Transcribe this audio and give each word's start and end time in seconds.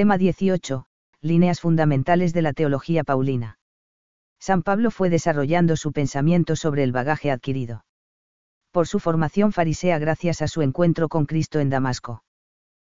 Tema 0.00 0.16
18. 0.16 0.86
Líneas 1.20 1.60
fundamentales 1.60 2.32
de 2.32 2.40
la 2.40 2.54
teología 2.54 3.04
paulina. 3.04 3.58
San 4.38 4.62
Pablo 4.62 4.90
fue 4.90 5.10
desarrollando 5.10 5.76
su 5.76 5.92
pensamiento 5.92 6.56
sobre 6.56 6.84
el 6.84 6.90
bagaje 6.90 7.30
adquirido. 7.30 7.84
Por 8.70 8.86
su 8.86 8.98
formación 8.98 9.52
farisea 9.52 9.98
gracias 9.98 10.40
a 10.40 10.48
su 10.48 10.62
encuentro 10.62 11.10
con 11.10 11.26
Cristo 11.26 11.60
en 11.60 11.68
Damasco. 11.68 12.24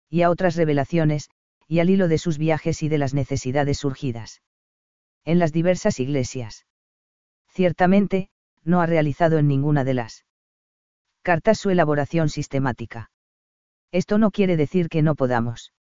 Y 0.08 0.22
a 0.22 0.30
otras 0.30 0.56
revelaciones, 0.56 1.28
y 1.68 1.80
al 1.80 1.90
hilo 1.90 2.08
de 2.08 2.16
sus 2.16 2.38
viajes 2.38 2.82
y 2.82 2.88
de 2.88 2.96
las 2.96 3.12
necesidades 3.12 3.76
surgidas. 3.76 4.40
En 5.26 5.38
las 5.38 5.52
diversas 5.52 6.00
iglesias. 6.00 6.64
Ciertamente, 7.48 8.30
no 8.62 8.80
ha 8.80 8.86
realizado 8.86 9.36
en 9.36 9.46
ninguna 9.46 9.84
de 9.84 9.92
las 9.92 10.24
cartas 11.20 11.58
su 11.58 11.68
elaboración 11.68 12.30
sistemática. 12.30 13.10
Esto 13.92 14.16
no 14.16 14.30
quiere 14.30 14.56
decir 14.56 14.88
que 14.88 15.02
no 15.02 15.14
podamos 15.16 15.74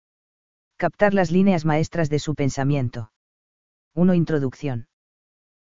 captar 0.84 1.14
las 1.14 1.32
líneas 1.32 1.64
maestras 1.64 2.10
de 2.10 2.20
su 2.20 2.36
pensamiento. 2.36 3.10
1. 3.96 4.16
Introducción. 4.16 4.90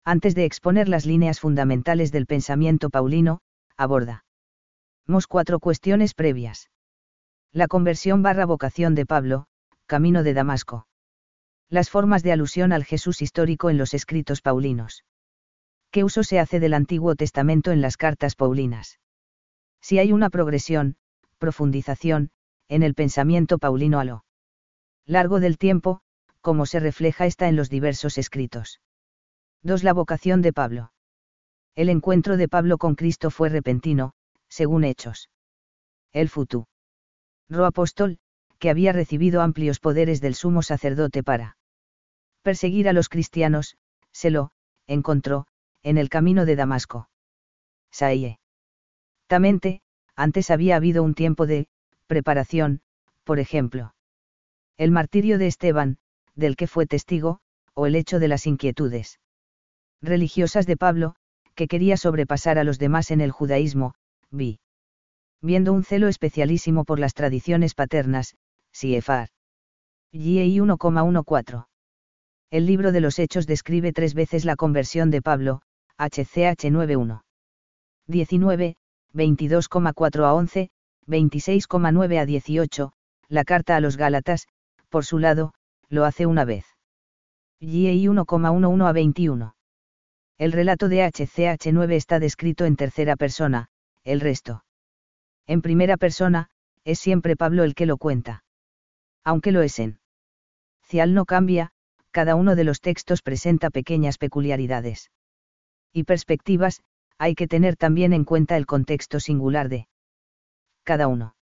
Antes 0.05 0.35
de 0.35 0.45
exponer 0.45 0.87
las 0.87 1.07
líneas 1.07 1.39
fundamentales 1.39 2.11
del 2.11 2.27
pensamiento 2.27 2.91
paulino, 2.91 3.39
aborda. 3.77 4.25
Mos 5.07 5.25
cuatro 5.25 5.59
cuestiones 5.59 6.13
previas. 6.13 6.69
La 7.51 7.65
conversión 7.65 8.21
barra 8.21 8.45
vocación 8.45 8.93
de 8.93 9.07
Pablo, 9.07 9.47
camino 9.87 10.21
de 10.21 10.35
Damasco. 10.35 10.87
Las 11.67 11.89
formas 11.89 12.21
de 12.21 12.33
alusión 12.33 12.71
al 12.71 12.85
Jesús 12.85 13.23
histórico 13.23 13.71
en 13.71 13.79
los 13.79 13.95
escritos 13.95 14.43
paulinos. 14.43 15.03
¿Qué 15.89 16.03
uso 16.03 16.21
se 16.21 16.37
hace 16.39 16.59
del 16.59 16.75
Antiguo 16.75 17.15
Testamento 17.15 17.71
en 17.71 17.81
las 17.81 17.97
cartas 17.97 18.35
paulinas? 18.35 18.99
Si 19.81 19.97
hay 19.97 20.13
una 20.13 20.29
progresión, 20.29 20.95
profundización, 21.39 22.29
en 22.67 22.83
el 22.83 22.93
pensamiento 22.93 23.57
paulino 23.57 23.99
a 23.99 24.05
lo 24.05 24.26
largo 25.07 25.39
del 25.39 25.57
tiempo, 25.57 26.01
como 26.41 26.65
se 26.65 26.79
refleja 26.81 27.25
esta 27.25 27.47
en 27.47 27.55
los 27.55 27.69
diversos 27.69 28.17
escritos. 28.17 28.81
2. 29.63 29.83
La 29.83 29.93
vocación 29.93 30.41
de 30.41 30.51
Pablo. 30.51 30.91
El 31.75 31.89
encuentro 31.89 32.35
de 32.35 32.49
Pablo 32.49 32.77
con 32.77 32.95
Cristo 32.95 33.31
fue 33.31 33.49
repentino, 33.49 34.13
según 34.49 34.83
Hechos. 34.83 35.29
El 36.11 36.27
futuro. 36.27 36.67
Ro 37.49 37.65
apóstol, 37.65 38.19
que 38.59 38.69
había 38.69 38.91
recibido 38.91 39.41
amplios 39.41 39.79
poderes 39.79 40.19
del 40.19 40.35
sumo 40.35 40.61
sacerdote 40.61 41.23
para 41.23 41.57
perseguir 42.41 42.89
a 42.89 42.93
los 42.93 43.07
cristianos, 43.07 43.77
se 44.11 44.29
lo 44.29 44.51
encontró, 44.87 45.47
en 45.83 45.97
el 45.97 46.09
camino 46.09 46.45
de 46.45 46.55
Damasco. 46.55 47.09
Saie. 47.91 48.39
Tamente, 49.27 49.81
antes 50.15 50.51
había 50.51 50.75
habido 50.75 51.03
un 51.03 51.13
tiempo 51.13 51.45
de 51.45 51.67
preparación, 52.07 52.81
por 53.23 53.39
ejemplo. 53.39 53.93
El 54.77 54.91
martirio 54.91 55.39
de 55.39 55.47
Esteban, 55.47 55.97
del 56.35 56.55
que 56.55 56.67
fue 56.67 56.85
testigo, 56.85 57.39
o 57.73 57.87
el 57.87 57.95
hecho 57.95 58.19
de 58.19 58.27
las 58.27 58.45
inquietudes 58.45 59.19
religiosas 60.01 60.67
de 60.67 60.77
Pablo, 60.77 61.15
que 61.55 61.67
quería 61.67 61.97
sobrepasar 61.97 62.59
a 62.59 62.63
los 62.63 62.77
demás 62.77 63.09
en 63.09 63.19
el 63.19 63.31
judaísmo, 63.31 63.95
vi. 64.29 64.59
Viendo 65.41 65.73
un 65.73 65.83
celo 65.83 66.07
especialísimo 66.07 66.85
por 66.85 66.99
las 66.99 67.15
tradiciones 67.15 67.73
paternas, 67.73 68.35
Siefar. 68.71 69.29
GEI 70.11 70.59
1,14. 70.59 71.65
El 72.51 72.65
libro 72.67 72.91
de 72.91 73.01
los 73.01 73.17
Hechos 73.17 73.47
describe 73.47 73.91
tres 73.93 74.13
veces 74.13 74.45
la 74.45 74.55
conversión 74.55 75.09
de 75.09 75.23
Pablo, 75.23 75.61
HCH 75.97 76.69
91. 76.71 77.23
19, 78.07 78.75
22,4 79.13 80.23
a 80.23 80.33
11, 80.33 80.69
26,9 81.07 82.19
a 82.19 82.25
18, 82.25 82.93
la 83.27 83.43
carta 83.43 83.75
a 83.75 83.79
los 83.79 83.97
Gálatas, 83.97 84.47
por 84.97 85.05
su 85.05 85.19
lado, 85.19 85.53
lo 85.89 86.05
hace 86.05 86.25
una 86.25 86.43
vez. 86.43 86.65
GEI 87.59 88.07
1,11 88.07 88.87
a 88.87 88.91
21. 88.93 89.55
El 90.39 90.51
relato 90.51 90.89
de 90.89 91.03
HCH 91.03 91.71
9 91.71 91.95
está 91.95 92.19
descrito 92.19 92.65
en 92.65 92.75
tercera 92.75 93.15
persona, 93.15 93.67
el 94.03 94.21
resto. 94.21 94.65
En 95.45 95.61
primera 95.61 95.97
persona, 95.97 96.49
es 96.83 96.97
siempre 96.97 97.35
Pablo 97.35 97.63
el 97.63 97.75
que 97.75 97.85
lo 97.85 97.97
cuenta. 97.97 98.43
Aunque 99.23 99.51
lo 99.51 99.61
es 99.61 99.77
en. 99.77 99.99
Cial 100.81 101.13
no 101.13 101.25
cambia, 101.25 101.69
cada 102.09 102.33
uno 102.33 102.55
de 102.55 102.63
los 102.63 102.81
textos 102.81 103.21
presenta 103.21 103.69
pequeñas 103.69 104.17
peculiaridades. 104.17 105.11
Y 105.93 106.05
perspectivas, 106.05 106.81
hay 107.19 107.35
que 107.35 107.47
tener 107.47 107.75
también 107.75 108.13
en 108.13 108.23
cuenta 108.23 108.57
el 108.57 108.65
contexto 108.65 109.19
singular 109.19 109.69
de 109.69 109.87
cada 110.83 111.07
uno. 111.07 111.35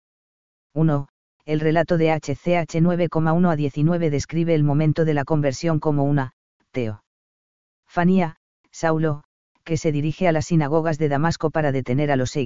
1. 0.73 1.07
El 1.45 1.59
relato 1.59 1.97
de 1.97 2.09
HCH 2.09 2.79
9,1 2.79 3.51
a 3.51 3.55
19 3.57 4.09
describe 4.09 4.55
el 4.55 4.63
momento 4.63 5.03
de 5.03 5.13
la 5.13 5.25
conversión 5.25 5.79
como 5.79 6.05
una, 6.05 6.31
teo. 6.71 7.03
Fanía, 7.85 8.37
Saulo, 8.71 9.23
que 9.65 9.75
se 9.75 9.91
dirige 9.91 10.29
a 10.29 10.31
las 10.31 10.45
sinagogas 10.45 10.97
de 10.97 11.09
Damasco 11.09 11.51
para 11.51 11.73
detener 11.73 12.11
a 12.11 12.15
los 12.15 12.37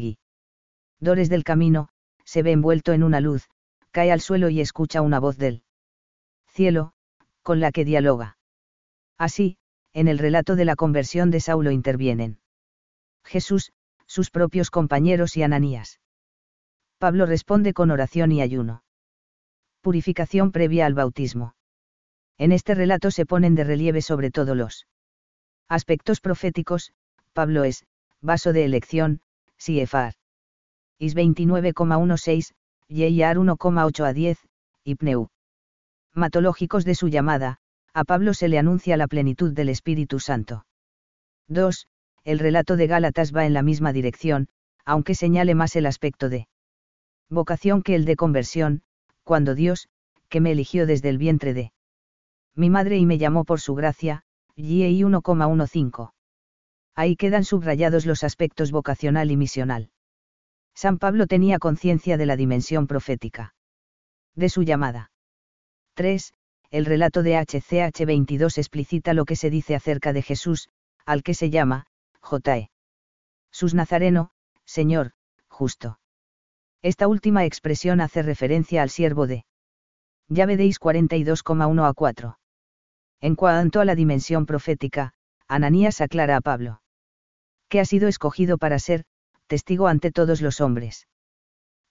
Dores 1.00 1.30
del 1.30 1.44
camino, 1.44 1.90
se 2.26 2.42
ve 2.42 2.52
envuelto 2.54 2.92
en 2.92 3.04
una 3.04 3.22
luz, 3.22 3.48
cae 3.92 4.12
al 4.12 4.20
suelo 4.20 4.50
y 4.50 4.62
escucha 4.62 5.02
una 5.02 5.20
voz 5.20 5.38
del 5.38 5.62
cielo, 6.48 6.94
con 7.44 7.60
la 7.60 7.72
que 7.72 7.86
dialoga. 7.86 8.38
Así, 9.18 9.58
en 9.94 10.08
el 10.08 10.18
relato 10.18 10.56
de 10.56 10.66
la 10.66 10.76
conversión 10.76 11.30
de 11.30 11.40
Saulo 11.40 11.70
intervienen 11.70 12.40
Jesús, 13.24 13.74
sus 14.08 14.32
propios 14.32 14.72
compañeros 14.72 15.38
y 15.38 15.44
Ananías. 15.44 16.00
Pablo 16.98 17.28
responde 17.28 17.74
con 17.74 17.92
oración 17.92 18.32
y 18.32 18.42
ayuno. 18.42 18.84
Purificación 19.88 20.52
previa 20.52 20.86
al 20.86 20.96
bautismo. 20.96 21.56
En 22.38 22.52
este 22.52 22.76
relato 22.76 23.10
se 23.10 23.26
ponen 23.26 23.56
de 23.56 23.64
relieve 23.64 24.02
sobre 24.02 24.32
todo 24.32 24.54
los 24.54 24.86
aspectos 25.70 26.20
proféticos, 26.20 26.92
Pablo 27.32 27.64
es, 27.64 27.86
vaso 28.20 28.52
de 28.52 28.66
elección, 28.66 29.22
Siefar. 29.56 30.16
Is 31.00 31.16
29,16, 31.16 32.52
Yeyar 32.90 33.38
1,8 33.38 34.04
a 34.04 34.12
10, 34.12 34.38
y 34.84 34.96
Pneu. 34.96 35.30
Matológicos 36.14 36.84
de 36.84 36.94
su 36.94 37.08
llamada, 37.08 37.60
a 37.94 38.04
Pablo 38.04 38.34
se 38.34 38.50
le 38.50 38.60
anuncia 38.60 38.98
la 38.98 39.08
plenitud 39.08 39.54
del 39.54 39.70
Espíritu 39.70 40.20
Santo. 40.20 40.66
2. 41.48 41.88
El 42.26 42.40
relato 42.40 42.76
de 42.76 42.88
Gálatas 42.88 43.34
va 43.34 43.46
en 43.46 43.54
la 43.54 43.62
misma 43.62 43.94
dirección, 43.94 44.50
aunque 44.84 45.16
señale 45.16 45.56
más 45.56 45.78
el 45.78 45.86
aspecto 45.86 46.28
de 46.28 46.50
vocación 47.30 47.84
que 47.84 47.96
el 47.96 48.04
de 48.04 48.18
conversión, 48.18 48.84
cuando 49.28 49.56
Dios, 49.56 49.90
que 50.30 50.40
me 50.40 50.52
eligió 50.54 50.86
desde 50.86 51.10
el 51.10 51.18
vientre 51.18 51.54
de 51.54 51.74
mi 52.56 52.70
madre 52.70 52.98
y 52.98 53.06
me 53.06 53.18
llamó 53.18 53.44
por 53.44 53.60
su 53.60 53.76
gracia, 53.76 54.24
GEI 54.56 55.02
1,15. 55.02 56.14
Ahí 56.96 57.18
quedan 57.18 57.44
subrayados 57.44 58.06
los 58.06 58.24
aspectos 58.24 58.72
vocacional 58.72 59.30
y 59.30 59.36
misional. 59.36 59.92
San 60.74 60.98
Pablo 60.98 61.28
tenía 61.28 61.60
conciencia 61.60 62.16
de 62.16 62.26
la 62.26 62.38
dimensión 62.38 62.88
profética. 62.88 63.54
De 64.34 64.48
su 64.48 64.64
llamada. 64.64 65.12
3. 65.96 66.34
El 66.72 66.86
relato 66.86 67.22
de 67.22 67.36
HCH 67.36 68.06
22 68.06 68.58
explicita 68.58 69.14
lo 69.14 69.26
que 69.26 69.36
se 69.36 69.50
dice 69.50 69.76
acerca 69.76 70.14
de 70.14 70.22
Jesús, 70.22 70.70
al 71.06 71.22
que 71.22 71.34
se 71.34 71.50
llama, 71.50 71.88
J.E. 72.22 72.70
Sus 73.52 73.74
Nazareno, 73.74 74.32
Señor, 74.64 75.12
justo. 75.50 76.00
Esta 76.88 77.10
última 77.10 77.44
expresión 77.44 78.00
hace 78.00 78.22
referencia 78.22 78.82
al 78.82 78.90
siervo 78.90 79.28
de 79.28 79.44
Ya 80.30 80.46
veis 80.46 80.80
42,1 80.80 81.86
a 81.86 81.94
4. 81.94 82.40
En 83.20 83.36
cuanto 83.36 83.82
a 83.82 83.86
la 83.86 83.94
dimensión 83.94 84.46
profética, 84.46 85.12
Ananías 85.50 86.00
aclara 86.00 86.38
a 86.38 86.40
Pablo. 86.40 86.82
Que 87.68 87.82
ha 87.82 87.86
sido 87.86 88.08
escogido 88.08 88.58
para 88.58 88.80
ser, 88.80 89.04
testigo 89.48 89.90
ante 89.90 90.14
todos 90.14 90.40
los 90.42 90.62
hombres. 90.62 91.10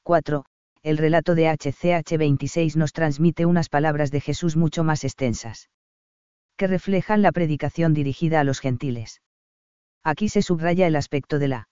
4. 0.03 0.47
El 0.83 0.97
relato 0.97 1.35
de 1.35 1.51
HCH 1.51 2.17
26 2.17 2.77
nos 2.79 2.95
transmite 2.95 3.45
unas 3.45 3.69
palabras 3.69 4.11
de 4.11 4.23
Jesús 4.23 4.57
mucho 4.57 4.83
más 4.83 5.05
extensas. 5.05 5.69
Que 6.57 6.69
reflejan 6.69 7.21
la 7.21 7.33
predicación 7.33 7.93
dirigida 7.93 8.41
a 8.41 8.45
los 8.45 8.61
gentiles. 8.61 9.21
Aquí 10.03 10.31
se 10.31 10.41
subraya 10.41 10.87
el 10.87 10.97
aspecto 10.97 11.39
de 11.39 11.49
la 11.49 11.69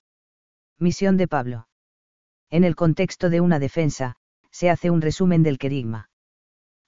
misión 0.78 1.16
de 1.16 1.26
Pablo. 1.26 1.68
En 2.50 2.64
el 2.64 2.76
contexto 2.76 3.30
de 3.30 3.40
una 3.40 3.58
defensa, 3.58 4.16
se 4.50 4.70
hace 4.70 4.90
un 4.90 5.00
resumen 5.00 5.42
del 5.42 5.58
querigma. 5.58 6.10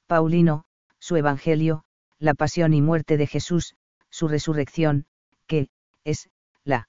Paulino, 0.06 0.64
su 0.98 1.16
Evangelio, 1.16 1.84
la 2.18 2.34
pasión 2.34 2.74
y 2.74 2.82
muerte 2.82 3.16
de 3.16 3.26
Jesús, 3.26 3.74
su 4.08 4.28
resurrección, 4.28 5.06
que, 5.46 5.68
es, 6.04 6.30
la 6.64 6.88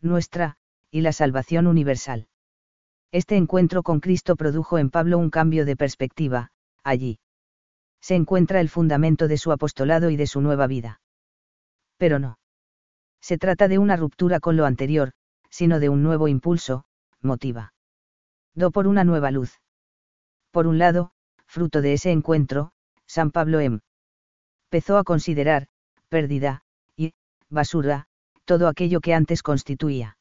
nuestra, 0.00 0.56
y 0.90 1.00
la 1.00 1.12
salvación 1.12 1.66
universal. 1.66 2.28
Este 3.10 3.36
encuentro 3.36 3.82
con 3.82 4.00
Cristo 4.00 4.36
produjo 4.36 4.78
en 4.78 4.90
Pablo 4.90 5.18
un 5.18 5.30
cambio 5.30 5.64
de 5.64 5.76
perspectiva, 5.76 6.52
allí. 6.82 7.18
Se 8.00 8.14
encuentra 8.14 8.60
el 8.60 8.68
fundamento 8.68 9.28
de 9.28 9.38
su 9.38 9.50
apostolado 9.50 10.10
y 10.10 10.16
de 10.16 10.26
su 10.26 10.40
nueva 10.40 10.66
vida. 10.66 11.00
Pero 11.96 12.18
no. 12.18 12.38
Se 13.20 13.38
trata 13.38 13.66
de 13.66 13.78
una 13.78 13.96
ruptura 13.96 14.40
con 14.40 14.56
lo 14.56 14.64
anterior, 14.64 15.12
sino 15.50 15.80
de 15.80 15.88
un 15.88 16.02
nuevo 16.02 16.28
impulso, 16.28 16.84
motiva. 17.20 17.72
Por 18.58 18.88
una 18.88 19.04
nueva 19.04 19.30
luz. 19.30 19.60
Por 20.50 20.66
un 20.66 20.78
lado, 20.78 21.12
fruto 21.46 21.80
de 21.80 21.92
ese 21.92 22.10
encuentro, 22.10 22.72
San 23.06 23.30
Pablo 23.30 23.60
em. 23.60 23.80
Empezó 24.66 24.98
a 24.98 25.04
considerar, 25.04 25.68
pérdida, 26.08 26.62
y, 26.96 27.14
basura, 27.48 28.06
todo 28.44 28.66
aquello 28.66 29.00
que 29.00 29.14
antes 29.14 29.42
constituía. 29.42 30.18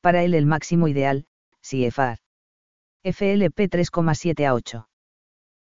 Para 0.00 0.24
él 0.24 0.34
el 0.34 0.46
máximo 0.46 0.88
ideal, 0.88 1.26
CFR. 1.60 2.18
FLP 3.04 3.68
3,7 3.68 4.46
a 4.46 4.54
8. 4.54 4.88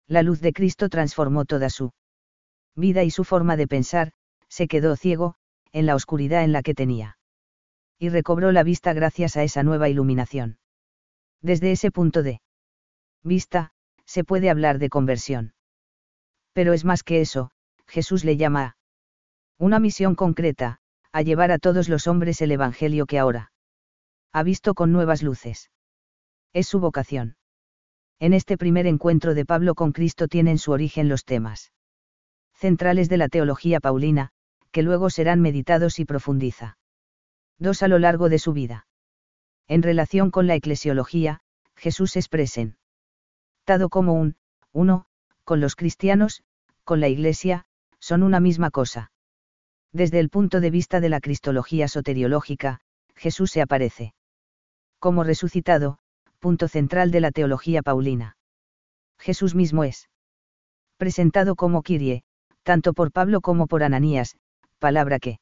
La 0.08 0.22
luz 0.22 0.40
de 0.40 0.54
Cristo 0.54 0.88
transformó 0.88 1.46
toda 1.46 1.70
su 1.70 1.92
vida 2.76 3.04
y 3.04 3.10
su 3.10 3.24
forma 3.24 3.58
de 3.58 3.68
pensar, 3.68 4.12
se 4.48 4.68
quedó 4.68 4.96
ciego, 4.96 5.36
en 5.72 5.88
la 5.88 5.96
oscuridad 5.96 6.44
en 6.44 6.52
la 6.52 6.62
que 6.62 6.76
tenía. 6.76 7.18
Y 7.98 8.10
recobró 8.10 8.52
la 8.52 8.64
vista 8.64 8.94
gracias 8.94 9.36
a 9.36 9.44
esa 9.44 9.64
nueva 9.64 9.90
iluminación. 9.90 10.60
Desde 11.42 11.72
ese 11.72 11.92
punto 11.92 12.24
de 12.24 12.42
vista, 13.24 13.72
se 14.06 14.24
puede 14.24 14.50
hablar 14.50 14.80
de 14.80 14.90
conversión. 14.90 15.54
Pero 16.54 16.74
es 16.74 16.86
más 16.86 17.04
que 17.04 17.22
eso, 17.22 17.52
Jesús 17.88 18.24
le 18.24 18.38
llama 18.38 18.64
a 18.64 18.78
una 19.58 19.80
misión 19.80 20.16
concreta, 20.16 20.80
a 21.12 21.22
llevar 21.22 21.52
a 21.52 21.60
todos 21.60 21.90
los 21.90 22.08
hombres 22.08 22.42
el 22.42 22.52
Evangelio 22.52 23.06
que 23.06 23.20
ahora 23.20 23.52
ha 24.34 24.44
visto 24.44 24.74
con 24.74 24.92
nuevas 24.92 25.24
luces. 25.24 25.72
Es 26.54 26.68
su 26.68 26.80
vocación. 26.80 27.38
En 28.20 28.34
este 28.34 28.58
primer 28.58 28.88
encuentro 28.88 29.34
de 29.34 29.46
Pablo 29.46 29.76
con 29.76 29.92
Cristo 29.92 30.28
tienen 30.28 30.58
su 30.58 30.72
origen 30.72 31.10
los 31.10 31.26
temas 31.26 31.72
centrales 32.54 33.10
de 33.10 33.18
la 33.18 33.28
teología 33.28 33.80
paulina, 33.80 34.30
que 34.72 34.84
luego 34.84 35.10
serán 35.10 35.42
meditados 35.42 36.00
y 36.00 36.06
profundiza. 36.06 36.78
2. 37.58 37.82
A 37.82 37.88
lo 37.88 37.98
largo 37.98 38.30
de 38.30 38.38
su 38.38 38.54
vida. 38.54 38.86
En 39.68 39.84
relación 39.84 40.32
con 40.32 40.48
la 40.48 40.56
eclesiología, 40.56 41.42
Jesús 41.76 42.16
es 42.16 42.28
presentado 42.28 43.90
como 43.90 44.14
un, 44.14 44.36
uno, 44.72 45.06
con 45.44 45.60
los 45.60 45.76
cristianos, 45.76 46.44
con 46.84 47.00
la 47.00 47.08
Iglesia, 47.08 47.66
son 48.00 48.24
una 48.24 48.40
misma 48.40 48.72
cosa. 48.72 49.12
Desde 49.92 50.20
el 50.20 50.30
punto 50.30 50.62
de 50.62 50.70
vista 50.70 51.00
de 51.00 51.10
la 51.10 51.20
cristología 51.20 51.88
soteriológica, 51.88 52.80
Jesús 53.16 53.52
se 53.52 53.62
aparece 53.62 54.14
como 55.00 55.24
resucitado, 55.24 55.98
punto 56.40 56.68
central 56.68 57.12
de 57.12 57.22
la 57.22 57.32
teología 57.32 57.82
paulina. 57.82 58.38
Jesús 59.18 59.56
mismo 59.56 59.84
es 59.84 60.10
presentado 60.98 61.56
como 61.56 61.82
Kyrie, 61.82 62.24
tanto 62.64 62.94
por 62.94 63.12
Pablo 63.12 63.42
como 63.42 63.68
por 63.68 63.84
Ananías, 63.84 64.38
palabra 64.78 65.20
que 65.20 65.40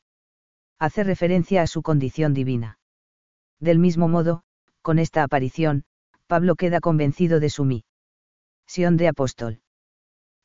hace 0.79 1.03
referencia 1.03 1.61
a 1.61 1.67
su 1.67 1.81
condición 1.81 2.33
divina. 2.33 2.78
Del 3.59 3.79
mismo 3.79 4.07
modo, 4.07 4.43
con 4.81 4.99
esta 4.99 5.23
aparición, 5.23 5.83
Pablo 6.27 6.55
queda 6.55 6.79
convencido 6.79 7.39
de 7.39 7.49
su 7.49 7.65
misión 7.65 8.97
de 8.97 9.07
apóstol. 9.07 9.61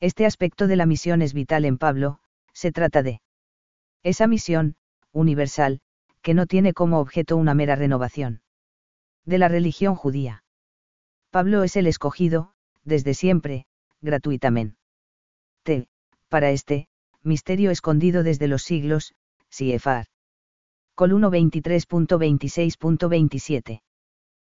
Este 0.00 0.26
aspecto 0.26 0.66
de 0.66 0.76
la 0.76 0.86
misión 0.86 1.22
es 1.22 1.34
vital 1.34 1.64
en 1.64 1.78
Pablo, 1.78 2.20
se 2.52 2.72
trata 2.72 3.02
de 3.02 3.20
esa 4.02 4.26
misión, 4.26 4.76
universal, 5.12 5.80
que 6.22 6.34
no 6.34 6.46
tiene 6.46 6.72
como 6.72 7.00
objeto 7.00 7.36
una 7.36 7.54
mera 7.54 7.76
renovación 7.76 8.42
de 9.24 9.38
la 9.38 9.48
religión 9.48 9.94
judía. 9.94 10.44
Pablo 11.30 11.62
es 11.62 11.76
el 11.76 11.86
escogido, 11.86 12.54
desde 12.82 13.14
siempre, 13.14 13.66
gratuitamente 14.00 14.76
para 16.28 16.50
este, 16.50 16.88
misterio 17.22 17.70
escondido 17.70 18.24
desde 18.24 18.48
los 18.48 18.62
siglos, 18.62 19.14
Siefar. 19.50 20.06
Col 20.94 21.12
1.23.26.27. 21.12 23.82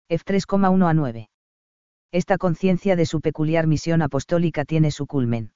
F 0.08 0.24
3,1 0.24 0.88
a 0.88 0.94
9. 0.94 1.28
Esta 2.12 2.38
conciencia 2.38 2.96
de 2.96 3.04
su 3.06 3.20
peculiar 3.20 3.66
misión 3.66 4.02
apostólica 4.02 4.64
tiene 4.64 4.90
su 4.90 5.06
culmen. 5.06 5.52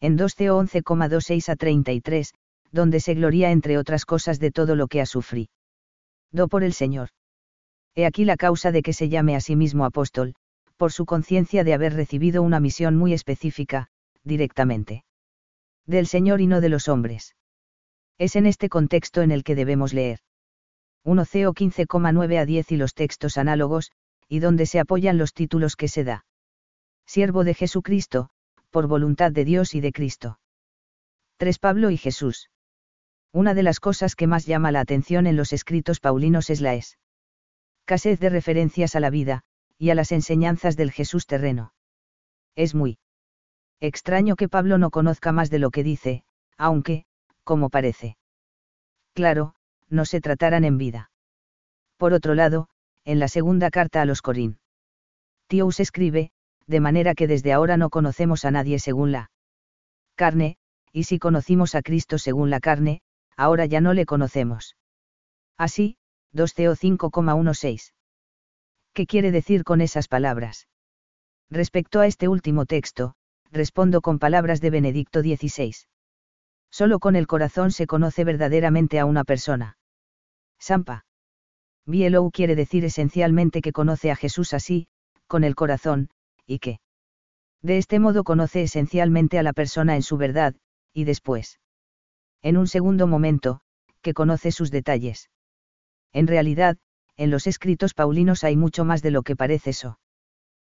En 0.00 0.16
2 0.16 0.34
CO 0.34 0.62
11,26 0.62 1.48
a 1.48 1.56
33, 1.56 2.34
donde 2.72 3.00
se 3.00 3.14
gloria 3.14 3.50
entre 3.50 3.78
otras 3.78 4.04
cosas 4.04 4.38
de 4.40 4.50
todo 4.50 4.76
lo 4.76 4.88
que 4.88 5.00
ha 5.00 5.06
sufrido. 5.06 5.48
Do 6.32 6.48
por 6.48 6.64
el 6.64 6.72
Señor. 6.72 7.10
He 7.94 8.04
aquí 8.04 8.24
la 8.24 8.36
causa 8.36 8.72
de 8.72 8.82
que 8.82 8.92
se 8.92 9.08
llame 9.08 9.36
a 9.36 9.40
sí 9.40 9.54
mismo 9.54 9.84
apóstol, 9.84 10.34
por 10.76 10.90
su 10.92 11.06
conciencia 11.06 11.62
de 11.64 11.74
haber 11.74 11.94
recibido 11.94 12.42
una 12.42 12.58
misión 12.58 12.96
muy 12.96 13.12
específica, 13.12 13.86
directamente 14.24 15.04
del 15.86 16.06
Señor 16.06 16.40
y 16.40 16.46
no 16.46 16.60
de 16.60 16.68
los 16.68 16.88
hombres. 16.88 17.34
Es 18.22 18.36
en 18.36 18.46
este 18.46 18.68
contexto 18.68 19.22
en 19.22 19.32
el 19.32 19.42
que 19.42 19.56
debemos 19.56 19.92
leer. 19.92 20.20
1 21.02 21.24
CO 21.24 21.52
15,9 21.54 22.38
a 22.38 22.46
10 22.46 22.70
y 22.70 22.76
los 22.76 22.94
textos 22.94 23.36
análogos, 23.36 23.90
y 24.28 24.38
donde 24.38 24.66
se 24.66 24.78
apoyan 24.78 25.18
los 25.18 25.34
títulos 25.34 25.74
que 25.74 25.88
se 25.88 26.04
da. 26.04 26.24
Siervo 27.04 27.42
de 27.42 27.54
Jesucristo, 27.54 28.30
por 28.70 28.86
voluntad 28.86 29.32
de 29.32 29.44
Dios 29.44 29.74
y 29.74 29.80
de 29.80 29.90
Cristo. 29.90 30.38
3 31.38 31.58
Pablo 31.58 31.90
y 31.90 31.96
Jesús. 31.96 32.48
Una 33.32 33.54
de 33.54 33.64
las 33.64 33.80
cosas 33.80 34.14
que 34.14 34.28
más 34.28 34.46
llama 34.46 34.70
la 34.70 34.78
atención 34.78 35.26
en 35.26 35.36
los 35.36 35.52
escritos 35.52 35.98
paulinos 35.98 36.48
es 36.48 36.60
la 36.60 36.74
escasez 36.74 38.20
de 38.20 38.28
referencias 38.28 38.94
a 38.94 39.00
la 39.00 39.10
vida, 39.10 39.42
y 39.78 39.90
a 39.90 39.96
las 39.96 40.12
enseñanzas 40.12 40.76
del 40.76 40.92
Jesús 40.92 41.26
terreno. 41.26 41.74
Es 42.54 42.72
muy 42.76 43.00
Extraño 43.80 44.36
que 44.36 44.48
Pablo 44.48 44.78
no 44.78 44.90
conozca 44.90 45.32
más 45.32 45.50
de 45.50 45.58
lo 45.58 45.72
que 45.72 45.82
dice, 45.82 46.22
aunque, 46.56 47.04
como 47.44 47.70
parece. 47.70 48.16
Claro, 49.14 49.54
no 49.88 50.04
se 50.04 50.20
trataran 50.20 50.64
en 50.64 50.78
vida. 50.78 51.10
Por 51.96 52.12
otro 52.12 52.34
lado, 52.34 52.68
en 53.04 53.18
la 53.18 53.28
segunda 53.28 53.70
carta 53.70 54.00
a 54.02 54.04
los 54.04 54.22
Corín. 54.22 54.58
Tious 55.48 55.80
escribe, 55.80 56.30
de 56.66 56.80
manera 56.80 57.14
que 57.14 57.26
desde 57.26 57.52
ahora 57.52 57.76
no 57.76 57.90
conocemos 57.90 58.44
a 58.44 58.50
nadie 58.50 58.78
según 58.78 59.12
la 59.12 59.30
carne, 60.14 60.56
y 60.92 61.04
si 61.04 61.18
conocimos 61.18 61.74
a 61.74 61.82
Cristo 61.82 62.18
según 62.18 62.50
la 62.50 62.60
carne, 62.60 63.02
ahora 63.36 63.66
ya 63.66 63.80
no 63.80 63.92
le 63.92 64.06
conocemos. 64.06 64.76
Así, 65.58 65.96
2 66.32 66.54
Teo 66.54 66.72
5,16. 66.74 67.92
¿Qué 68.94 69.06
quiere 69.06 69.30
decir 69.30 69.64
con 69.64 69.80
esas 69.80 70.08
palabras? 70.08 70.68
Respecto 71.50 72.00
a 72.00 72.06
este 72.06 72.28
último 72.28 72.66
texto, 72.66 73.14
respondo 73.50 74.00
con 74.00 74.18
palabras 74.18 74.60
de 74.60 74.70
Benedicto 74.70 75.20
XVI. 75.20 75.74
Solo 76.72 76.98
con 77.00 77.16
el 77.16 77.26
corazón 77.26 77.70
se 77.70 77.86
conoce 77.86 78.24
verdaderamente 78.24 78.98
a 78.98 79.04
una 79.04 79.24
persona. 79.24 79.76
Sampa. 80.58 81.04
Bielou 81.84 82.30
quiere 82.30 82.56
decir 82.56 82.84
esencialmente 82.86 83.60
que 83.60 83.72
conoce 83.72 84.10
a 84.10 84.16
Jesús 84.16 84.54
así, 84.54 84.86
con 85.26 85.44
el 85.44 85.54
corazón, 85.54 86.08
y 86.46 86.60
que. 86.60 86.80
De 87.60 87.76
este 87.76 87.98
modo 87.98 88.24
conoce 88.24 88.62
esencialmente 88.62 89.38
a 89.38 89.42
la 89.42 89.52
persona 89.52 89.96
en 89.96 90.02
su 90.02 90.16
verdad, 90.16 90.54
y 90.94 91.04
después. 91.04 91.60
En 92.40 92.56
un 92.56 92.66
segundo 92.66 93.06
momento, 93.06 93.60
que 94.00 94.14
conoce 94.14 94.50
sus 94.50 94.70
detalles. 94.70 95.28
En 96.12 96.26
realidad, 96.26 96.78
en 97.16 97.30
los 97.30 97.46
escritos 97.46 97.92
paulinos 97.92 98.44
hay 98.44 98.56
mucho 98.56 98.84
más 98.84 99.02
de 99.02 99.10
lo 99.10 99.22
que 99.22 99.36
parece 99.36 99.70
eso. 99.70 99.98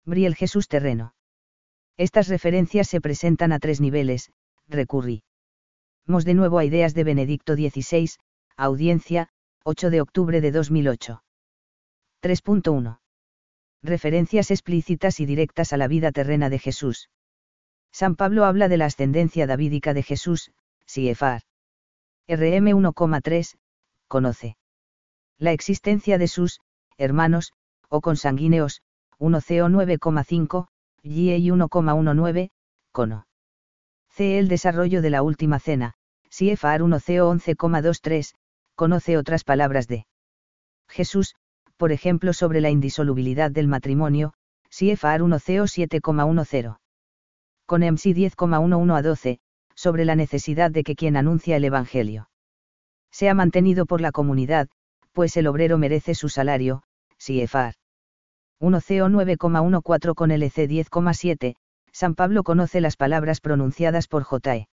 Briel 0.04 0.36
Jesús 0.36 0.68
terreno. 0.68 1.14
Estas 1.96 2.28
referencias 2.28 2.86
se 2.88 3.00
presentan 3.00 3.52
a 3.52 3.58
tres 3.58 3.80
niveles, 3.80 4.30
recurrimos 6.06 6.24
de 6.24 6.34
nuevo 6.34 6.58
a 6.58 6.64
ideas 6.64 6.94
de 6.94 7.02
Benedicto 7.02 7.54
XVI, 7.54 8.10
audiencia, 8.56 9.28
8 9.64 9.90
de 9.90 10.00
octubre 10.00 10.40
de 10.40 10.52
2008. 10.52 11.24
3.1. 12.22 13.00
Referencias 13.82 14.52
explícitas 14.52 15.18
y 15.18 15.26
directas 15.26 15.72
a 15.72 15.76
la 15.76 15.88
vida 15.88 16.12
terrena 16.12 16.48
de 16.48 16.60
Jesús. 16.60 17.10
San 17.90 18.14
Pablo 18.14 18.44
habla 18.44 18.68
de 18.68 18.76
la 18.76 18.84
ascendencia 18.84 19.48
davídica 19.48 19.94
de 19.94 20.04
Jesús, 20.04 20.52
Siefar. 20.86 21.42
RM 22.28 22.70
1,3, 22.70 23.56
conoce. 24.06 24.56
La 25.38 25.50
existencia 25.50 26.18
de 26.18 26.28
sus, 26.28 26.60
hermanos, 26.98 27.52
o 27.88 28.00
consanguíneos, 28.00 28.80
1 29.18 29.40
CO 29.40 29.68
9,5, 29.68 30.68
y 31.02 31.50
1,19, 31.50 32.50
cono. 32.92 33.26
C. 34.16 34.38
El 34.38 34.48
desarrollo 34.48 35.02
de 35.02 35.10
la 35.10 35.22
última 35.22 35.58
cena, 35.58 35.95
CFAR 36.30 36.82
1 36.82 37.00
CO 37.00 37.32
11,23, 37.34 38.34
conoce 38.74 39.16
otras 39.16 39.44
palabras 39.44 39.88
de 39.88 40.06
Jesús, 40.88 41.34
por 41.76 41.92
ejemplo 41.92 42.32
sobre 42.32 42.60
la 42.60 42.70
indisolubilidad 42.70 43.50
del 43.50 43.68
matrimonio, 43.68 44.32
CFAR 44.68 45.22
1 45.22 45.38
CO 45.38 45.64
7,10. 45.64 46.78
Con 47.66 47.80
MC 47.82 48.14
10,11 48.14 48.96
a 48.96 49.02
12, 49.02 49.40
sobre 49.74 50.04
la 50.04 50.14
necesidad 50.14 50.70
de 50.70 50.84
que 50.84 50.94
quien 50.94 51.16
anuncia 51.16 51.56
el 51.56 51.64
Evangelio 51.64 52.28
sea 53.10 53.34
mantenido 53.34 53.86
por 53.86 54.00
la 54.00 54.12
comunidad, 54.12 54.68
pues 55.12 55.36
el 55.36 55.46
obrero 55.46 55.78
merece 55.78 56.14
su 56.14 56.28
salario, 56.28 56.82
CFAR 57.16 57.74
1 58.60 58.80
CO 58.80 59.08
9,14 59.08 60.14
con 60.14 60.30
LC 60.30 60.68
10,7, 60.68 61.56
San 61.92 62.14
Pablo 62.14 62.42
conoce 62.42 62.80
las 62.80 62.96
palabras 62.96 63.40
pronunciadas 63.40 64.08
por 64.08 64.22
J.E. 64.22 64.68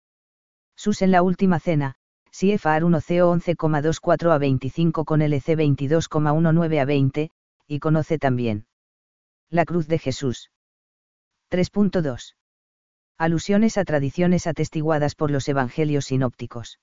Sus 0.77 1.03
en 1.03 1.11
la 1.11 1.23
última 1.23 1.61
cena, 1.61 1.97
CFAR 2.31 2.85
1 2.85 3.01
CO 3.01 3.35
11,24 3.35 4.33
a 4.33 4.39
25 4.39 5.05
con 5.05 5.23
LC 5.23 5.57
22,19 5.57 6.81
a 6.81 6.85
20, 6.85 7.31
y 7.67 7.79
conoce 7.79 8.19
también 8.19 8.67
la 9.51 9.65
cruz 9.65 9.87
de 9.87 9.99
Jesús. 9.99 10.51
3.2. 11.51 12.35
Alusiones 13.19 13.77
a 13.77 13.85
tradiciones 13.85 14.47
atestiguadas 14.47 15.15
por 15.15 15.31
los 15.31 15.47
evangelios 15.49 16.07
sinópticos. 16.07 16.79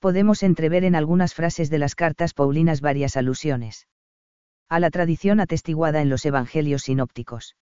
Podemos 0.00 0.42
entrever 0.42 0.84
en 0.84 0.96
algunas 0.96 1.34
frases 1.34 1.70
de 1.70 1.78
las 1.78 1.94
cartas 1.94 2.34
paulinas 2.34 2.80
varias 2.80 3.16
alusiones 3.16 3.86
a 4.68 4.80
la 4.80 4.90
tradición 4.90 5.38
atestiguada 5.38 6.02
en 6.02 6.08
los 6.08 6.24
evangelios 6.26 6.82
sinópticos. 6.82 7.54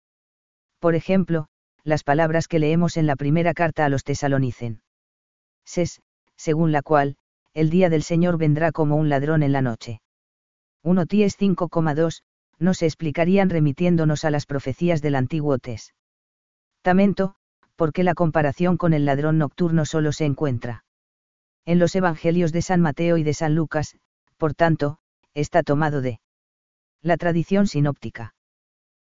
Por 0.80 0.96
ejemplo, 0.96 1.48
las 1.84 2.04
palabras 2.04 2.48
que 2.48 2.60
leemos 2.60 2.96
en 2.96 3.08
la 3.08 3.18
primera 3.18 3.54
carta 3.54 3.84
a 3.84 3.90
los 3.90 4.06
tesalonicen. 4.06 4.83
Ses, 5.66 6.02
según 6.36 6.72
la 6.72 6.82
cual, 6.82 7.16
el 7.54 7.70
día 7.70 7.90
del 7.90 8.04
Señor 8.04 8.38
vendrá 8.38 8.72
como 8.72 8.96
un 8.96 9.10
ladrón 9.10 9.44
en 9.44 9.52
la 9.52 9.62
noche. 9.62 10.02
1 10.84 11.06
Ties 11.06 11.38
5,2, 11.40 12.22
no 12.60 12.74
se 12.74 12.86
explicarían 12.86 13.50
remitiéndonos 13.50 14.26
a 14.26 14.32
las 14.32 14.46
profecías 14.46 15.02
del 15.02 15.16
antiguo 15.16 15.58
Tes. 15.58 15.94
Tamento, 16.82 17.36
porque 17.76 18.04
la 18.04 18.14
comparación 18.14 18.78
con 18.78 18.94
el 18.94 19.06
ladrón 19.06 19.38
nocturno 19.38 19.86
solo 19.86 20.12
se 20.12 20.26
encuentra 20.26 20.84
en 21.66 21.80
los 21.80 21.96
Evangelios 21.96 22.52
de 22.52 22.62
San 22.62 22.82
Mateo 22.82 23.18
y 23.18 23.24
de 23.24 23.34
San 23.34 23.56
Lucas, 23.56 23.96
por 24.38 24.54
tanto, 24.54 24.98
está 25.34 25.64
tomado 25.64 26.02
de 26.02 26.20
la 27.02 27.18
tradición 27.18 27.68
sinóptica. 27.68 28.36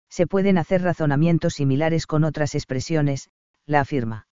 Se 0.09 0.25
pueden 0.25 0.57
hacer 0.57 0.81
razonamientos 0.81 1.53
similares 1.53 2.07
con 2.07 2.23
otras 2.23 2.55
expresiones, 2.55 3.29
la 3.65 3.81
afirma. 3.81 4.27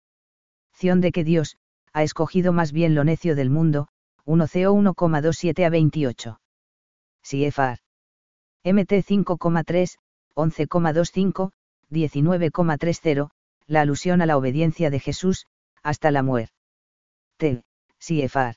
de 0.81 1.13
que 1.13 1.25
Dios, 1.25 1.57
ha 1.93 2.03
escogido 2.03 2.53
más 2.53 2.73
bien 2.73 2.95
lo 2.95 3.05
necio 3.05 3.35
del 3.35 3.51
mundo, 3.51 3.89
1 4.25 4.47
CO 4.47 4.75
1,27 4.75 5.67
a 5.67 5.71
28. 5.71 6.41
Siefar. 7.23 7.79
MT 8.65 8.93
5,3, 8.93 9.99
11,25, 10.35 11.53
19,30, 11.91 13.31
la 13.67 13.81
alusión 13.81 14.23
a 14.23 14.27
la 14.27 14.37
obediencia 14.37 14.91
de 14.91 15.01
Jesús, 15.01 15.47
hasta 15.83 16.11
la 16.11 16.23
muerte. 16.23 16.55
T. 17.37 17.63
Siefar. 17.99 18.57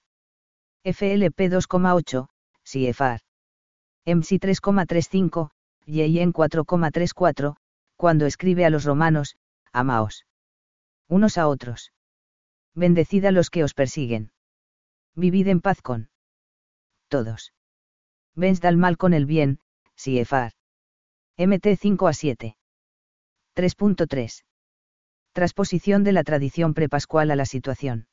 FLP 0.84 1.50
2,8, 1.50 2.28
Siefar. 2.64 3.22
MC 4.06 4.40
3,35, 4.40 5.50
en 5.88 6.34
4,34, 6.34 7.56
cuando 7.96 8.26
escribe 8.28 8.66
a 8.66 8.70
los 8.70 8.84
romanos, 8.84 9.36
amaos. 9.72 10.26
Unos 11.08 11.38
a 11.38 11.48
otros. 11.48 11.92
Bendecid 12.76 13.26
a 13.26 13.32
los 13.32 13.50
que 13.50 13.64
os 13.64 13.74
persiguen. 13.74 14.32
Vivid 15.16 15.48
en 15.48 15.62
paz 15.62 15.82
con 15.82 16.10
todos. 17.08 17.54
Venced 18.36 18.66
al 18.66 18.76
mal 18.76 18.98
con 18.98 19.14
el 19.14 19.26
bien, 19.26 19.60
Siefar. 19.96 20.52
MT 21.38 21.78
5 21.80 22.08
a 22.08 22.14
7. 22.14 22.58
3.3. 23.56 24.44
Transposición 25.32 26.04
de 26.04 26.12
la 26.12 26.24
tradición 26.24 26.74
prepascual 26.74 27.32
a 27.32 27.36
la 27.38 27.46
situación. 27.46 28.08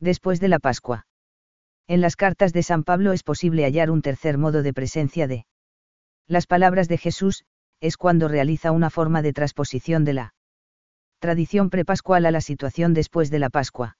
Después 0.00 0.40
de 0.40 0.48
la 0.48 0.58
Pascua. 0.58 1.06
En 1.86 2.00
las 2.00 2.16
cartas 2.16 2.54
de 2.54 2.62
San 2.62 2.84
Pablo 2.84 3.12
es 3.12 3.22
posible 3.22 3.64
hallar 3.64 3.90
un 3.90 4.00
tercer 4.00 4.38
modo 4.38 4.62
de 4.62 4.72
presencia 4.72 5.26
de 5.26 5.46
las 6.26 6.46
palabras 6.46 6.88
de 6.88 6.96
Jesús, 6.96 7.44
es 7.80 7.98
cuando 7.98 8.28
realiza 8.28 8.72
una 8.72 8.88
forma 8.88 9.20
de 9.20 9.34
transposición 9.34 10.04
de 10.04 10.14
la 10.14 10.34
tradición 11.24 11.70
prepascual 11.70 12.26
a 12.26 12.30
la 12.30 12.42
situación 12.42 12.92
después 12.92 13.30
de 13.30 13.38
la 13.38 13.48
Pascua. 13.48 13.96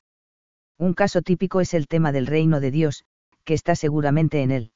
Un 0.76 0.92
caso 0.92 1.22
típico 1.22 1.62
es 1.62 1.72
el 1.72 1.86
tema 1.86 2.12
del 2.12 2.26
reino 2.26 2.60
de 2.60 2.70
Dios, 2.70 3.06
que 3.44 3.54
está 3.54 3.76
seguramente 3.76 4.42
en 4.42 4.50
él. 4.50 4.72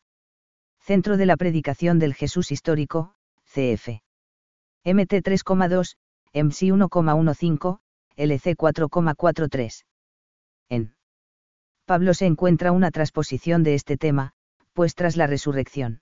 Centro 0.81 1.19
de 1.19 1.27
la 1.27 1.37
predicación 1.37 1.99
del 1.99 2.15
Jesús 2.15 2.51
histórico, 2.51 3.13
CF. 3.45 4.01
MT 4.83 5.13
3,2, 5.21 5.97
MC 6.33 6.73
1,15, 6.73 7.81
LC 8.17 8.57
4,43. 8.57 9.85
En 10.71 10.95
Pablo 11.85 12.15
se 12.15 12.25
encuentra 12.25 12.73
una 12.73 12.91
transposición 12.91 13.63
de 13.63 13.75
este 13.75 13.99
tema, 13.99 14.33
pues 14.73 14.95
tras 14.95 15.19
la 15.19 15.27
resurrección. 15.27 16.01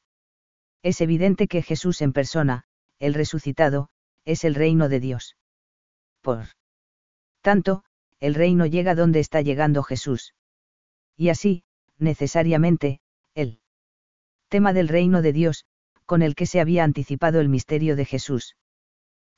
Es 0.85 1.01
evidente 1.01 1.49
que 1.49 1.63
Jesús 1.63 2.03
en 2.03 2.13
persona, 2.13 2.63
el 3.01 3.15
resucitado, 3.15 3.89
es 4.25 4.45
el 4.45 4.55
reino 4.55 4.89
de 4.89 5.01
Dios. 5.01 5.37
Por 6.27 6.49
tanto, 7.41 7.85
el 8.19 8.35
reino 8.35 8.67
llega 8.67 8.97
donde 8.97 9.21
está 9.21 9.43
llegando 9.43 9.85
Jesús. 9.85 10.35
Y 11.17 11.29
así, 11.29 11.63
necesariamente, 11.99 12.99
el 13.37 13.61
tema 14.49 14.73
del 14.73 14.89
reino 14.89 15.23
de 15.23 15.33
Dios, 15.33 15.67
con 16.05 16.23
el 16.23 16.35
que 16.35 16.47
se 16.47 16.59
había 16.59 16.83
anticipado 16.83 17.39
el 17.39 17.49
misterio 17.49 17.95
de 17.95 18.07
Jesús. 18.07 18.57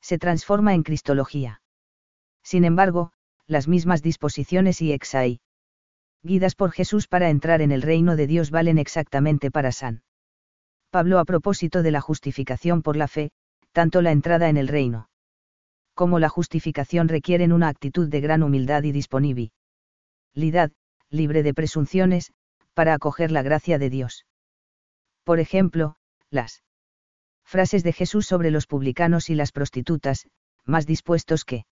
Se 0.00 0.16
transforma 0.16 0.72
en 0.72 0.82
Cristología. 0.82 1.60
Sin 2.42 2.64
embargo, 2.64 3.12
las 3.46 3.68
mismas 3.68 4.00
disposiciones 4.00 4.80
y 4.80 4.92
exai. 4.92 5.42
Guidas 6.22 6.54
por 6.54 6.72
Jesús 6.72 7.06
para 7.06 7.28
entrar 7.28 7.60
en 7.60 7.70
el 7.70 7.82
reino 7.82 8.16
de 8.16 8.26
Dios 8.26 8.50
valen 8.50 8.78
exactamente 8.78 9.50
para 9.50 9.72
San. 9.72 10.04
Pablo 10.88 11.18
a 11.18 11.26
propósito 11.26 11.82
de 11.82 11.90
la 11.90 12.00
justificación 12.00 12.80
por 12.80 12.96
la 12.96 13.08
fe, 13.08 13.30
tanto 13.72 14.00
la 14.00 14.10
entrada 14.10 14.48
en 14.48 14.56
el 14.56 14.68
reino 14.68 15.07
como 15.98 16.20
la 16.20 16.28
justificación 16.28 17.08
requieren 17.08 17.52
una 17.52 17.66
actitud 17.66 18.08
de 18.08 18.20
gran 18.20 18.44
humildad 18.44 18.84
y 18.84 18.92
disponibilidad, 18.92 19.50
libre 21.10 21.42
de 21.42 21.52
presunciones, 21.52 22.30
para 22.72 22.94
acoger 22.94 23.32
la 23.32 23.42
gracia 23.42 23.80
de 23.80 23.90
Dios. 23.90 24.24
Por 25.24 25.40
ejemplo, 25.40 25.96
las 26.30 26.62
frases 27.42 27.82
de 27.82 27.92
Jesús 27.92 28.26
sobre 28.26 28.52
los 28.52 28.68
publicanos 28.68 29.28
y 29.28 29.34
las 29.34 29.50
prostitutas, 29.50 30.28
más 30.64 30.86
dispuestos 30.86 31.44
que 31.44 31.64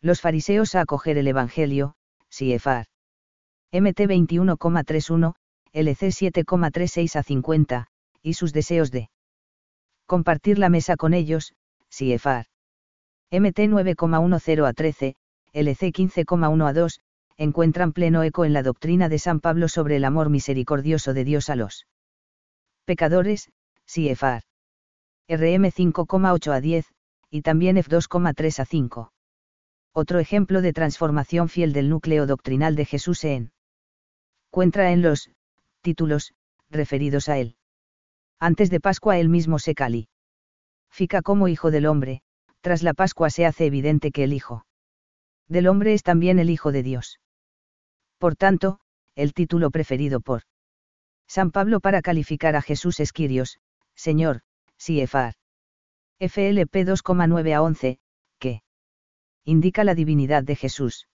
los 0.00 0.22
fariseos 0.22 0.74
a 0.74 0.80
acoger 0.80 1.18
el 1.18 1.28
Evangelio, 1.28 1.94
Siefar. 2.30 2.86
MT 3.70 4.00
21,31, 4.08 5.34
LC 5.74 6.06
7,36 6.06 7.16
a 7.16 7.22
50, 7.22 7.86
y 8.22 8.32
sus 8.32 8.54
deseos 8.54 8.90
de 8.90 9.10
compartir 10.06 10.58
la 10.58 10.70
mesa 10.70 10.96
con 10.96 11.12
ellos, 11.12 11.52
Siefar. 11.90 12.46
MT 13.32 13.60
9,10 13.70 14.68
a 14.68 14.72
13, 14.74 15.16
LC 15.54 15.90
15,1 15.90 16.68
a 16.68 16.72
2, 16.74 17.00
encuentran 17.38 17.94
pleno 17.94 18.22
eco 18.24 18.44
en 18.44 18.52
la 18.52 18.62
doctrina 18.62 19.08
de 19.08 19.18
San 19.18 19.40
Pablo 19.40 19.68
sobre 19.68 19.96
el 19.96 20.04
amor 20.04 20.28
misericordioso 20.28 21.14
de 21.14 21.24
Dios 21.24 21.48
a 21.48 21.56
los 21.56 21.86
pecadores, 22.84 23.50
Siefar. 23.86 24.42
RM 25.28 25.64
5,8 25.70 26.52
a 26.52 26.60
10, 26.60 26.86
y 27.30 27.40
también 27.40 27.78
F2,3 27.78 28.58
a 28.58 28.64
5. 28.66 29.12
Otro 29.94 30.18
ejemplo 30.18 30.60
de 30.60 30.74
transformación 30.74 31.48
fiel 31.48 31.72
del 31.72 31.88
núcleo 31.88 32.26
doctrinal 32.26 32.76
de 32.76 32.84
Jesús 32.84 33.24
en 33.24 33.50
encuentra 34.50 34.92
en 34.92 35.00
los 35.00 35.30
títulos 35.80 36.34
referidos 36.68 37.30
a 37.30 37.38
él. 37.38 37.56
Antes 38.38 38.68
de 38.68 38.80
Pascua 38.80 39.18
él 39.18 39.30
mismo 39.30 39.58
se 39.58 39.74
cali. 39.74 40.08
Fica 40.90 41.22
como 41.22 41.48
hijo 41.48 41.70
del 41.70 41.86
hombre, 41.86 42.22
tras 42.62 42.82
la 42.82 42.94
Pascua 42.94 43.28
se 43.28 43.44
hace 43.44 43.66
evidente 43.66 44.10
que 44.10 44.24
el 44.24 44.32
hijo 44.32 44.64
del 45.48 45.66
hombre 45.66 45.92
es 45.92 46.02
también 46.02 46.38
el 46.38 46.48
hijo 46.48 46.72
de 46.72 46.82
Dios. 46.82 47.20
Por 48.18 48.36
tanto, 48.36 48.78
el 49.14 49.34
título 49.34 49.70
preferido 49.70 50.20
por 50.20 50.44
San 51.26 51.50
Pablo 51.50 51.80
para 51.80 52.00
calificar 52.00 52.56
a 52.56 52.62
Jesús 52.62 53.00
es 53.00 53.12
Quirios, 53.12 53.58
Señor, 53.94 54.40
Siefar. 54.78 55.34
FLP 56.20 56.86
2,9 56.86 57.54
a 57.54 57.62
11, 57.62 57.98
que 58.38 58.62
indica 59.44 59.82
la 59.82 59.94
divinidad 59.94 60.44
de 60.44 60.56
Jesús. 60.56 61.08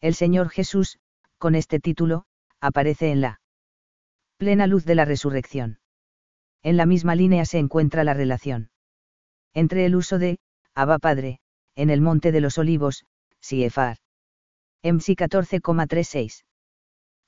El 0.00 0.14
Señor 0.14 0.48
Jesús, 0.48 0.98
con 1.38 1.54
este 1.54 1.80
título, 1.80 2.24
aparece 2.60 3.10
en 3.10 3.20
la 3.20 3.40
plena 4.38 4.66
luz 4.66 4.84
de 4.84 4.94
la 4.94 5.04
resurrección. 5.04 5.78
En 6.62 6.76
la 6.76 6.86
misma 6.86 7.14
línea 7.14 7.44
se 7.44 7.58
encuentra 7.58 8.04
la 8.04 8.14
relación 8.14 8.70
entre 9.54 9.84
el 9.84 9.94
uso 9.94 10.18
de 10.18 10.38
Abba 10.74 10.98
Padre, 10.98 11.38
en 11.76 11.90
el 11.90 12.00
Monte 12.00 12.32
de 12.32 12.40
los 12.40 12.56
Olivos, 12.56 13.04
Siefar. 13.40 13.98
MC 14.82 15.16
14,36. 15.16 16.44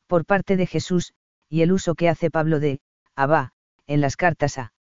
Por 0.07 0.25
parte 0.25 0.57
de 0.57 0.67
Jesús, 0.67 1.13
y 1.51 1.61
el 1.61 1.73
uso 1.73 1.95
que 1.95 2.09
hace 2.09 2.31
Pablo 2.31 2.59
de 2.59 2.81
Abba, 3.15 3.53
en 3.87 4.01
las 4.01 4.17
cartas 4.17 4.57
a 4.57 4.73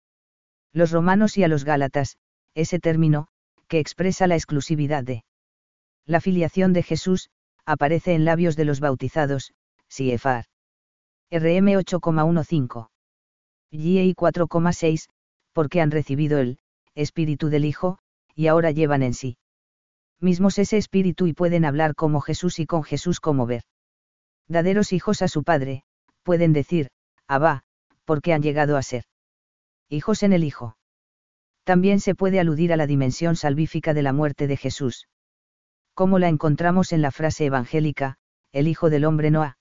los 0.71 0.91
romanos 0.91 1.37
y 1.37 1.43
a 1.43 1.49
los 1.49 1.65
gálatas, 1.65 2.17
ese 2.55 2.79
término, 2.79 3.27
que 3.67 3.79
expresa 3.79 4.27
la 4.27 4.35
exclusividad 4.35 5.03
de 5.03 5.25
la 6.05 6.21
filiación 6.21 6.71
de 6.71 6.83
Jesús, 6.83 7.29
aparece 7.65 8.13
en 8.13 8.23
labios 8.23 8.55
de 8.55 8.65
los 8.65 8.79
bautizados, 8.79 9.53
Siefar. 9.89 10.45
RM 11.31 11.67
8,15. 11.67 12.87
GI 13.71 14.13
4,6, 14.15 15.09
porque 15.51 15.81
han 15.81 15.91
recibido 15.91 16.39
el 16.39 16.59
espíritu 16.95 17.49
del 17.49 17.65
Hijo, 17.65 17.99
y 18.35 18.47
ahora 18.47 18.71
llevan 18.71 19.03
en 19.03 19.13
sí 19.13 19.37
mismos 20.19 20.57
ese 20.57 20.77
espíritu 20.77 21.27
y 21.27 21.33
pueden 21.33 21.65
hablar 21.65 21.95
como 21.95 22.21
Jesús 22.21 22.59
y 22.59 22.65
con 22.65 22.83
Jesús 22.83 23.19
como 23.19 23.45
ver. 23.45 23.63
Daderos 24.47 24.93
hijos 24.93 25.21
a 25.21 25.27
su 25.27 25.43
Padre, 25.43 25.83
pueden 26.23 26.53
decir, 26.53 26.89
Abba, 27.27 27.63
porque 28.05 28.33
han 28.33 28.41
llegado 28.41 28.77
a 28.77 28.83
ser 28.83 29.03
hijos 29.89 30.23
en 30.23 30.33
el 30.33 30.43
Hijo. 30.43 30.77
También 31.63 31.99
se 31.99 32.15
puede 32.15 32.39
aludir 32.39 32.73
a 32.73 32.77
la 32.77 32.87
dimensión 32.87 33.35
salvífica 33.35 33.93
de 33.93 34.01
la 34.01 34.13
muerte 34.13 34.47
de 34.47 34.57
Jesús 34.57 35.07
Como 35.93 36.19
la 36.19 36.27
encontramos 36.27 36.91
en 36.91 37.01
la 37.01 37.11
frase 37.11 37.45
evangélica, 37.45 38.17
el 38.51 38.67
Hijo 38.67 38.89
del 38.89 39.05
Hombre 39.05 39.31
no 39.31 39.43
ha 39.43 39.57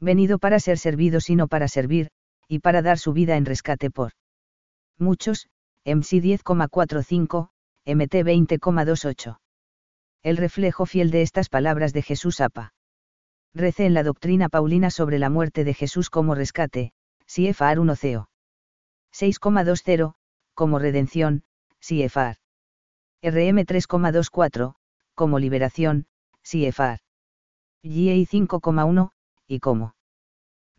venido 0.00 0.38
para 0.38 0.60
ser 0.60 0.78
servido 0.78 1.20
sino 1.20 1.48
para 1.48 1.68
servir, 1.68 2.10
y 2.48 2.58
para 2.58 2.82
dar 2.82 2.98
su 2.98 3.12
vida 3.12 3.36
en 3.36 3.46
rescate 3.46 3.90
por 3.90 4.12
muchos, 4.98 5.48
MC 5.84 6.22
10,45, 6.22 7.50
MT 7.86 8.24
20,28. 8.24 9.38
El 10.22 10.38
reflejo 10.38 10.86
fiel 10.86 11.10
de 11.10 11.20
estas 11.20 11.50
palabras 11.50 11.92
de 11.92 12.00
Jesús 12.00 12.40
apa. 12.40 12.72
Rece 13.52 13.84
en 13.84 13.92
la 13.92 14.02
doctrina 14.02 14.48
paulina 14.48 14.88
sobre 14.88 15.18
la 15.18 15.28
muerte 15.28 15.64
de 15.64 15.74
Jesús 15.74 16.08
como 16.08 16.34
rescate, 16.34 16.94
CFR 17.26 17.78
1 17.78 17.94
CO. 17.96 18.28
6,20, 19.12 20.14
como 20.54 20.78
redención, 20.78 21.44
CFR. 21.80 22.38
RM 23.22 23.66
3,24, 23.66 24.76
como 25.14 25.38
liberación, 25.38 26.06
CFR. 26.42 27.00
GA 27.82 28.16
5,1, 28.16 29.10
y 29.46 29.60
como 29.60 29.94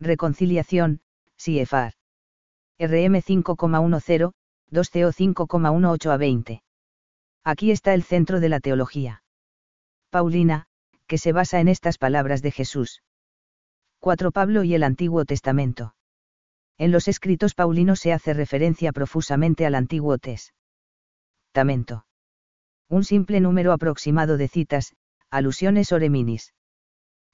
reconciliación, 0.00 1.02
CFR. 1.36 1.94
RM 2.80 3.22
5,10, 3.22 4.32
2 4.70 4.90
CO 4.90 5.12
5,18 5.12 6.10
a 6.10 6.16
20. 6.16 6.65
Aquí 7.46 7.70
está 7.70 7.94
el 7.94 8.02
centro 8.02 8.40
de 8.40 8.48
la 8.48 8.58
teología. 8.58 9.22
Paulina, 10.10 10.66
que 11.06 11.16
se 11.16 11.30
basa 11.30 11.60
en 11.60 11.68
estas 11.68 11.96
palabras 11.96 12.42
de 12.42 12.50
Jesús. 12.50 13.04
4 14.00 14.32
Pablo 14.32 14.64
y 14.64 14.74
el 14.74 14.82
Antiguo 14.82 15.24
Testamento. 15.24 15.94
En 16.76 16.90
los 16.90 17.06
escritos 17.06 17.54
paulinos 17.54 18.00
se 18.00 18.12
hace 18.12 18.34
referencia 18.34 18.90
profusamente 18.90 19.64
al 19.64 19.76
Antiguo 19.76 20.18
Testamento. 20.18 22.04
Un 22.88 23.04
simple 23.04 23.38
número 23.38 23.72
aproximado 23.72 24.38
de 24.38 24.48
citas, 24.48 24.96
alusiones 25.30 25.92
o 25.92 26.00
reminis. 26.00 26.52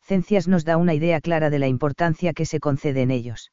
Cencias 0.02 0.46
nos 0.46 0.66
da 0.66 0.76
una 0.76 0.92
idea 0.92 1.22
clara 1.22 1.48
de 1.48 1.58
la 1.58 1.68
importancia 1.68 2.34
que 2.34 2.44
se 2.44 2.60
concede 2.60 3.00
en 3.00 3.12
ellos. 3.12 3.50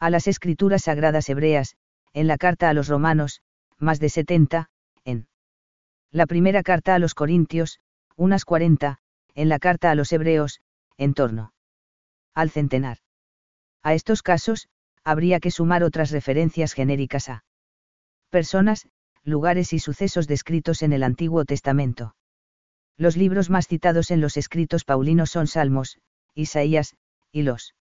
A 0.00 0.10
las 0.10 0.26
escrituras 0.26 0.82
sagradas 0.82 1.28
hebreas, 1.28 1.76
en 2.14 2.26
la 2.26 2.36
carta 2.36 2.68
a 2.68 2.74
los 2.74 2.88
romanos, 2.88 3.42
más 3.78 4.00
de 4.00 4.08
70, 4.08 4.58
en 4.58 4.77
la 6.10 6.26
primera 6.26 6.62
carta 6.62 6.94
a 6.94 6.98
los 6.98 7.14
corintios, 7.14 7.80
unas 8.16 8.44
40, 8.44 8.98
en 9.34 9.48
la 9.48 9.58
carta 9.58 9.90
a 9.90 9.94
los 9.94 10.12
hebreos, 10.12 10.60
en 10.96 11.14
torno 11.14 11.52
al 12.34 12.50
centenar. 12.50 12.98
A 13.82 13.94
estos 13.94 14.22
casos, 14.22 14.68
habría 15.04 15.40
que 15.40 15.50
sumar 15.50 15.82
otras 15.82 16.10
referencias 16.10 16.72
genéricas 16.72 17.28
a 17.28 17.44
personas, 18.30 18.88
lugares 19.24 19.72
y 19.72 19.78
sucesos 19.78 20.26
descritos 20.26 20.82
en 20.82 20.92
el 20.92 21.02
Antiguo 21.02 21.44
Testamento. 21.44 22.14
Los 22.96 23.16
libros 23.16 23.50
más 23.50 23.66
citados 23.66 24.10
en 24.10 24.20
los 24.20 24.36
escritos 24.36 24.84
paulinos 24.84 25.30
son 25.30 25.46
Salmos, 25.46 25.98
Isaías, 26.34 26.94
y 27.32 27.42
los 27.42 27.74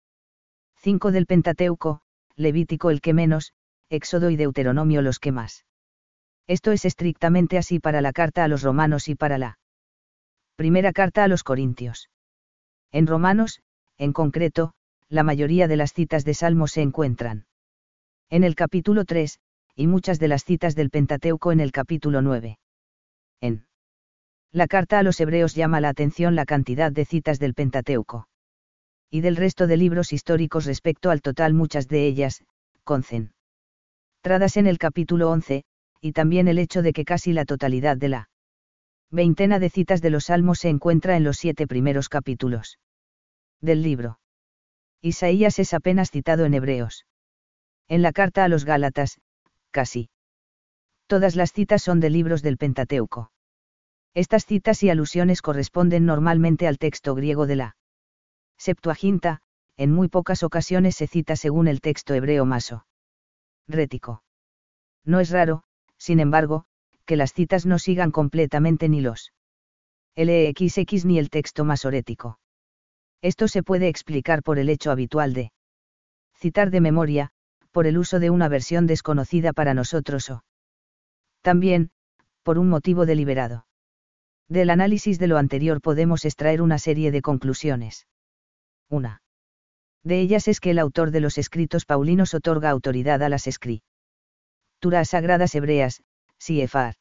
cinco 0.76 1.12
del 1.12 1.26
Pentateuco, 1.26 2.02
Levítico 2.36 2.90
el 2.92 3.02
que 3.02 3.14
menos, 3.14 3.54
Éxodo 3.90 4.30
y 4.30 4.36
Deuteronomio 4.36 5.02
los 5.02 5.20
que 5.20 5.32
más. 5.32 5.67
Esto 6.48 6.72
es 6.72 6.86
estrictamente 6.86 7.58
así 7.58 7.80
para 7.80 8.02
la 8.02 8.14
carta 8.14 8.44
a 8.44 8.48
los 8.48 8.62
romanos 8.62 9.10
y 9.10 9.16
para 9.16 9.38
la 9.38 9.58
primera 10.56 10.94
carta 10.94 11.24
a 11.24 11.28
los 11.28 11.44
corintios. 11.44 12.10
En 12.92 13.06
Romanos, 13.06 13.62
en 13.98 14.14
concreto, 14.14 14.74
la 15.10 15.24
mayoría 15.24 15.68
de 15.68 15.76
las 15.76 15.94
citas 15.94 16.24
de 16.24 16.34
Salmos 16.34 16.72
se 16.72 16.82
encuentran 16.82 17.46
en 18.30 18.44
el 18.44 18.56
capítulo 18.56 19.06
3, 19.06 19.40
y 19.76 19.88
muchas 19.88 20.20
de 20.20 20.28
las 20.28 20.44
citas 20.44 20.76
del 20.76 20.90
Pentateuco 20.90 21.52
en 21.52 21.60
el 21.60 21.72
capítulo 21.72 22.22
9. 22.22 22.58
En 23.42 23.68
la 24.52 24.68
carta 24.68 25.00
a 25.00 25.04
los 25.04 25.20
hebreos 25.20 25.54
llama 25.54 25.82
la 25.82 25.90
atención 25.90 26.36
la 26.36 26.46
cantidad 26.46 26.92
de 26.92 27.06
citas 27.06 27.40
del 27.40 27.54
Pentateuco. 27.54 28.28
Y 29.10 29.22
del 29.22 29.36
resto 29.36 29.68
de 29.68 29.78
libros 29.78 30.12
históricos 30.12 30.66
respecto 30.66 31.12
al 31.12 31.22
total 31.22 31.54
muchas 31.54 31.88
de 31.88 32.08
ellas, 32.08 32.44
concentradas 32.84 34.58
en 34.58 34.68
el 34.68 34.78
capítulo 34.78 35.30
11, 35.30 35.64
y 36.02 36.12
también 36.12 36.48
el 36.48 36.60
hecho 36.60 36.82
de 36.82 36.94
que 36.94 37.06
casi 37.06 37.34
la 37.34 37.46
totalidad 37.46 37.98
de 37.98 38.10
la 38.10 38.30
veintena 39.10 39.60
de 39.60 39.70
citas 39.70 40.02
de 40.02 40.10
los 40.10 40.26
salmos 40.26 40.60
se 40.60 40.70
encuentra 40.70 41.16
en 41.16 41.24
los 41.24 41.38
siete 41.38 41.68
primeros 41.68 42.10
capítulos 42.10 42.78
del 43.62 43.82
libro. 43.82 44.20
Isaías 45.02 45.60
es 45.60 45.74
apenas 45.74 46.12
citado 46.12 46.46
en 46.46 46.54
Hebreos. 46.54 47.06
En 47.88 48.02
la 48.02 48.12
carta 48.12 48.44
a 48.44 48.48
los 48.48 48.66
Gálatas, 48.66 49.20
casi. 49.72 50.10
Todas 51.08 51.36
las 51.36 51.54
citas 51.54 51.82
son 51.82 52.00
de 52.00 52.10
libros 52.10 52.42
del 52.42 52.58
Pentateuco. 52.58 53.32
Estas 54.14 54.46
citas 54.46 54.84
y 54.84 54.90
alusiones 54.90 55.42
corresponden 55.42 56.06
normalmente 56.06 56.68
al 56.68 56.78
texto 56.78 57.16
griego 57.16 57.48
de 57.48 57.56
la 57.56 57.76
Septuaginta, 58.58 59.42
en 59.78 59.92
muy 59.92 60.10
pocas 60.10 60.42
ocasiones 60.42 60.96
se 60.96 61.08
cita 61.08 61.36
según 61.36 61.68
el 61.68 61.80
texto 61.80 62.16
hebreo 62.16 62.46
maso. 62.46 62.88
Rético. 63.68 64.24
No 65.06 65.20
es 65.20 65.30
raro, 65.30 65.64
sin 65.98 66.20
embargo, 66.20 66.66
que 67.06 67.16
las 67.16 67.34
citas 67.34 67.66
no 67.66 67.80
sigan 67.80 68.12
completamente 68.12 68.90
ni 68.90 69.02
los 69.02 69.32
LXX 70.16 71.06
ni 71.06 71.20
el 71.20 71.30
texto 71.30 71.64
masorético. 71.64 72.40
Esto 73.22 73.48
se 73.48 73.64
puede 73.64 73.88
explicar 73.88 74.44
por 74.44 74.60
el 74.60 74.70
hecho 74.70 74.92
habitual 74.92 75.34
de 75.34 75.52
citar 76.36 76.70
de 76.70 76.82
memoria, 76.82 77.32
por 77.72 77.88
el 77.88 77.98
uso 77.98 78.20
de 78.20 78.30
una 78.30 78.48
versión 78.48 78.88
desconocida 78.88 79.54
para 79.54 79.74
nosotros 79.74 80.30
o 80.30 80.44
también, 81.42 81.92
por 82.44 82.58
un 82.58 82.70
motivo 82.70 83.06
deliberado. 83.06 83.66
Del 84.50 84.70
análisis 84.70 85.20
de 85.20 85.28
lo 85.28 85.38
anterior 85.38 85.82
podemos 85.82 86.26
extraer 86.26 86.62
una 86.62 86.80
serie 86.80 87.12
de 87.12 87.22
conclusiones. 87.22 88.08
Una 88.90 89.22
de 90.04 90.20
ellas 90.22 90.48
es 90.48 90.60
que 90.60 90.72
el 90.72 90.80
autor 90.80 91.12
de 91.12 91.20
los 91.20 91.38
escritos 91.38 91.86
paulinos 91.86 92.34
otorga 92.34 92.70
autoridad 92.70 93.22
a 93.24 93.30
las 93.30 93.48
escrituras 93.48 93.97
sagradas 95.06 95.56
hebreas, 95.56 96.04
CFR. 96.40 96.96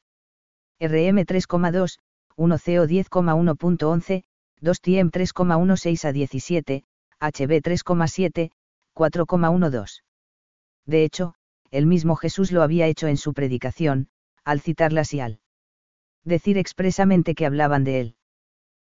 RM 0.80 1.24
3,2, 1.24 1.98
1 2.36 2.58
CO 2.58 2.86
10,1.11, 2.86 4.24
2 4.60 4.80
TM 4.80 5.10
3,16 5.10 6.04
a 6.04 6.12
17, 6.12 6.84
HB 7.20 7.62
3,7, 7.62 8.50
4,12. 8.94 10.02
De 10.86 11.04
hecho, 11.04 11.34
el 11.70 11.86
mismo 11.86 12.16
Jesús 12.16 12.52
lo 12.52 12.62
había 12.62 12.86
hecho 12.86 13.08
en 13.08 13.16
su 13.16 13.32
predicación, 13.32 14.08
al 14.44 14.60
citarlas 14.60 15.12
y 15.14 15.20
al 15.20 15.40
decir 16.24 16.58
expresamente 16.58 17.34
que 17.34 17.46
hablaban 17.46 17.84
de 17.84 18.00
él. 18.00 18.16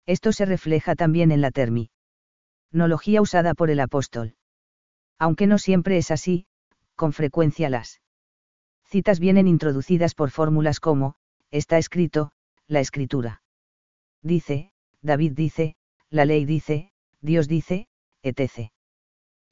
Esto 0.06 0.32
se 0.32 0.44
refleja 0.44 0.94
también 0.94 1.30
en 1.32 1.40
la 1.40 1.50
terminología 1.50 3.22
usada 3.22 3.54
por 3.54 3.70
el 3.70 3.80
apóstol. 3.80 4.34
Aunque 5.18 5.46
no 5.46 5.58
siempre 5.58 5.96
es 5.96 6.10
así, 6.10 6.46
con 6.96 7.12
frecuencia 7.12 7.70
las 7.70 8.01
citas 8.92 9.20
vienen 9.20 9.48
introducidas 9.48 10.14
por 10.14 10.31
fórmulas 10.31 10.78
como, 10.78 11.14
está 11.50 11.78
escrito, 11.78 12.33
la 12.68 12.81
escritura. 12.81 13.42
Dice, 14.22 14.70
David 15.00 15.33
dice, 15.33 15.76
la 16.11 16.26
ley 16.26 16.44
dice, 16.44 16.92
Dios 17.22 17.48
dice, 17.48 17.88
etc. 18.22 18.70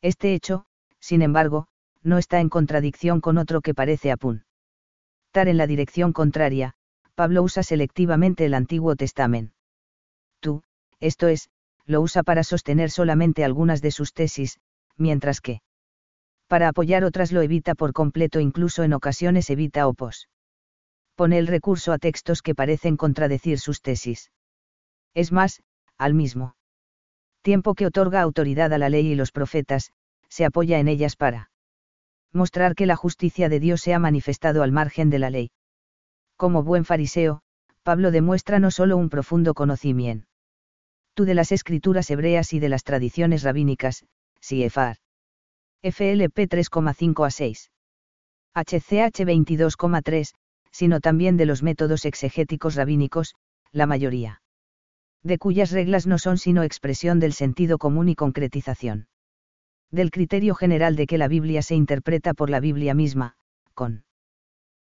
Este 0.03 0.35
hecho, 0.35 0.66
sin 0.98 1.22
embargo, 1.22 1.68
no 2.03 2.18
está 2.18 2.40
en 2.40 2.50
contradicción 2.50 3.22
con 3.22 3.38
otro 3.38 3.62
que 3.62 3.72
parece 3.72 4.12
apuntar 4.12 4.44
en 5.33 5.57
la 5.57 5.66
dirección 5.66 6.12
contraria, 6.12 6.74
Pablo 7.14 7.42
usa 7.42 7.62
selectivamente 7.62 8.44
el 8.44 8.53
Antiguo 8.53 8.94
Testamento. 8.94 9.55
Tú, 10.40 10.62
esto 11.00 11.29
es, 11.29 11.48
lo 11.87 12.03
usa 12.03 12.22
para 12.22 12.44
sostener 12.44 12.90
solamente 12.90 13.42
algunas 13.42 13.81
de 13.81 13.90
sus 13.90 14.12
tesis, 14.12 14.61
mientras 14.98 15.40
que 15.40 15.62
para 16.50 16.66
apoyar 16.66 17.04
otras 17.04 17.30
lo 17.30 17.42
evita 17.42 17.76
por 17.76 17.92
completo, 17.92 18.40
incluso 18.40 18.82
en 18.82 18.92
ocasiones 18.92 19.50
evita 19.50 19.86
opos. 19.86 20.28
Pone 21.14 21.38
el 21.38 21.46
recurso 21.46 21.92
a 21.92 21.98
textos 21.98 22.42
que 22.42 22.56
parecen 22.56 22.96
contradecir 22.96 23.60
sus 23.60 23.82
tesis. 23.82 24.32
Es 25.14 25.30
más, 25.30 25.62
al 25.96 26.12
mismo 26.14 26.56
tiempo 27.42 27.76
que 27.76 27.86
otorga 27.86 28.20
autoridad 28.20 28.72
a 28.72 28.78
la 28.78 28.88
ley 28.88 29.06
y 29.12 29.14
los 29.14 29.30
profetas, 29.30 29.92
se 30.28 30.44
apoya 30.44 30.80
en 30.80 30.88
ellas 30.88 31.14
para 31.14 31.52
mostrar 32.32 32.74
que 32.74 32.86
la 32.86 32.96
justicia 32.96 33.48
de 33.48 33.60
Dios 33.60 33.80
se 33.80 33.94
ha 33.94 34.00
manifestado 34.00 34.64
al 34.64 34.72
margen 34.72 35.08
de 35.08 35.20
la 35.20 35.30
ley. 35.30 35.52
Como 36.36 36.64
buen 36.64 36.84
fariseo, 36.84 37.42
Pablo 37.84 38.10
demuestra 38.10 38.58
no 38.58 38.72
solo 38.72 38.96
un 38.96 39.08
profundo 39.08 39.54
conocimiento 39.54 40.26
de 41.16 41.34
las 41.34 41.52
escrituras 41.52 42.10
hebreas 42.10 42.52
y 42.54 42.58
de 42.58 42.70
las 42.70 42.82
tradiciones 42.82 43.44
rabínicas, 43.44 44.04
CFR. 44.40 44.98
FLP 45.82 46.46
3,5 46.46 47.26
a 47.26 47.30
6. 47.30 47.70
HCH 48.54 49.24
22,3, 49.24 50.34
sino 50.70 51.00
también 51.00 51.38
de 51.38 51.46
los 51.46 51.62
métodos 51.62 52.04
exegéticos 52.04 52.74
rabínicos, 52.74 53.34
la 53.72 53.86
mayoría 53.86 54.42
de 55.22 55.38
cuyas 55.38 55.70
reglas 55.70 56.06
no 56.06 56.18
son 56.18 56.36
sino 56.36 56.62
expresión 56.62 57.18
del 57.18 57.32
sentido 57.32 57.78
común 57.78 58.08
y 58.10 58.14
concretización. 58.14 59.08
Del 59.90 60.10
criterio 60.10 60.54
general 60.54 60.96
de 60.96 61.06
que 61.06 61.18
la 61.18 61.28
Biblia 61.28 61.62
se 61.62 61.74
interpreta 61.74 62.34
por 62.34 62.50
la 62.50 62.60
Biblia 62.60 62.94
misma, 62.94 63.36
con 63.74 64.04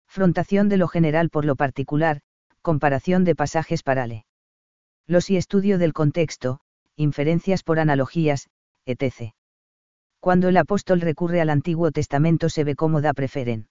frontación 0.05 0.67
de 0.67 0.77
lo 0.77 0.87
general 0.87 1.29
por 1.29 1.45
lo 1.45 1.55
particular, 1.55 2.21
comparación 2.61 3.23
de 3.23 3.35
pasajes 3.35 3.83
parale. 3.83 4.25
Los 5.07 5.29
y 5.29 5.37
estudio 5.37 5.77
del 5.77 5.93
contexto, 5.93 6.59
inferencias 6.95 7.63
por 7.63 7.79
analogías, 7.79 8.49
etc. 8.85 9.33
Cuando 10.19 10.49
el 10.49 10.57
apóstol 10.57 11.01
recurre 11.01 11.41
al 11.41 11.49
Antiguo 11.49 11.91
Testamento 11.91 12.49
se 12.49 12.63
ve 12.63 12.75
cómo 12.75 13.01
da 13.01 13.13
preferen. 13.13 13.67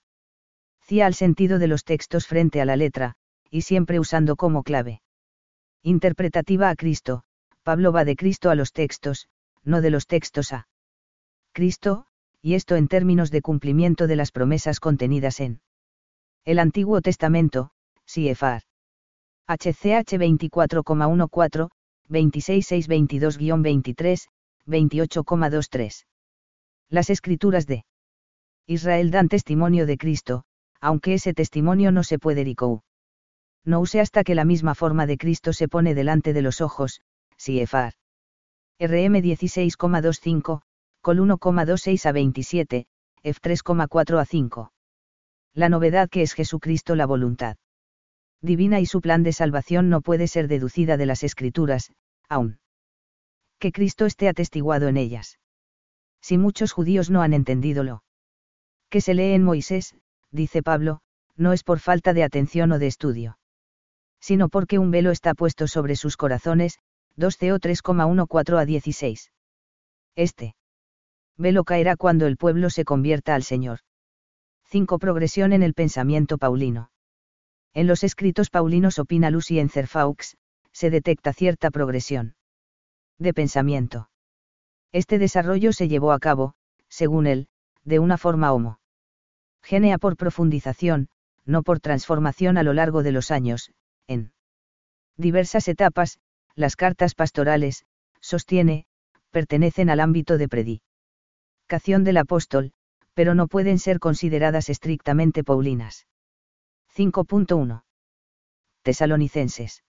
Cia 0.82 1.06
al 1.06 1.14
sentido 1.14 1.58
de 1.58 1.68
los 1.68 1.84
textos 1.84 2.26
frente 2.26 2.60
a 2.62 2.64
la 2.64 2.76
letra, 2.76 3.14
y 3.50 3.62
siempre 3.62 4.00
usando 4.00 4.36
como 4.36 4.62
clave. 4.62 5.00
Interpretativa 5.82 6.70
a 6.70 6.74
Cristo, 6.74 7.22
Pablo 7.62 7.92
va 7.92 8.04
de 8.04 8.16
Cristo 8.16 8.50
a 8.50 8.54
los 8.54 8.72
textos, 8.72 9.28
no 9.62 9.82
de 9.82 9.90
los 9.90 10.06
textos 10.06 10.52
a 10.52 10.68
Cristo, 11.52 12.06
y 12.40 12.54
esto 12.54 12.76
en 12.76 12.88
términos 12.88 13.30
de 13.30 13.42
cumplimiento 13.42 14.06
de 14.06 14.16
las 14.16 14.32
promesas 14.32 14.80
contenidas 14.80 15.40
en 15.40 15.60
el 16.44 16.58
Antiguo 16.58 17.02
Testamento, 17.02 17.72
CFR. 18.06 18.62
HCH 19.46 20.16
24,14, 20.16 21.68
26622-23, 22.08 24.28
28,23. 24.66 26.04
Las 26.90 27.10
escrituras 27.10 27.66
de 27.66 27.84
Israel 28.66 29.10
dan 29.10 29.28
testimonio 29.28 29.86
de 29.86 29.98
Cristo, 29.98 30.44
aunque 30.80 31.14
ese 31.14 31.34
testimonio 31.34 31.92
no 31.92 32.02
se 32.02 32.18
puede 32.18 32.44
ricou. 32.44 32.82
No 33.64 33.80
use 33.80 34.00
hasta 34.00 34.24
que 34.24 34.34
la 34.34 34.44
misma 34.44 34.74
forma 34.74 35.06
de 35.06 35.18
Cristo 35.18 35.52
se 35.52 35.68
pone 35.68 35.94
delante 35.94 36.32
de 36.32 36.42
los 36.42 36.60
ojos, 36.60 37.00
CFR. 37.36 37.94
RM 38.80 39.16
16,25, 39.16 40.62
Col 41.02 41.18
1,26 41.18 42.06
a 42.06 42.12
27, 42.12 42.86
F 43.22 43.40
3,4 43.42 44.20
a 44.20 44.24
5. 44.24 44.72
La 45.54 45.68
novedad 45.68 46.08
que 46.08 46.22
es 46.22 46.32
Jesucristo 46.34 46.94
la 46.94 47.06
voluntad 47.06 47.56
divina 48.40 48.78
y 48.78 48.86
su 48.86 49.00
plan 49.00 49.24
de 49.24 49.32
salvación 49.32 49.88
no 49.88 50.00
puede 50.00 50.28
ser 50.28 50.46
deducida 50.46 50.96
de 50.96 51.06
las 51.06 51.24
escrituras, 51.24 51.92
aún. 52.28 52.60
Que 53.58 53.72
Cristo 53.72 54.06
esté 54.06 54.28
atestiguado 54.28 54.86
en 54.86 54.96
ellas. 54.96 55.38
Si 56.28 56.36
muchos 56.36 56.72
judíos 56.72 57.08
no 57.08 57.22
han 57.22 57.32
entendido 57.32 57.82
lo 57.84 58.02
que 58.90 59.00
se 59.00 59.14
lee 59.14 59.32
en 59.32 59.42
Moisés, 59.42 59.94
dice 60.30 60.62
Pablo, 60.62 61.00
no 61.36 61.54
es 61.54 61.64
por 61.64 61.78
falta 61.78 62.12
de 62.12 62.22
atención 62.22 62.70
o 62.72 62.78
de 62.78 62.86
estudio. 62.86 63.38
Sino 64.20 64.50
porque 64.50 64.78
un 64.78 64.90
velo 64.90 65.10
está 65.10 65.32
puesto 65.32 65.66
sobre 65.66 65.96
sus 65.96 66.18
corazones, 66.18 66.80
2 67.16 67.34
CO 67.34 67.58
3,14 67.58 68.60
a 68.60 68.66
16. 68.66 69.32
Este 70.16 70.54
velo 71.38 71.64
caerá 71.64 71.96
cuando 71.96 72.26
el 72.26 72.36
pueblo 72.36 72.68
se 72.68 72.84
convierta 72.84 73.34
al 73.34 73.42
Señor. 73.42 73.78
5. 74.64 74.98
Progresión 74.98 75.54
en 75.54 75.62
el 75.62 75.72
pensamiento 75.72 76.36
paulino. 76.36 76.90
En 77.72 77.86
los 77.86 78.04
escritos 78.04 78.50
paulinos 78.50 78.98
opina 78.98 79.30
Lucy 79.30 79.60
en 79.60 79.70
Cerfaux, 79.70 80.36
se 80.72 80.90
detecta 80.90 81.32
cierta 81.32 81.70
progresión 81.70 82.34
de 83.16 83.32
pensamiento. 83.32 84.10
Este 84.92 85.18
desarrollo 85.18 85.72
se 85.72 85.88
llevó 85.88 86.12
a 86.12 86.18
cabo, 86.18 86.54
según 86.88 87.26
él, 87.26 87.48
de 87.84 87.98
una 87.98 88.18
forma 88.18 88.52
homo. 88.52 88.80
Genea 89.62 89.98
por 89.98 90.16
profundización, 90.16 91.08
no 91.44 91.62
por 91.62 91.80
transformación 91.80 92.58
a 92.58 92.62
lo 92.62 92.72
largo 92.72 93.02
de 93.02 93.12
los 93.12 93.30
años, 93.30 93.72
en 94.06 94.32
diversas 95.16 95.68
etapas, 95.68 96.18
las 96.54 96.76
cartas 96.76 97.14
pastorales, 97.14 97.84
sostiene, 98.20 98.86
pertenecen 99.30 99.90
al 99.90 100.00
ámbito 100.00 100.38
de 100.38 100.48
predicación 100.48 102.04
del 102.04 102.16
apóstol, 102.16 102.72
pero 103.14 103.34
no 103.34 103.46
pueden 103.48 103.78
ser 103.78 103.98
consideradas 103.98 104.68
estrictamente 104.68 105.44
paulinas. 105.44 106.06
5.1. 106.94 107.82
Tesalonicenses. 108.82 109.84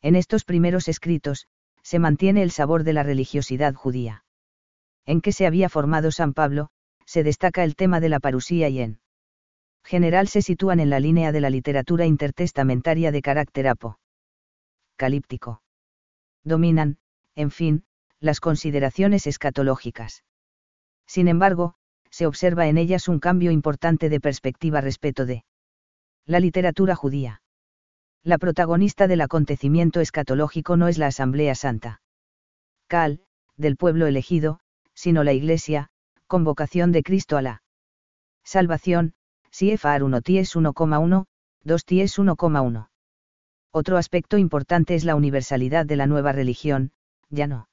En 0.00 0.16
estos 0.16 0.44
primeros 0.44 0.88
escritos, 0.88 1.46
se 1.84 2.00
mantiene 2.00 2.42
el 2.42 2.50
sabor 2.50 2.82
de 2.82 2.94
la 2.94 3.04
religiosidad 3.04 3.74
judía. 3.74 4.24
En 5.06 5.20
que 5.20 5.32
se 5.32 5.46
había 5.46 5.68
formado 5.68 6.10
San 6.10 6.32
Pablo, 6.32 6.70
se 7.04 7.22
destaca 7.22 7.62
el 7.62 7.76
tema 7.76 8.00
de 8.00 8.08
la 8.08 8.18
parusía 8.20 8.70
y 8.70 8.80
en 8.80 9.00
general 9.84 10.28
se 10.28 10.40
sitúan 10.40 10.80
en 10.80 10.88
la 10.88 10.98
línea 10.98 11.30
de 11.30 11.42
la 11.42 11.50
literatura 11.50 12.06
intertestamentaria 12.06 13.12
de 13.12 13.20
carácter 13.20 13.68
apocalíptico. 14.96 15.62
Dominan, 16.42 16.96
en 17.34 17.50
fin, 17.50 17.84
las 18.18 18.40
consideraciones 18.40 19.26
escatológicas. 19.26 20.24
Sin 21.06 21.28
embargo, 21.28 21.74
se 22.08 22.26
observa 22.26 22.66
en 22.66 22.78
ellas 22.78 23.08
un 23.08 23.20
cambio 23.20 23.50
importante 23.50 24.08
de 24.08 24.20
perspectiva 24.20 24.80
respecto 24.80 25.26
de 25.26 25.44
la 26.24 26.40
literatura 26.40 26.94
judía. 26.94 27.42
La 28.24 28.38
protagonista 28.38 29.06
del 29.06 29.20
acontecimiento 29.20 30.00
escatológico 30.00 30.78
no 30.78 30.88
es 30.88 30.96
la 30.96 31.08
Asamblea 31.08 31.54
Santa. 31.54 32.00
Cal, 32.88 33.20
del 33.58 33.76
pueblo 33.76 34.06
elegido, 34.06 34.60
sino 34.94 35.24
la 35.24 35.34
Iglesia, 35.34 35.90
convocación 36.26 36.90
de 36.90 37.02
Cristo 37.02 37.36
a 37.36 37.42
la 37.42 37.62
salvación, 38.42 39.12
CFR 39.50 40.02
1 40.02 40.22
ties 40.22 40.56
1,1, 40.56 41.26
2 41.64 41.84
ties 41.84 42.18
1,1. 42.18 42.88
Otro 43.70 43.98
aspecto 43.98 44.38
importante 44.38 44.94
es 44.94 45.04
la 45.04 45.16
universalidad 45.16 45.84
de 45.84 45.96
la 45.96 46.06
nueva 46.06 46.32
religión, 46.32 46.92
ya 47.28 47.46
no. 47.46 47.68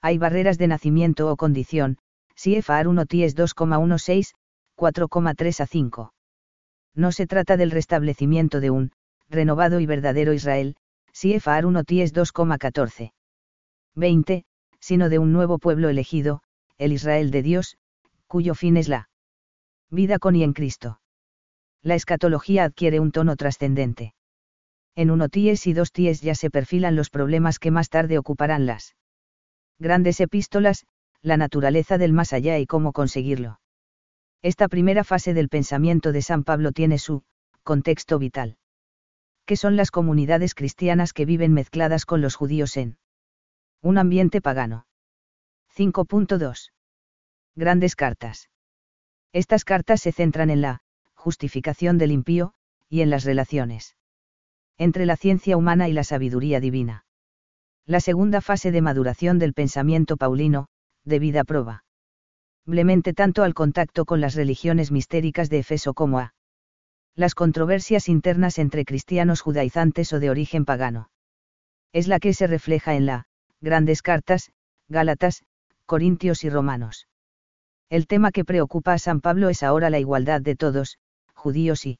Hay 0.00 0.16
barreras 0.16 0.56
de 0.56 0.68
nacimiento 0.68 1.30
o 1.30 1.36
condición, 1.36 1.98
CFR 2.34 2.88
1 2.88 3.06
ties 3.06 3.36
2,16, 3.36 4.32
4,3 4.76 5.60
a 5.60 5.66
5 5.66 6.12
no 6.96 7.12
se 7.12 7.26
trata 7.26 7.58
del 7.58 7.70
restablecimiento 7.70 8.58
de 8.58 8.70
un, 8.70 8.92
renovado 9.28 9.80
y 9.80 9.86
verdadero 9.86 10.32
Israel, 10.32 10.76
CFR 11.12 11.66
1 11.66 11.84
Ties 11.84 12.14
2,14. 12.14 13.12
20, 13.94 14.44
sino 14.80 15.08
de 15.08 15.18
un 15.18 15.32
nuevo 15.32 15.58
pueblo 15.58 15.88
elegido, 15.88 16.42
el 16.78 16.92
Israel 16.92 17.30
de 17.30 17.42
Dios, 17.42 17.76
cuyo 18.26 18.54
fin 18.54 18.76
es 18.76 18.88
la 18.88 19.08
vida 19.90 20.18
con 20.18 20.36
y 20.36 20.42
en 20.42 20.52
Cristo. 20.52 21.00
La 21.82 21.94
escatología 21.94 22.64
adquiere 22.64 23.00
un 23.00 23.12
tono 23.12 23.36
trascendente. 23.36 24.14
En 24.94 25.10
1 25.10 25.28
Ties 25.28 25.66
y 25.66 25.72
2 25.72 25.92
Ties 25.92 26.20
ya 26.20 26.34
se 26.34 26.50
perfilan 26.50 26.96
los 26.96 27.10
problemas 27.10 27.58
que 27.58 27.70
más 27.70 27.88
tarde 27.88 28.18
ocuparán 28.18 28.66
las 28.66 28.96
grandes 29.78 30.20
epístolas, 30.20 30.86
la 31.22 31.36
naturaleza 31.36 31.98
del 31.98 32.12
más 32.12 32.32
allá 32.32 32.58
y 32.58 32.66
cómo 32.66 32.92
conseguirlo. 32.92 33.60
Esta 34.42 34.68
primera 34.68 35.04
fase 35.04 35.34
del 35.34 35.48
pensamiento 35.48 36.12
de 36.12 36.22
San 36.22 36.44
Pablo 36.44 36.72
tiene 36.72 36.98
su 36.98 37.22
contexto 37.62 38.18
vital. 38.18 38.56
¿Qué 39.46 39.56
son 39.56 39.76
las 39.76 39.90
comunidades 39.90 40.54
cristianas 40.54 41.12
que 41.12 41.24
viven 41.24 41.52
mezcladas 41.52 42.04
con 42.04 42.20
los 42.20 42.34
judíos 42.34 42.76
en 42.76 42.98
un 43.80 43.96
ambiente 43.96 44.40
pagano? 44.40 44.86
5.2. 45.74 46.72
Grandes 47.54 47.94
cartas. 47.94 48.50
Estas 49.32 49.64
cartas 49.64 50.02
se 50.02 50.12
centran 50.12 50.50
en 50.50 50.60
la 50.60 50.82
justificación 51.14 51.96
del 51.96 52.10
impío, 52.10 52.54
y 52.88 53.00
en 53.00 53.10
las 53.10 53.24
relaciones 53.24 53.96
entre 54.78 55.06
la 55.06 55.16
ciencia 55.16 55.56
humana 55.56 55.88
y 55.88 55.92
la 55.92 56.04
sabiduría 56.04 56.60
divina. 56.60 57.06
La 57.86 58.00
segunda 58.00 58.42
fase 58.42 58.72
de 58.72 58.82
maduración 58.82 59.38
del 59.38 59.54
pensamiento 59.54 60.18
paulino, 60.18 60.68
de 61.04 61.18
vida 61.18 61.44
prueba 61.44 61.84
tanto 63.14 63.42
al 63.42 63.54
contacto 63.54 64.04
con 64.04 64.20
las 64.20 64.34
religiones 64.34 64.90
mistéricas 64.90 65.48
de 65.48 65.60
Efeso 65.60 65.94
como 65.94 66.18
a 66.18 66.34
las 67.16 67.34
controversias 67.34 68.08
internas 68.08 68.58
entre 68.58 68.84
cristianos 68.84 69.40
judaizantes 69.40 70.12
o 70.12 70.20
de 70.20 70.30
origen 70.30 70.66
pagano. 70.66 71.10
Es 71.92 72.08
la 72.08 72.20
que 72.20 72.34
se 72.34 72.46
refleja 72.46 72.94
en 72.94 73.06
la, 73.06 73.24
grandes 73.60 74.02
cartas, 74.02 74.52
Gálatas, 74.88 75.42
Corintios 75.86 76.44
y 76.44 76.50
Romanos. 76.50 77.08
El 77.88 78.06
tema 78.06 78.32
que 78.32 78.44
preocupa 78.44 78.92
a 78.92 78.98
San 78.98 79.20
Pablo 79.20 79.48
es 79.48 79.62
ahora 79.62 79.88
la 79.88 79.98
igualdad 79.98 80.42
de 80.42 80.56
todos, 80.56 80.98
judíos 81.34 81.86
y 81.86 81.98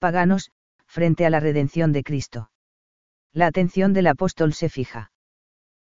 paganos, 0.00 0.50
frente 0.86 1.24
a 1.24 1.30
la 1.30 1.38
redención 1.38 1.92
de 1.92 2.02
Cristo. 2.02 2.50
La 3.32 3.46
atención 3.46 3.92
del 3.92 4.08
apóstol 4.08 4.52
se 4.52 4.68
fija 4.68 5.12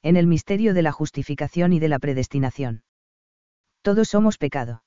en 0.02 0.16
el 0.16 0.26
misterio 0.26 0.74
de 0.74 0.82
la 0.82 0.92
justificación 0.92 1.72
y 1.72 1.80
de 1.80 1.88
la 1.88 1.98
predestinación. 1.98 2.82
Todos 3.82 4.08
somos 4.08 4.38
pecado. 4.38 4.84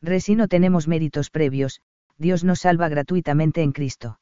Resi 0.00 0.34
no 0.34 0.48
tenemos 0.48 0.88
méritos 0.88 1.30
previos, 1.30 1.80
Dios 2.18 2.44
nos 2.44 2.60
salva 2.60 2.88
gratuitamente 2.88 3.62
en 3.62 3.72
Cristo. 3.72 4.20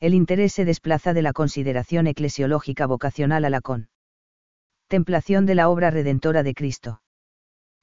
El 0.00 0.14
interés 0.14 0.52
se 0.52 0.64
desplaza 0.64 1.12
de 1.12 1.22
la 1.22 1.32
consideración 1.32 2.06
eclesiológica 2.06 2.86
vocacional 2.86 3.44
a 3.44 3.50
la 3.50 3.60
contemplación 3.60 5.46
de 5.46 5.54
la 5.54 5.68
obra 5.68 5.90
redentora 5.90 6.42
de 6.42 6.54
Cristo. 6.54 7.02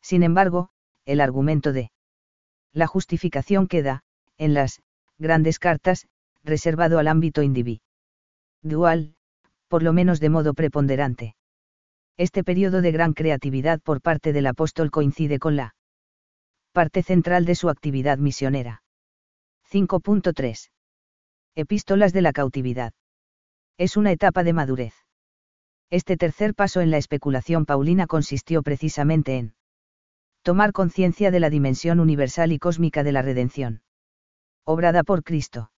Sin 0.02 0.24
embargo, 0.24 0.70
el 1.06 1.22
argumento 1.22 1.72
de 1.72 1.92
la 2.74 2.88
justificación 2.88 3.68
queda, 3.68 4.04
en 4.38 4.54
las 4.54 4.82
grandes 5.18 5.60
cartas, 5.60 6.08
reservado 6.44 7.00
al 7.00 7.08
ámbito 7.08 7.42
individual, 7.42 9.16
por 9.68 9.84
lo 9.84 9.94
menos 9.94 10.20
de 10.20 10.30
modo 10.30 10.54
preponderante. 10.54 11.36
Este 12.18 12.44
periodo 12.44 12.82
de 12.82 12.92
gran 12.92 13.14
creatividad 13.14 13.80
por 13.80 14.02
parte 14.02 14.34
del 14.34 14.48
apóstol 14.48 14.92
coincide 14.92 15.40
con 15.40 15.56
la 15.56 15.76
parte 16.74 17.02
central 17.04 17.46
de 17.46 17.56
su 17.56 17.70
actividad 17.70 18.18
misionera. 18.18 18.84
5.3. 19.72 20.72
Epístolas 21.54 22.12
de 22.12 22.22
la 22.24 22.34
cautividad. 22.34 22.92
Es 23.78 23.98
una 23.98 24.12
etapa 24.12 24.44
de 24.44 24.54
madurez. 24.54 24.96
Este 25.92 26.18
tercer 26.18 26.56
paso 26.56 26.82
en 26.82 26.90
la 26.90 26.98
especulación 26.98 27.68
paulina 27.68 28.08
consistió 28.08 28.64
precisamente 28.64 29.38
en 29.38 29.54
tomar 30.42 30.72
conciencia 30.72 31.30
de 31.30 31.40
la 31.40 31.52
dimensión 31.52 32.00
universal 32.00 32.52
y 32.52 32.58
cósmica 32.58 33.04
de 33.04 33.12
la 33.12 33.22
redención. 33.22 33.84
Obrada 34.66 35.04
por 35.04 35.24
Cristo. 35.24 35.72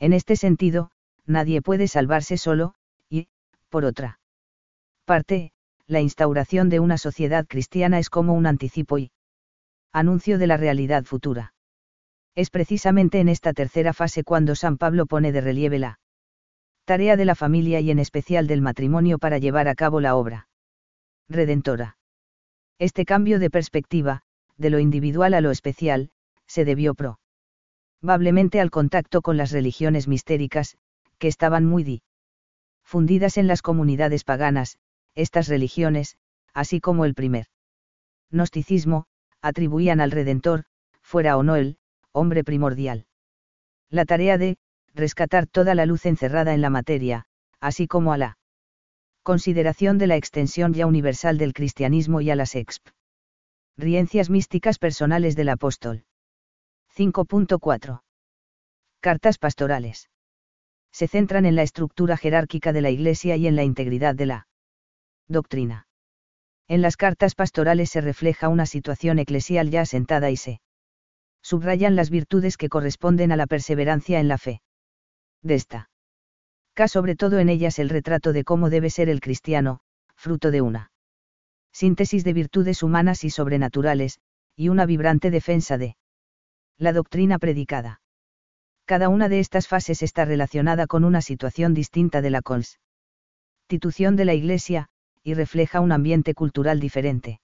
En 0.00 0.12
este 0.12 0.34
sentido, 0.34 0.90
nadie 1.24 1.62
puede 1.62 1.86
salvarse 1.86 2.36
solo, 2.36 2.74
y, 3.08 3.28
por 3.68 3.84
otra 3.84 4.18
parte, 5.04 5.52
la 5.86 6.00
instauración 6.00 6.68
de 6.68 6.80
una 6.80 6.98
sociedad 6.98 7.46
cristiana 7.46 8.00
es 8.00 8.10
como 8.10 8.34
un 8.34 8.46
anticipo 8.46 8.98
y 8.98 9.12
anuncio 9.92 10.36
de 10.38 10.48
la 10.48 10.56
realidad 10.56 11.04
futura. 11.04 11.54
Es 12.34 12.50
precisamente 12.50 13.20
en 13.20 13.28
esta 13.28 13.52
tercera 13.52 13.92
fase 13.92 14.24
cuando 14.24 14.56
San 14.56 14.76
Pablo 14.76 15.06
pone 15.06 15.30
de 15.30 15.40
relieve 15.40 15.78
la 15.78 16.00
tarea 16.84 17.16
de 17.16 17.24
la 17.24 17.34
familia 17.34 17.80
y 17.80 17.90
en 17.90 17.98
especial 17.98 18.46
del 18.46 18.60
matrimonio 18.60 19.18
para 19.18 19.38
llevar 19.38 19.68
a 19.68 19.74
cabo 19.74 20.00
la 20.00 20.16
obra 20.16 20.48
redentora. 21.28 21.96
Este 22.78 23.04
cambio 23.04 23.38
de 23.38 23.50
perspectiva, 23.50 24.22
de 24.56 24.70
lo 24.70 24.78
individual 24.78 25.34
a 25.34 25.40
lo 25.40 25.50
especial, 25.50 26.10
se 26.46 26.64
debió 26.64 26.94
probablemente 28.02 28.60
al 28.60 28.70
contacto 28.70 29.22
con 29.22 29.36
las 29.36 29.52
religiones 29.52 30.08
mistéricas, 30.08 30.76
que 31.18 31.28
estaban 31.28 31.64
muy 31.64 32.02
difundidas 32.82 33.38
en 33.38 33.46
las 33.46 33.62
comunidades 33.62 34.24
paganas, 34.24 34.76
estas 35.14 35.48
religiones, 35.48 36.18
así 36.52 36.80
como 36.80 37.04
el 37.04 37.14
primer 37.14 37.46
gnosticismo, 38.30 39.06
atribuían 39.40 40.00
al 40.00 40.10
Redentor, 40.10 40.64
fuera 41.00 41.36
o 41.36 41.42
no 41.42 41.56
el, 41.56 41.78
hombre 42.14 42.44
primordial. 42.44 43.06
La 43.90 44.04
tarea 44.04 44.38
de, 44.38 44.56
rescatar 44.94 45.46
toda 45.46 45.74
la 45.74 45.84
luz 45.84 46.06
encerrada 46.06 46.54
en 46.54 46.60
la 46.60 46.70
materia, 46.70 47.26
así 47.60 47.86
como 47.86 48.12
a 48.12 48.18
la 48.18 48.38
consideración 49.22 49.98
de 49.98 50.06
la 50.06 50.16
extensión 50.16 50.72
ya 50.72 50.86
universal 50.86 51.38
del 51.38 51.52
cristianismo 51.52 52.20
y 52.20 52.30
a 52.30 52.36
las 52.36 52.54
exp. 52.54 52.88
Riencias 53.76 54.30
místicas 54.30 54.78
personales 54.78 55.34
del 55.34 55.48
apóstol. 55.48 56.04
5.4. 56.96 58.02
Cartas 59.00 59.38
pastorales. 59.38 60.08
Se 60.92 61.08
centran 61.08 61.44
en 61.44 61.56
la 61.56 61.62
estructura 61.62 62.16
jerárquica 62.16 62.72
de 62.72 62.82
la 62.82 62.90
Iglesia 62.90 63.34
y 63.36 63.48
en 63.48 63.56
la 63.56 63.64
integridad 63.64 64.14
de 64.14 64.26
la 64.26 64.46
doctrina. 65.26 65.88
En 66.68 66.82
las 66.82 66.96
cartas 66.96 67.34
pastorales 67.34 67.90
se 67.90 68.00
refleja 68.00 68.48
una 68.48 68.66
situación 68.66 69.18
eclesial 69.18 69.70
ya 69.70 69.80
asentada 69.80 70.30
y 70.30 70.36
se 70.36 70.60
subrayan 71.44 71.94
las 71.94 72.10
virtudes 72.10 72.56
que 72.56 72.70
corresponden 72.70 73.30
a 73.30 73.36
la 73.36 73.46
perseverancia 73.46 74.18
en 74.18 74.28
la 74.28 74.38
fe. 74.38 74.62
De 75.42 75.54
esta. 75.54 75.90
Sobre 76.86 77.14
todo 77.14 77.38
en 77.38 77.50
ellas 77.50 77.78
el 77.78 77.90
retrato 77.90 78.32
de 78.32 78.42
cómo 78.42 78.70
debe 78.70 78.90
ser 78.90 79.08
el 79.08 79.20
cristiano, 79.20 79.80
fruto 80.16 80.50
de 80.50 80.62
una 80.62 80.90
síntesis 81.70 82.24
de 82.24 82.32
virtudes 82.32 82.82
humanas 82.84 83.24
y 83.24 83.30
sobrenaturales, 83.30 84.20
y 84.56 84.68
una 84.68 84.86
vibrante 84.86 85.30
defensa 85.30 85.76
de 85.76 85.96
la 86.78 86.92
doctrina 86.92 87.38
predicada. 87.38 88.00
Cada 88.84 89.08
una 89.08 89.28
de 89.28 89.40
estas 89.40 89.66
fases 89.66 90.02
está 90.02 90.24
relacionada 90.24 90.86
con 90.86 91.04
una 91.04 91.20
situación 91.20 91.74
distinta 91.74 92.22
de 92.22 92.30
la 92.30 92.42
constitución 92.42 94.14
de 94.14 94.24
la 94.24 94.34
Iglesia, 94.34 94.88
y 95.22 95.34
refleja 95.34 95.80
un 95.80 95.90
ambiente 95.90 96.34
cultural 96.34 96.78
diferente. 96.80 97.40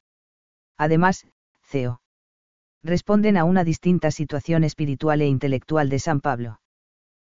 Además, 0.76 1.26
CEO. 1.62 2.00
Responden 2.82 3.36
a 3.36 3.44
una 3.44 3.62
distinta 3.62 4.10
situación 4.10 4.64
espiritual 4.64 5.20
e 5.20 5.26
intelectual 5.26 5.90
de 5.90 5.98
San 5.98 6.20
Pablo. 6.20 6.60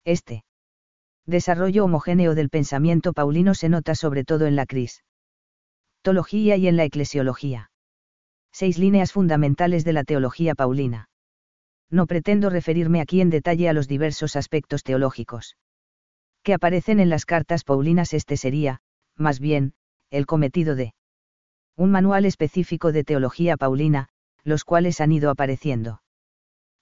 Este 0.06 0.44
desarrollo 1.26 1.86
homogéneo 1.86 2.36
del 2.36 2.50
pensamiento 2.50 3.14
paulino 3.14 3.56
se 3.56 3.70
nota 3.70 3.96
sobre 3.96 4.24
todo 4.24 4.46
en 4.46 4.56
la 4.56 4.68
cristología 4.68 6.58
y 6.58 6.68
en 6.68 6.78
la 6.78 6.84
eclesiología. 6.84 7.72
Seis 8.52 8.78
líneas 8.78 9.14
fundamentales 9.14 9.84
de 9.84 9.94
la 9.94 10.04
teología 10.04 10.54
paulina. 10.54 11.10
No 11.90 12.06
pretendo 12.06 12.50
referirme 12.50 13.02
aquí 13.02 13.22
en 13.22 13.30
detalle 13.30 13.68
a 13.68 13.74
los 13.74 13.88
diversos 13.88 14.36
aspectos 14.36 14.84
teológicos 14.84 15.58
que 16.44 16.54
aparecen 16.54 17.00
en 17.00 17.10
las 17.10 17.26
cartas 17.26 17.64
paulinas. 17.64 18.14
Este 18.14 18.38
sería, 18.38 18.82
más 19.16 19.40
bien, 19.40 19.74
el 20.10 20.26
cometido 20.26 20.76
de 20.76 20.94
un 21.76 21.92
manual 21.92 22.26
específico 22.26 22.92
de 22.92 23.04
teología 23.04 23.58
paulina, 23.58 24.10
los 24.44 24.64
cuales 24.64 25.02
han 25.02 25.12
ido 25.12 25.30
apareciendo. 25.30 26.02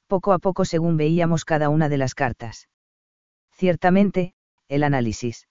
Poco 0.08 0.34
a 0.34 0.40
poco 0.40 0.66
según 0.66 0.98
veíamos 0.98 1.46
cada 1.46 1.70
una 1.70 1.90
de 1.90 1.98
las 1.98 2.16
cartas. 2.16 2.68
Ciertamente, 3.52 4.34
el 4.68 4.84
análisis 4.84 5.48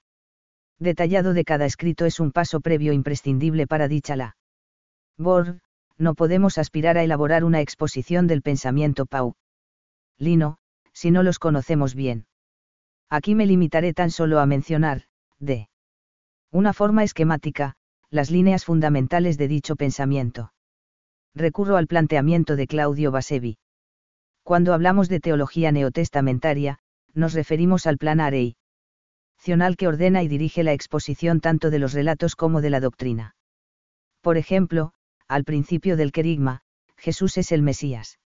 detallado 0.78 1.34
de 1.34 1.44
cada 1.44 1.66
escrito 1.66 2.06
es 2.06 2.20
un 2.20 2.32
paso 2.32 2.60
previo 2.60 2.92
imprescindible 2.92 3.66
para 3.66 3.88
dicha 3.88 4.16
la. 4.16 4.36
Bor, 5.16 5.58
no 5.96 6.14
podemos 6.14 6.58
aspirar 6.58 6.96
a 6.96 7.02
elaborar 7.02 7.44
una 7.44 7.60
exposición 7.60 8.26
del 8.26 8.42
pensamiento 8.42 9.04
Pau. 9.06 9.34
Lino, 10.18 10.58
si 10.92 11.10
no 11.10 11.22
los 11.22 11.38
conocemos 11.38 11.94
bien. 11.94 12.26
Aquí 13.08 13.34
me 13.34 13.46
limitaré 13.46 13.94
tan 13.94 14.10
solo 14.10 14.38
a 14.38 14.46
mencionar, 14.46 15.04
de 15.38 15.68
una 16.50 16.72
forma 16.72 17.02
esquemática, 17.02 17.74
las 18.10 18.30
líneas 18.30 18.64
fundamentales 18.64 19.38
de 19.38 19.48
dicho 19.48 19.76
pensamiento. 19.76 20.52
Recurro 21.34 21.76
al 21.76 21.86
planteamiento 21.86 22.56
de 22.56 22.66
Claudio 22.66 23.10
Basevi. 23.10 23.58
Cuando 24.42 24.72
hablamos 24.74 25.08
de 25.08 25.20
teología 25.20 25.72
neotestamentaria, 25.72 26.78
nos 27.14 27.34
referimos 27.34 27.86
al 27.86 27.98
plan 27.98 28.20
arei 28.20 28.56
que 29.76 29.86
ordena 29.86 30.22
y 30.22 30.28
dirige 30.28 30.64
la 30.64 30.72
exposición 30.72 31.40
tanto 31.40 31.70
de 31.70 31.78
los 31.78 31.92
relatos 31.92 32.34
como 32.34 32.60
de 32.60 32.70
la 32.70 32.80
doctrina. 32.80 33.36
Por 34.20 34.36
ejemplo, 34.36 34.92
al 35.28 35.44
principio 35.44 35.96
del 35.96 36.12
querigma, 36.12 36.62
Jesús 36.96 37.38
es 37.38 37.52
el 37.52 37.62
Mesías. 37.62 38.18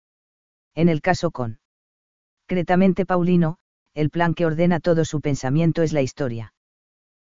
En 0.74 0.88
el 0.88 1.02
caso 1.02 1.32
con 1.32 1.60
Cretamente 2.48 3.06
Paulino, 3.06 3.58
el 3.94 4.10
plan 4.10 4.34
que 4.34 4.46
ordena 4.46 4.80
todo 4.80 5.04
su 5.04 5.20
pensamiento 5.20 5.82
es 5.82 5.92
la 5.92 6.02
historia 6.02 6.54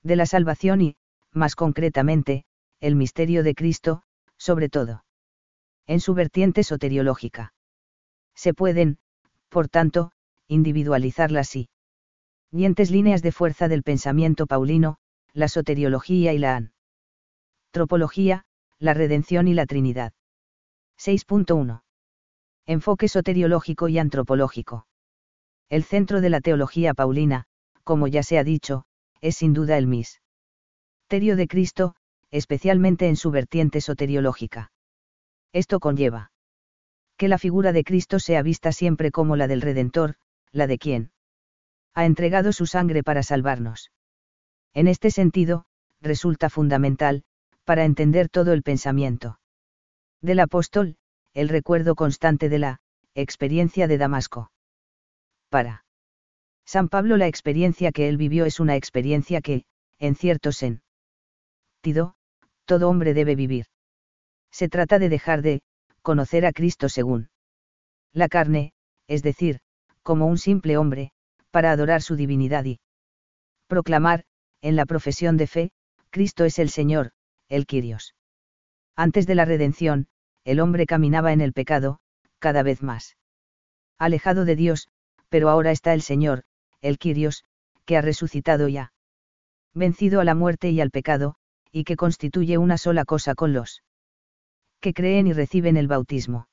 de 0.03 0.15
la 0.15 0.25
salvación 0.25 0.81
y, 0.81 0.95
más 1.31 1.55
concretamente, 1.55 2.45
el 2.79 2.95
misterio 2.95 3.43
de 3.43 3.53
Cristo, 3.53 4.03
sobre 4.37 4.69
todo. 4.69 5.03
En 5.89 5.99
su 6.01 6.13
vertiente 6.13 6.63
soteriológica. 6.63 7.51
Se 8.35 8.53
pueden, 8.53 8.99
por 9.49 9.69
tanto, 9.69 10.11
individualizar 10.47 11.31
las 11.31 11.49
siguientes 12.51 12.91
líneas 12.91 13.23
de 13.23 13.31
fuerza 13.31 13.67
del 13.67 13.81
pensamiento 13.81 14.45
paulino, 14.45 14.99
la 15.33 15.47
soteriología 15.47 16.31
y 16.33 16.37
la 16.37 16.69
antropología, 17.71 18.45
la 18.77 18.93
redención 18.93 19.47
y 19.47 19.55
la 19.55 19.65
Trinidad. 19.65 20.13
6.1. 20.99 21.81
Enfoque 22.67 23.07
soteriológico 23.07 23.87
y 23.87 23.97
antropológico. 23.97 24.85
El 25.69 25.83
centro 25.83 26.21
de 26.21 26.29
la 26.29 26.39
teología 26.39 26.93
paulina, 26.93 27.45
como 27.83 28.07
ya 28.07 28.21
se 28.21 28.37
ha 28.37 28.43
dicho, 28.43 28.85
es 29.21 29.37
sin 29.37 29.53
duda 29.53 29.75
el 29.79 29.87
misterio 29.87 31.35
de 31.35 31.47
Cristo, 31.47 31.95
especialmente 32.29 33.07
en 33.07 33.15
su 33.15 33.31
vertiente 33.31 33.81
soteriológica. 33.81 34.71
Esto 35.53 35.79
conlleva 35.79 36.31
que 37.17 37.27
la 37.27 37.37
figura 37.37 37.73
de 37.73 37.83
Cristo 37.83 38.19
sea 38.19 38.41
vista 38.41 38.71
siempre 38.71 39.11
como 39.11 39.35
la 39.35 39.47
del 39.47 39.61
Redentor, 39.61 40.15
la 40.51 40.67
de 40.67 40.77
quien 40.77 41.11
ha 41.93 42.05
entregado 42.05 42.53
su 42.53 42.65
sangre 42.65 43.03
para 43.03 43.23
salvarnos. 43.23 43.91
En 44.73 44.87
este 44.87 45.11
sentido, 45.11 45.65
resulta 46.01 46.49
fundamental, 46.49 47.23
para 47.65 47.83
entender 47.83 48.29
todo 48.29 48.53
el 48.53 48.63
pensamiento 48.63 49.39
del 50.21 50.39
apóstol, 50.39 50.97
el 51.33 51.49
recuerdo 51.49 51.95
constante 51.95 52.49
de 52.49 52.59
la 52.59 52.81
experiencia 53.15 53.87
de 53.87 53.97
Damasco. 53.97 54.51
Para 55.49 55.85
San 56.65 56.87
Pablo 56.87 57.17
la 57.17 57.27
experiencia 57.27 57.91
que 57.91 58.07
él 58.07 58.17
vivió 58.17 58.45
es 58.45 58.59
una 58.59 58.75
experiencia 58.75 59.41
que, 59.41 59.65
en 59.97 60.15
cierto 60.15 60.51
sentido, 60.51 62.15
todo 62.65 62.89
hombre 62.89 63.13
debe 63.13 63.35
vivir. 63.35 63.65
Se 64.51 64.69
trata 64.69 64.99
de 64.99 65.09
dejar 65.09 65.41
de, 65.41 65.61
conocer 66.01 66.45
a 66.45 66.53
Cristo 66.53 66.89
según 66.89 67.29
la 68.13 68.27
carne, 68.27 68.73
es 69.07 69.21
decir, 69.21 69.59
como 70.03 70.25
un 70.27 70.37
simple 70.37 70.77
hombre, 70.77 71.11
para 71.51 71.71
adorar 71.71 72.01
su 72.01 72.15
divinidad 72.15 72.65
y 72.65 72.79
proclamar, 73.67 74.23
en 74.61 74.75
la 74.75 74.85
profesión 74.85 75.37
de 75.37 75.47
fe, 75.47 75.71
Cristo 76.09 76.45
es 76.45 76.59
el 76.59 76.69
Señor, 76.69 77.11
el 77.47 77.65
Quirios. 77.65 78.15
Antes 78.95 79.27
de 79.27 79.35
la 79.35 79.45
redención, 79.45 80.07
el 80.43 80.59
hombre 80.59 80.85
caminaba 80.85 81.31
en 81.31 81.41
el 81.41 81.53
pecado, 81.53 81.99
cada 82.39 82.63
vez 82.63 82.81
más 82.81 83.15
alejado 83.97 84.45
de 84.45 84.55
Dios, 84.55 84.87
pero 85.29 85.49
ahora 85.49 85.71
está 85.71 85.93
el 85.93 86.01
Señor, 86.01 86.43
el 86.81 86.97
Kyrios, 86.97 87.43
que 87.85 87.97
ha 87.97 88.01
resucitado 88.01 88.67
ya. 88.67 88.93
Vencido 89.73 90.21
a 90.21 90.23
la 90.23 90.35
muerte 90.35 90.69
y 90.69 90.81
al 90.81 90.89
pecado, 90.89 91.35
y 91.71 91.83
que 91.83 91.95
constituye 91.95 92.57
una 92.57 92.77
sola 92.77 93.05
cosa 93.05 93.35
con 93.35 93.53
los 93.53 93.83
que 94.79 94.93
creen 94.93 95.27
y 95.27 95.33
reciben 95.33 95.77
el 95.77 95.87
bautismo. 95.87 96.47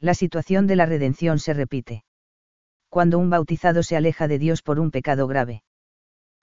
La 0.00 0.14
situación 0.14 0.66
de 0.66 0.76
la 0.76 0.86
redención 0.86 1.38
se 1.38 1.54
repite. 1.54 2.04
Cuando 2.88 3.18
un 3.18 3.30
bautizado 3.30 3.82
se 3.82 3.96
aleja 3.96 4.28
de 4.28 4.38
Dios 4.38 4.62
por 4.62 4.78
un 4.78 4.90
pecado 4.90 5.26
grave. 5.26 5.62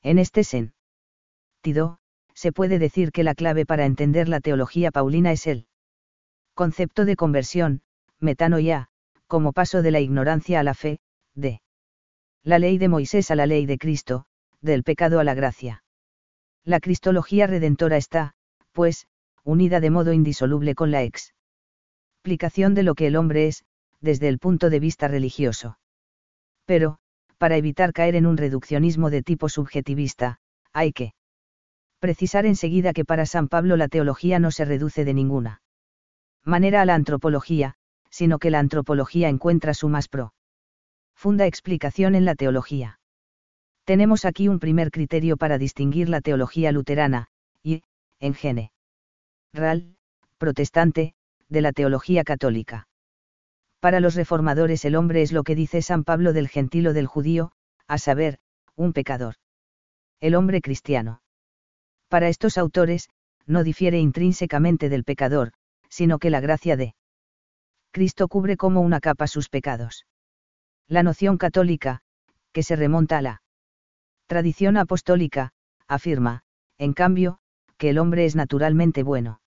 En 0.02 0.20
este 0.20 0.44
sentido, 0.44 2.00
se 2.34 2.52
puede 2.52 2.80
decir 2.80 3.12
que 3.12 3.24
la 3.24 3.34
clave 3.34 3.66
para 3.66 3.86
entender 3.86 4.30
la 4.30 4.42
teología 4.42 4.92
paulina 4.92 5.32
es 5.32 5.48
el 5.48 5.68
concepto 6.54 7.06
de 7.06 7.16
conversión, 7.16 7.82
metanoia, 8.20 8.88
como 9.28 9.54
paso 9.54 9.82
de 9.82 9.92
la 9.92 10.00
ignorancia 10.00 10.60
a 10.60 10.64
la 10.64 10.74
fe, 10.74 11.00
de 11.34 11.62
la 12.44 12.60
ley 12.60 12.78
de 12.78 12.90
Moisés 12.90 13.32
a 13.32 13.36
la 13.36 13.48
ley 13.48 13.66
de 13.66 13.78
Cristo, 13.78 14.26
del 14.62 14.84
pecado 14.84 15.20
a 15.20 15.24
la 15.24 15.34
gracia. 15.34 15.84
La 16.64 16.80
cristología 16.80 17.48
redentora 17.48 17.98
está, 17.98 18.34
pues, 18.72 19.08
unida 19.46 19.80
de 19.80 19.92
modo 19.92 20.12
indisoluble 20.12 20.76
con 20.76 20.92
la 20.92 21.04
explicación 21.04 22.74
de 22.74 22.84
lo 22.84 22.96
que 22.96 23.08
el 23.08 23.16
hombre 23.16 23.48
es, 23.48 23.64
desde 24.02 24.28
el 24.28 24.40
punto 24.40 24.70
de 24.70 24.80
vista 24.80 25.08
religioso. 25.08 25.78
Pero, 26.66 26.98
para 27.38 27.56
evitar 27.56 27.94
caer 27.94 28.16
en 28.16 28.26
un 28.26 28.38
reduccionismo 28.38 29.10
de 29.10 29.22
tipo 29.22 29.48
subjetivista, 29.48 30.40
hay 30.74 30.92
que 30.92 31.14
precisar 32.00 32.46
enseguida 32.46 32.92
que 32.92 33.06
para 33.06 33.26
San 33.26 33.48
Pablo 33.48 33.78
la 33.78 33.88
teología 33.88 34.40
no 34.40 34.52
se 34.52 34.66
reduce 34.66 35.06
de 35.06 35.14
ninguna 35.14 35.62
manera 36.44 36.82
a 36.82 36.86
la 36.86 36.96
antropología, 36.96 37.76
sino 38.10 38.40
que 38.40 38.52
la 38.52 38.60
antropología 38.60 39.30
encuentra 39.30 39.74
su 39.74 39.90
más 39.90 40.08
profunda 40.08 41.46
explicación 41.46 42.16
en 42.16 42.26
la 42.26 42.36
teología. 42.36 43.00
Tenemos 43.84 44.26
aquí 44.26 44.48
un 44.48 44.60
primer 44.60 44.90
criterio 44.90 45.38
para 45.38 45.58
distinguir 45.58 46.10
la 46.10 46.22
teología 46.22 46.72
luterana, 46.72 47.28
y, 47.62 47.84
en 48.20 48.34
general, 49.56 49.96
protestante, 50.38 51.14
de 51.48 51.62
la 51.62 51.72
teología 51.72 52.26
católica. 52.26 52.88
Para 53.80 54.02
los 54.02 54.16
reformadores 54.16 54.84
el 54.84 54.98
hombre 54.98 55.22
es 55.22 55.32
lo 55.32 55.44
que 55.44 55.56
dice 55.56 55.82
San 55.82 56.04
Pablo 56.04 56.34
del 56.34 56.50
gentil 56.50 56.88
o 56.88 56.94
del 56.94 57.08
judío, 57.08 57.54
a 57.88 57.98
saber, 57.98 58.40
un 58.76 58.92
pecador. 58.92 59.36
El 60.20 60.36
hombre 60.36 60.60
cristiano. 60.60 61.22
Para 62.10 62.28
estos 62.28 62.58
autores, 62.58 63.10
no 63.46 63.64
difiere 63.64 63.98
intrínsecamente 64.00 64.90
del 64.90 65.06
pecador, 65.06 65.54
sino 65.88 66.20
que 66.20 66.30
la 66.30 66.42
gracia 66.42 66.76
de 66.76 66.94
Cristo 67.92 68.28
cubre 68.28 68.58
como 68.58 68.82
una 68.82 69.00
capa 69.00 69.26
sus 69.28 69.48
pecados. 69.48 70.06
La 70.88 71.02
noción 71.02 71.38
católica, 71.38 72.02
que 72.52 72.62
se 72.64 72.76
remonta 72.76 73.20
a 73.20 73.22
la 73.22 73.42
tradición 74.28 74.76
apostólica, 74.76 75.52
afirma, 75.88 76.44
en 76.78 76.92
cambio, 76.92 77.40
que 77.78 77.92
el 77.92 78.00
hombre 78.00 78.26
es 78.26 78.36
naturalmente 78.36 79.04
bueno. 79.04 79.40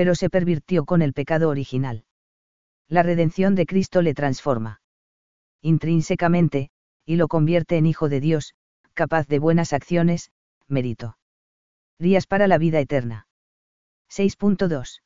Pero 0.00 0.14
se 0.14 0.30
pervirtió 0.30 0.86
con 0.86 1.02
el 1.02 1.12
pecado 1.12 1.50
original. 1.50 2.06
La 2.88 3.02
redención 3.02 3.54
de 3.54 3.66
Cristo 3.66 4.00
le 4.00 4.14
transforma. 4.14 4.80
Intrínsecamente, 5.60 6.70
y 7.04 7.16
lo 7.16 7.28
convierte 7.28 7.76
en 7.76 7.84
hijo 7.84 8.08
de 8.08 8.18
Dios, 8.18 8.54
capaz 8.94 9.26
de 9.26 9.38
buenas 9.38 9.74
acciones, 9.74 10.30
mérito. 10.68 11.18
Días 11.98 12.26
para 12.26 12.48
la 12.48 12.56
vida 12.56 12.80
eterna. 12.80 13.26
6.2. 14.08 15.02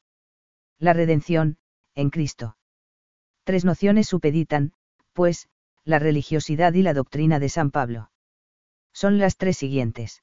La 0.79 0.93
redención, 0.93 1.59
en 1.97 2.11
Cristo. 2.11 2.57
Tres 3.43 3.65
nociones 3.65 4.07
supeditan, 4.07 4.75
pues, 5.13 5.49
la 5.83 5.99
religiosidad 5.99 6.73
y 6.73 6.83
la 6.83 6.95
doctrina 6.95 7.41
de 7.41 7.49
San 7.49 7.73
Pablo. 7.73 8.13
Son 8.93 9.19
las 9.19 9.39
tres 9.39 9.57
siguientes. 9.57 10.23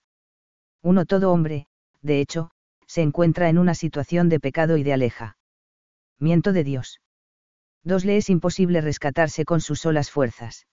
1. 0.81 1.05
Todo 1.07 1.33
hombre, 1.33 1.67
de 2.01 2.21
hecho, 2.21 2.51
se 2.91 3.01
encuentra 3.01 3.47
en 3.47 3.57
una 3.57 3.73
situación 3.73 4.27
de 4.27 4.41
pecado 4.41 4.75
y 4.75 4.83
de 4.83 4.91
aleja. 4.91 5.37
Miento 6.19 6.51
de 6.51 6.65
Dios. 6.65 6.99
2. 7.85 8.03
Le 8.03 8.17
es 8.17 8.29
imposible 8.29 8.81
rescatarse 8.81 9.45
con 9.45 9.61
sus 9.61 9.79
solas 9.79 10.11
fuerzas. 10.11 10.67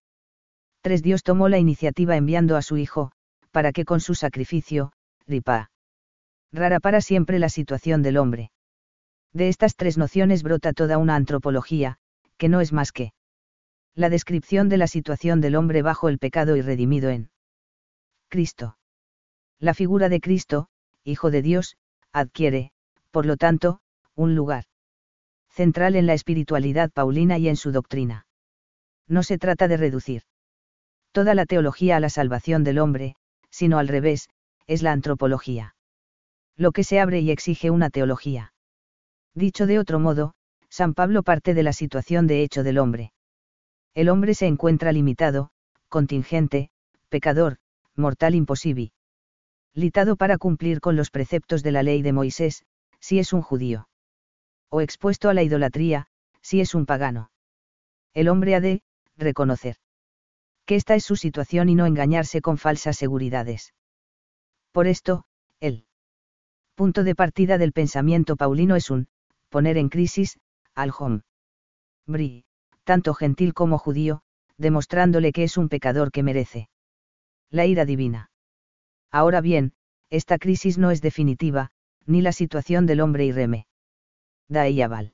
3. 0.81 1.01
Dios 1.01 1.23
tomó 1.23 1.47
la 1.47 1.59
iniciativa 1.59 2.17
enviando 2.17 2.57
a 2.57 2.61
su 2.61 2.75
Hijo, 2.75 3.13
para 3.51 3.71
que 3.71 3.85
con 3.85 4.01
su 4.01 4.15
sacrificio, 4.15 4.91
ripa. 5.27 5.71
Rara 6.51 6.81
para 6.81 6.99
siempre 6.99 7.39
la 7.39 7.47
situación 7.47 8.01
del 8.01 8.17
hombre. 8.17 8.51
De 9.31 9.47
estas 9.47 9.77
tres 9.77 9.97
nociones 9.97 10.43
brota 10.43 10.73
toda 10.73 10.97
una 10.97 11.15
antropología, 11.15 11.99
que 12.35 12.49
no 12.49 12.59
es 12.59 12.73
más 12.73 12.91
que 12.91 13.13
la 13.95 14.09
descripción 14.09 14.67
de 14.67 14.75
la 14.75 14.87
situación 14.87 15.39
del 15.39 15.55
hombre 15.55 15.83
bajo 15.83 16.09
el 16.09 16.19
pecado 16.19 16.57
y 16.57 16.61
redimido 16.61 17.11
en 17.11 17.31
Cristo. 18.27 18.77
La 19.57 19.73
figura 19.73 20.09
de 20.09 20.19
Cristo, 20.19 20.67
Hijo 21.05 21.31
de 21.31 21.41
Dios, 21.41 21.77
adquiere, 22.13 22.71
por 23.11 23.25
lo 23.25 23.37
tanto, 23.37 23.79
un 24.15 24.35
lugar 24.35 24.65
central 25.49 25.95
en 25.95 26.05
la 26.05 26.13
espiritualidad 26.13 26.91
paulina 26.91 27.37
y 27.37 27.49
en 27.49 27.55
su 27.55 27.71
doctrina. 27.71 28.25
No 29.07 29.23
se 29.23 29.37
trata 29.37 29.67
de 29.67 29.77
reducir 29.77 30.23
toda 31.11 31.33
la 31.33 31.45
teología 31.45 31.97
a 31.97 31.99
la 31.99 32.09
salvación 32.09 32.63
del 32.63 32.79
hombre, 32.79 33.15
sino 33.49 33.79
al 33.79 33.87
revés, 33.87 34.29
es 34.67 34.83
la 34.83 34.91
antropología. 34.91 35.75
Lo 36.55 36.71
que 36.71 36.83
se 36.83 36.99
abre 36.99 37.19
y 37.19 37.31
exige 37.31 37.71
una 37.71 37.89
teología. 37.89 38.53
Dicho 39.33 39.65
de 39.65 39.79
otro 39.79 39.99
modo, 39.99 40.33
San 40.69 40.93
Pablo 40.93 41.23
parte 41.23 41.53
de 41.53 41.63
la 41.63 41.73
situación 41.73 42.27
de 42.27 42.43
hecho 42.43 42.63
del 42.63 42.77
hombre. 42.77 43.11
El 43.95 44.09
hombre 44.09 44.35
se 44.35 44.45
encuentra 44.45 44.91
limitado, 44.91 45.49
contingente, 45.87 46.69
pecador, 47.09 47.57
mortal 47.95 48.35
imposible. 48.35 48.91
Litado 49.73 50.15
para 50.15 50.37
cumplir 50.37 50.81
con 50.81 50.95
los 50.95 51.11
preceptos 51.11 51.63
de 51.63 51.71
la 51.71 51.83
ley 51.83 52.01
de 52.01 52.13
Moisés, 52.13 52.63
si 52.99 53.19
es 53.19 53.33
un 53.33 53.41
judío. 53.41 53.87
O 54.69 54.81
expuesto 54.81 55.29
a 55.29 55.33
la 55.33 55.43
idolatría, 55.43 56.07
si 56.41 56.61
es 56.61 56.75
un 56.75 56.85
pagano. 56.85 57.31
El 58.13 58.29
hombre 58.29 58.55
ha 58.55 58.61
de, 58.61 58.81
reconocer. 59.17 59.77
Que 60.65 60.75
esta 60.75 60.95
es 60.95 61.03
su 61.03 61.15
situación 61.15 61.69
y 61.69 61.75
no 61.75 61.85
engañarse 61.85 62.41
con 62.41 62.57
falsas 62.57 62.97
seguridades. 62.97 63.73
Por 64.71 64.87
esto, 64.87 65.25
el 65.59 65.85
punto 66.75 67.03
de 67.03 67.15
partida 67.15 67.57
del 67.57 67.73
pensamiento 67.73 68.35
paulino 68.35 68.75
es 68.75 68.89
un, 68.89 69.07
poner 69.49 69.77
en 69.77 69.89
crisis, 69.89 70.39
al 70.75 70.91
hom. 70.97 71.21
Bri, 72.05 72.45
tanto 72.83 73.13
gentil 73.13 73.53
como 73.53 73.77
judío, 73.77 74.21
demostrándole 74.57 75.31
que 75.31 75.43
es 75.43 75.57
un 75.57 75.69
pecador 75.69 76.11
que 76.11 76.23
merece 76.23 76.69
la 77.51 77.65
ira 77.65 77.85
divina. 77.85 78.28
Ahora 79.11 79.41
bien, 79.41 79.73
esta 80.09 80.37
crisis 80.37 80.77
no 80.77 80.91
es 80.91 81.01
definitiva, 81.01 81.71
ni 82.05 82.21
la 82.21 82.31
situación 82.31 82.85
del 82.85 83.01
hombre 83.01 83.25
irreme. 83.25 83.67
Daiyabal. 84.47 85.13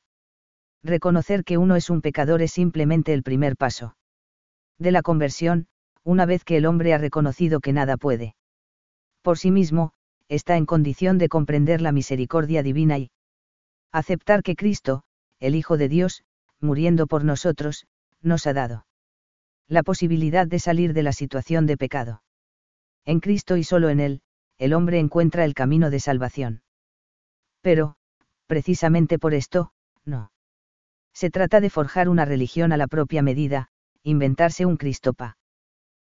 Reconocer 0.84 1.44
que 1.44 1.58
uno 1.58 1.76
es 1.76 1.90
un 1.90 2.02
pecador 2.02 2.42
es 2.42 2.52
simplemente 2.52 3.14
el 3.14 3.24
primer 3.24 3.58
paso. 3.58 3.98
De 4.78 4.92
la 4.92 5.02
conversión, 5.02 5.68
una 6.04 6.26
vez 6.26 6.44
que 6.44 6.58
el 6.58 6.66
hombre 6.66 6.94
ha 6.94 6.98
reconocido 6.98 7.60
que 7.60 7.74
nada 7.74 7.98
puede. 7.98 8.36
Por 9.22 9.38
sí 9.38 9.50
mismo, 9.52 9.94
está 10.30 10.58
en 10.58 10.66
condición 10.66 11.18
de 11.18 11.30
comprender 11.30 11.82
la 11.82 11.92
misericordia 11.92 12.64
divina 12.64 12.98
y 13.00 13.12
aceptar 13.92 14.44
que 14.44 14.56
Cristo, 14.56 15.04
el 15.40 15.56
Hijo 15.56 15.78
de 15.78 15.90
Dios, 15.90 16.24
muriendo 16.60 17.08
por 17.08 17.24
nosotros, 17.24 17.88
nos 18.22 18.46
ha 18.48 18.54
dado 18.54 18.86
la 19.68 19.84
posibilidad 19.84 20.46
de 20.46 20.60
salir 20.60 20.94
de 20.94 21.04
la 21.04 21.14
situación 21.14 21.66
de 21.66 21.78
pecado. 21.78 22.22
En 23.06 23.20
Cristo 23.20 23.58
y 23.58 23.64
solo 23.64 23.90
en 23.90 24.00
Él, 24.00 24.22
el 24.58 24.74
hombre 24.74 25.00
encuentra 25.00 25.46
el 25.46 25.54
camino 25.54 25.90
de 25.90 26.00
salvación. 26.00 26.64
Pero, 27.62 27.96
precisamente 28.48 29.20
por 29.20 29.34
esto, 29.34 29.72
no. 30.04 30.32
Se 31.14 31.30
trata 31.30 31.62
de 31.62 31.70
forjar 31.70 32.10
una 32.10 32.26
religión 32.26 32.72
a 32.72 32.78
la 32.78 32.88
propia 32.88 33.22
medida, 33.22 33.70
inventarse 34.04 34.66
un 34.66 34.78
Cristo 34.78 35.14
pa. 35.14 35.38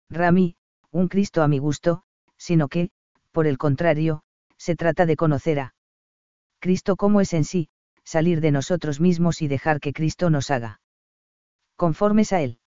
Rami, 0.09 0.55
un 0.91 1.07
Cristo 1.07 1.43
a 1.43 1.47
mi 1.47 1.59
gusto, 1.59 2.03
sino 2.37 2.67
que, 2.67 2.89
por 3.31 3.47
el 3.47 3.57
contrario, 3.57 4.23
se 4.57 4.75
trata 4.75 5.05
de 5.05 5.15
conocer 5.15 5.59
a 5.59 5.75
Cristo 6.59 6.95
como 6.95 7.21
es 7.21 7.33
en 7.33 7.43
sí, 7.43 7.69
salir 8.03 8.41
de 8.41 8.51
nosotros 8.51 8.99
mismos 8.99 9.41
y 9.41 9.47
dejar 9.47 9.79
que 9.79 9.93
Cristo 9.93 10.29
nos 10.29 10.49
haga 10.49 10.81
conformes 11.75 12.33
a 12.33 12.41
Él. 12.41 12.59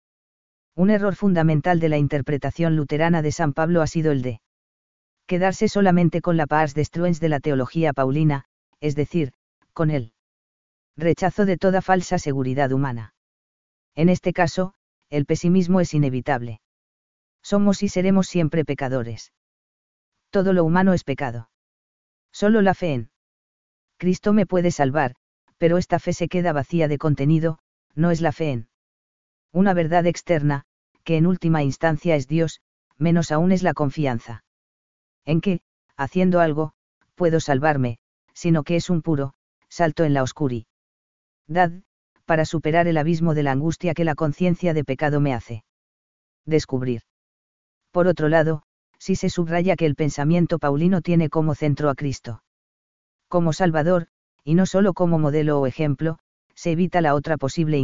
Un 0.79 0.91
error 0.91 1.13
fundamental 1.17 1.81
de 1.81 1.89
la 1.89 1.97
interpretación 1.97 2.77
luterana 2.77 3.21
de 3.21 3.33
San 3.33 3.51
Pablo 3.51 3.81
ha 3.81 3.87
sido 3.87 4.13
el 4.13 4.21
de 4.21 4.39
quedarse 5.25 5.67
solamente 5.67 6.21
con 6.21 6.37
la 6.37 6.47
paz 6.47 6.73
destruens 6.73 7.19
de 7.19 7.27
la 7.27 7.41
teología 7.41 7.91
paulina, 7.91 8.45
es 8.79 8.95
decir, 8.95 9.33
con 9.73 9.91
el 9.91 10.13
rechazo 10.95 11.45
de 11.45 11.57
toda 11.57 11.81
falsa 11.81 12.17
seguridad 12.17 12.71
humana. 12.71 13.13
En 13.93 14.07
este 14.07 14.31
caso, 14.31 14.73
el 15.09 15.25
pesimismo 15.25 15.81
es 15.81 15.93
inevitable. 15.93 16.61
Somos 17.41 17.83
y 17.83 17.89
seremos 17.89 18.27
siempre 18.27 18.63
pecadores. 18.63 19.33
Todo 20.29 20.53
lo 20.53 20.63
humano 20.63 20.93
es 20.93 21.03
pecado. 21.03 21.49
Solo 22.31 22.61
la 22.61 22.73
fe 22.73 22.93
en 22.93 23.11
Cristo 23.97 24.31
me 24.31 24.45
puede 24.45 24.71
salvar, 24.71 25.15
pero 25.57 25.77
esta 25.77 25.99
fe 25.99 26.13
se 26.13 26.29
queda 26.29 26.53
vacía 26.53 26.87
de 26.87 26.97
contenido, 26.97 27.59
no 27.95 28.11
es 28.11 28.21
la 28.21 28.31
fe 28.31 28.51
en 28.51 28.69
una 29.51 29.73
verdad 29.73 30.05
externa, 30.05 30.67
que 31.03 31.17
en 31.17 31.25
última 31.25 31.63
instancia 31.63 32.15
es 32.15 32.27
Dios, 32.27 32.61
menos 32.97 33.31
aún 33.31 33.51
es 33.51 33.63
la 33.63 33.73
confianza. 33.73 34.43
En 35.25 35.41
que, 35.41 35.61
haciendo 35.95 36.39
algo, 36.39 36.73
puedo 37.15 37.39
salvarme, 37.39 37.99
sino 38.33 38.63
que 38.63 38.75
es 38.75 38.89
un 38.89 39.01
puro, 39.01 39.33
salto 39.69 40.03
en 40.03 40.13
la 40.13 40.23
oscuridad. 40.23 40.65
para 42.25 42.45
superar 42.45 42.87
el 42.87 42.97
abismo 42.97 43.33
de 43.33 43.43
la 43.43 43.51
angustia 43.51 43.93
que 43.93 44.05
la 44.05 44.15
conciencia 44.15 44.73
de 44.73 44.83
pecado 44.83 45.19
me 45.19 45.33
hace 45.33 45.63
descubrir. 46.45 47.01
Por 47.91 48.07
otro 48.07 48.29
lado, 48.29 48.63
si 48.97 49.15
se 49.15 49.29
subraya 49.29 49.75
que 49.75 49.85
el 49.85 49.95
pensamiento 49.95 50.59
paulino 50.59 51.01
tiene 51.01 51.29
como 51.29 51.55
centro 51.55 51.89
a 51.89 51.95
Cristo. 51.95 52.43
Como 53.27 53.53
Salvador, 53.53 54.07
y 54.43 54.55
no 54.55 54.65
solo 54.65 54.93
como 54.93 55.19
modelo 55.19 55.59
o 55.59 55.67
ejemplo, 55.67 56.19
se 56.53 56.71
evita 56.71 57.01
la 57.01 57.15
otra 57.15 57.37
posible 57.37 57.77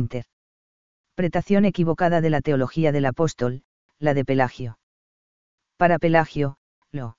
interpretación 1.17 1.63
equivocada 1.63 2.19
de 2.19 2.29
la 2.29 2.41
teología 2.41 2.91
del 2.91 3.05
apóstol, 3.05 3.63
la 3.99 4.13
de 4.13 4.25
Pelagio. 4.25 4.79
Para 5.77 5.97
Pelagio, 5.97 6.57
lo 6.91 7.17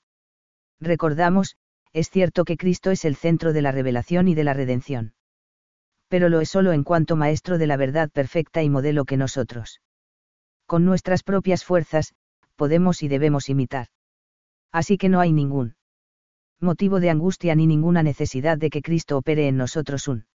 recordamos, 0.81 1.57
es 1.95 2.11
cierto 2.11 2.45
que 2.45 2.59
Cristo 2.59 2.91
es 2.91 3.07
el 3.07 3.17
centro 3.17 3.55
de 3.55 3.63
la 3.63 3.73
revelación 3.73 4.29
y 4.29 4.35
de 4.35 4.45
la 4.45 4.53
redención. 4.53 5.15
Pero 6.09 6.29
lo 6.29 6.43
es 6.43 6.51
solo 6.51 6.73
en 6.73 6.85
cuanto 6.85 7.17
maestro 7.17 7.57
de 7.57 7.67
la 7.67 7.79
verdad 7.79 8.11
perfecta 8.11 8.63
y 8.63 8.69
modelo 8.69 9.07
que 9.07 9.17
nosotros. 9.17 9.81
Con 10.67 10.85
nuestras 10.85 11.23
propias 11.23 11.65
fuerzas, 11.65 12.15
podemos 12.55 13.03
y 13.03 13.09
debemos 13.09 13.49
imitar. 13.49 13.87
Así 14.73 14.99
que 14.99 15.09
no 15.09 15.21
hay 15.21 15.33
ningún 15.33 15.75
motivo 16.61 17.01
de 17.01 17.09
angustia 17.09 17.55
ni 17.55 17.67
ninguna 17.67 18.03
necesidad 18.03 18.59
de 18.59 18.69
que 18.69 18.83
Cristo 18.83 19.17
opere 19.17 19.49
en 19.49 19.57
nosotros 19.57 20.07
un 20.07 20.27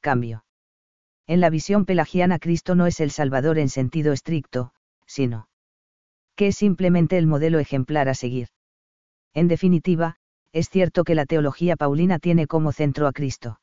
cambio. 0.00 0.46
En 1.26 1.40
la 1.40 1.50
visión 1.50 1.84
pelagiana 1.84 2.38
Cristo 2.38 2.74
no 2.74 2.86
es 2.86 3.00
el 3.00 3.10
Salvador 3.10 3.58
en 3.58 3.68
sentido 3.68 4.12
estricto, 4.12 4.72
sino 5.06 5.48
que 6.34 6.48
es 6.48 6.56
simplemente 6.56 7.18
el 7.18 7.26
modelo 7.26 7.58
ejemplar 7.58 8.08
a 8.08 8.14
seguir. 8.14 8.48
En 9.34 9.48
definitiva, 9.48 10.16
es 10.52 10.68
cierto 10.68 11.04
que 11.04 11.14
la 11.14 11.26
teología 11.26 11.76
paulina 11.76 12.18
tiene 12.18 12.46
como 12.46 12.72
centro 12.72 13.06
a 13.06 13.12
Cristo. 13.12 13.60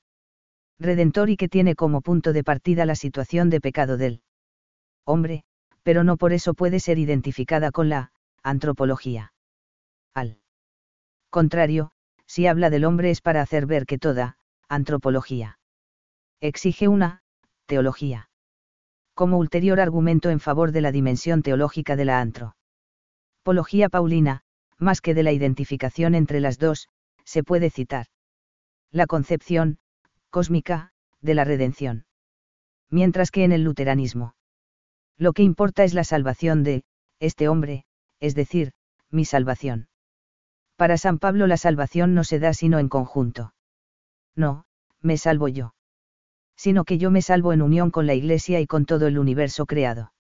Redentor 0.80 1.30
y 1.30 1.38
que 1.38 1.49
tiene 1.49 1.76
como 1.76 2.01
punto 2.01 2.32
de 2.32 2.43
partida 2.43 2.86
la 2.86 2.95
situación 2.95 3.49
de 3.49 3.60
pecado 3.60 3.97
del 3.97 4.22
hombre, 5.03 5.43
pero 5.84 6.03
no 6.03 6.18
por 6.18 6.34
eso 6.34 6.53
puede 6.53 6.80
ser 6.80 6.97
identificada 6.97 7.72
con 7.72 7.89
la 7.89 8.12
antropología. 8.43 9.34
Al 10.14 10.39
contrario, 11.30 11.91
si 12.26 12.47
habla 12.47 12.70
del 12.70 12.86
hombre 12.86 13.10
es 13.10 13.22
para 13.22 13.41
hacer 13.41 13.66
ver 13.66 13.86
que 13.86 13.97
toda 13.97 14.38
antropología 14.68 15.60
exige 16.39 16.88
una 16.88 17.22
teología. 17.70 18.30
Como 19.13 19.38
ulterior 19.38 19.80
argumento 19.80 20.32
en 20.32 20.39
favor 20.41 20.74
de 20.74 20.82
la 20.82 20.91
dimensión 20.91 21.43
teológica 21.43 21.95
de 21.95 22.05
la 22.05 22.20
antropología 22.20 23.89
paulina, 23.89 24.41
más 24.80 25.01
que 25.01 25.13
de 25.13 25.24
la 25.24 25.32
identificación 25.32 26.15
entre 26.15 26.39
las 26.39 26.57
dos, 26.57 26.89
se 27.24 27.43
puede 27.43 27.70
citar 27.70 28.07
la 28.91 29.05
concepción, 29.05 29.78
cósmica, 30.32 30.93
de 31.22 31.36
la 31.36 31.43
redención. 31.43 32.05
Mientras 32.89 33.30
que 33.30 33.43
en 33.43 33.51
el 33.51 33.63
luteranismo, 33.63 34.34
lo 35.15 35.34
que 35.34 35.43
importa 35.43 35.84
es 35.84 35.93
la 35.93 36.03
salvación 36.03 36.63
de, 36.63 36.84
este 37.20 37.47
hombre, 37.49 37.86
es 38.20 38.34
decir, 38.34 38.72
mi 39.11 39.26
salvación. 39.26 39.89
Para 40.76 40.97
San 40.97 41.20
Pablo 41.20 41.45
la 41.45 41.57
salvación 41.57 42.15
no 42.15 42.24
se 42.24 42.39
da 42.39 42.53
sino 42.53 42.80
en 42.80 42.89
conjunto. 42.89 43.53
No, 44.36 44.65
me 45.01 45.17
salvo 45.17 45.49
yo. 45.49 45.76
Sino 46.60 46.84
que 46.84 46.97
yo 46.97 47.10
me 47.10 47.22
salvo 47.22 47.53
en 47.53 47.62
unión 47.62 47.89
con 47.89 48.05
la 48.05 48.16
Iglesia 48.16 48.60
y 48.60 48.68
con 48.68 48.86
todo 48.86 49.07
el 49.07 49.18
universo 49.18 49.66
creado. 49.66 50.12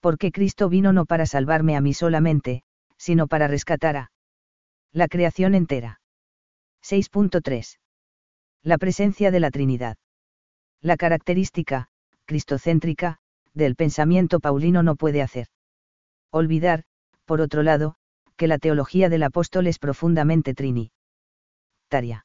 Porque 0.00 0.32
Cristo 0.32 0.70
vino 0.70 0.94
no 0.94 1.04
para 1.04 1.26
salvarme 1.26 1.76
a 1.76 1.82
mí 1.82 1.92
solamente, 1.92 2.62
sino 2.96 3.26
para 3.26 3.46
rescatar 3.46 3.94
a 3.98 4.10
la 4.90 5.06
creación 5.06 5.54
entera. 5.54 6.00
6.3. 6.82 7.78
La 8.62 8.78
presencia 8.78 9.30
de 9.30 9.40
la 9.40 9.50
Trinidad. 9.50 9.98
La 10.80 10.96
característica, 10.96 11.88
cristocéntrica, 12.24 13.18
del 13.52 13.76
pensamiento 13.76 14.40
paulino 14.40 14.82
no 14.82 14.96
puede 14.96 15.20
hacer. 15.20 15.48
Olvidar, 16.30 16.84
por 17.26 17.42
otro 17.42 17.62
lado, 17.62 17.96
que 18.36 18.48
la 18.48 18.56
teología 18.56 19.10
del 19.10 19.24
apóstol 19.24 19.66
es 19.66 19.78
profundamente 19.78 20.54
trinitaria. 20.54 22.24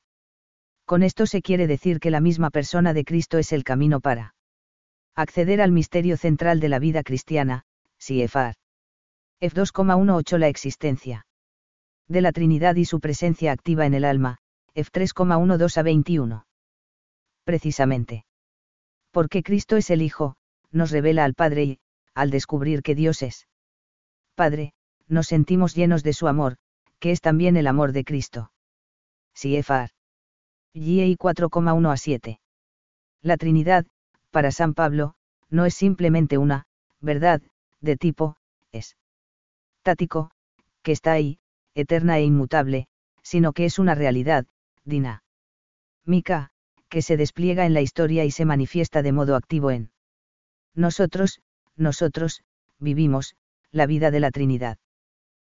Con 0.86 1.02
esto 1.02 1.26
se 1.26 1.42
quiere 1.42 1.68
decir 1.68 2.00
que 2.00 2.12
la 2.12 2.20
misma 2.20 2.52
persona 2.52 2.94
de 2.94 3.04
Cristo 3.04 3.38
es 3.38 3.52
el 3.52 3.64
camino 3.64 4.02
para 4.02 4.36
acceder 5.16 5.62
al 5.62 5.72
misterio 5.72 6.18
central 6.18 6.60
de 6.60 6.70
la 6.70 6.80
vida 6.80 7.02
cristiana, 7.02 7.64
Siefar. 7.98 8.56
F2,18 9.42 10.38
La 10.38 10.48
existencia 10.48 11.26
de 12.08 12.22
la 12.22 12.32
Trinidad 12.32 12.76
y 12.76 12.86
su 12.86 13.00
presencia 13.00 13.52
activa 13.52 13.86
en 13.88 13.96
el 13.96 14.06
alma, 14.06 14.38
F3,12 14.76 15.78
a 15.78 15.84
21. 15.84 16.46
Precisamente. 17.44 18.26
Porque 19.12 19.42
Cristo 19.42 19.78
es 19.78 19.90
el 19.90 20.04
Hijo, 20.04 20.36
nos 20.72 20.92
revela 20.92 21.24
al 21.24 21.34
Padre 21.34 21.64
y, 21.64 21.80
al 22.14 22.30
descubrir 22.30 22.84
que 22.84 22.94
Dios 22.94 23.24
es 23.24 23.48
Padre, 24.36 24.74
nos 25.08 25.28
sentimos 25.28 25.74
llenos 25.74 26.04
de 26.04 26.14
su 26.14 26.28
amor, 26.28 26.58
que 27.00 27.12
es 27.12 27.22
también 27.22 27.58
el 27.58 27.68
amor 27.68 27.92
de 27.92 28.04
Cristo. 28.04 28.52
Siefar. 29.34 29.95
GI 30.76 31.16
4,1 31.16 31.90
a 31.90 31.96
7. 31.96 32.40
La 33.22 33.38
Trinidad, 33.38 33.86
para 34.30 34.52
San 34.52 34.74
Pablo, 34.74 35.16
no 35.50 35.66
es 35.66 35.74
simplemente 35.74 36.38
una, 36.38 36.66
verdad, 37.00 37.42
de 37.80 37.96
tipo, 37.96 38.36
es 38.74 38.98
tático, 39.84 40.32
que 40.82 40.92
está 40.92 41.14
ahí, 41.14 41.40
eterna 41.76 42.18
e 42.18 42.24
inmutable, 42.24 42.88
sino 43.22 43.54
que 43.54 43.64
es 43.64 43.80
una 43.80 43.96
realidad, 43.96 44.48
dinámica, 44.84 46.52
que 46.90 47.02
se 47.02 47.16
despliega 47.16 47.66
en 47.66 47.74
la 47.74 47.82
historia 47.82 48.26
y 48.26 48.32
se 48.32 48.44
manifiesta 48.44 49.02
de 49.02 49.14
modo 49.14 49.38
activo 49.38 49.72
en 49.72 49.92
nosotros, 50.74 51.40
nosotros, 51.78 52.44
vivimos, 52.80 53.38
la 53.72 53.86
vida 53.86 54.12
de 54.12 54.20
la 54.20 54.32
Trinidad. 54.32 54.78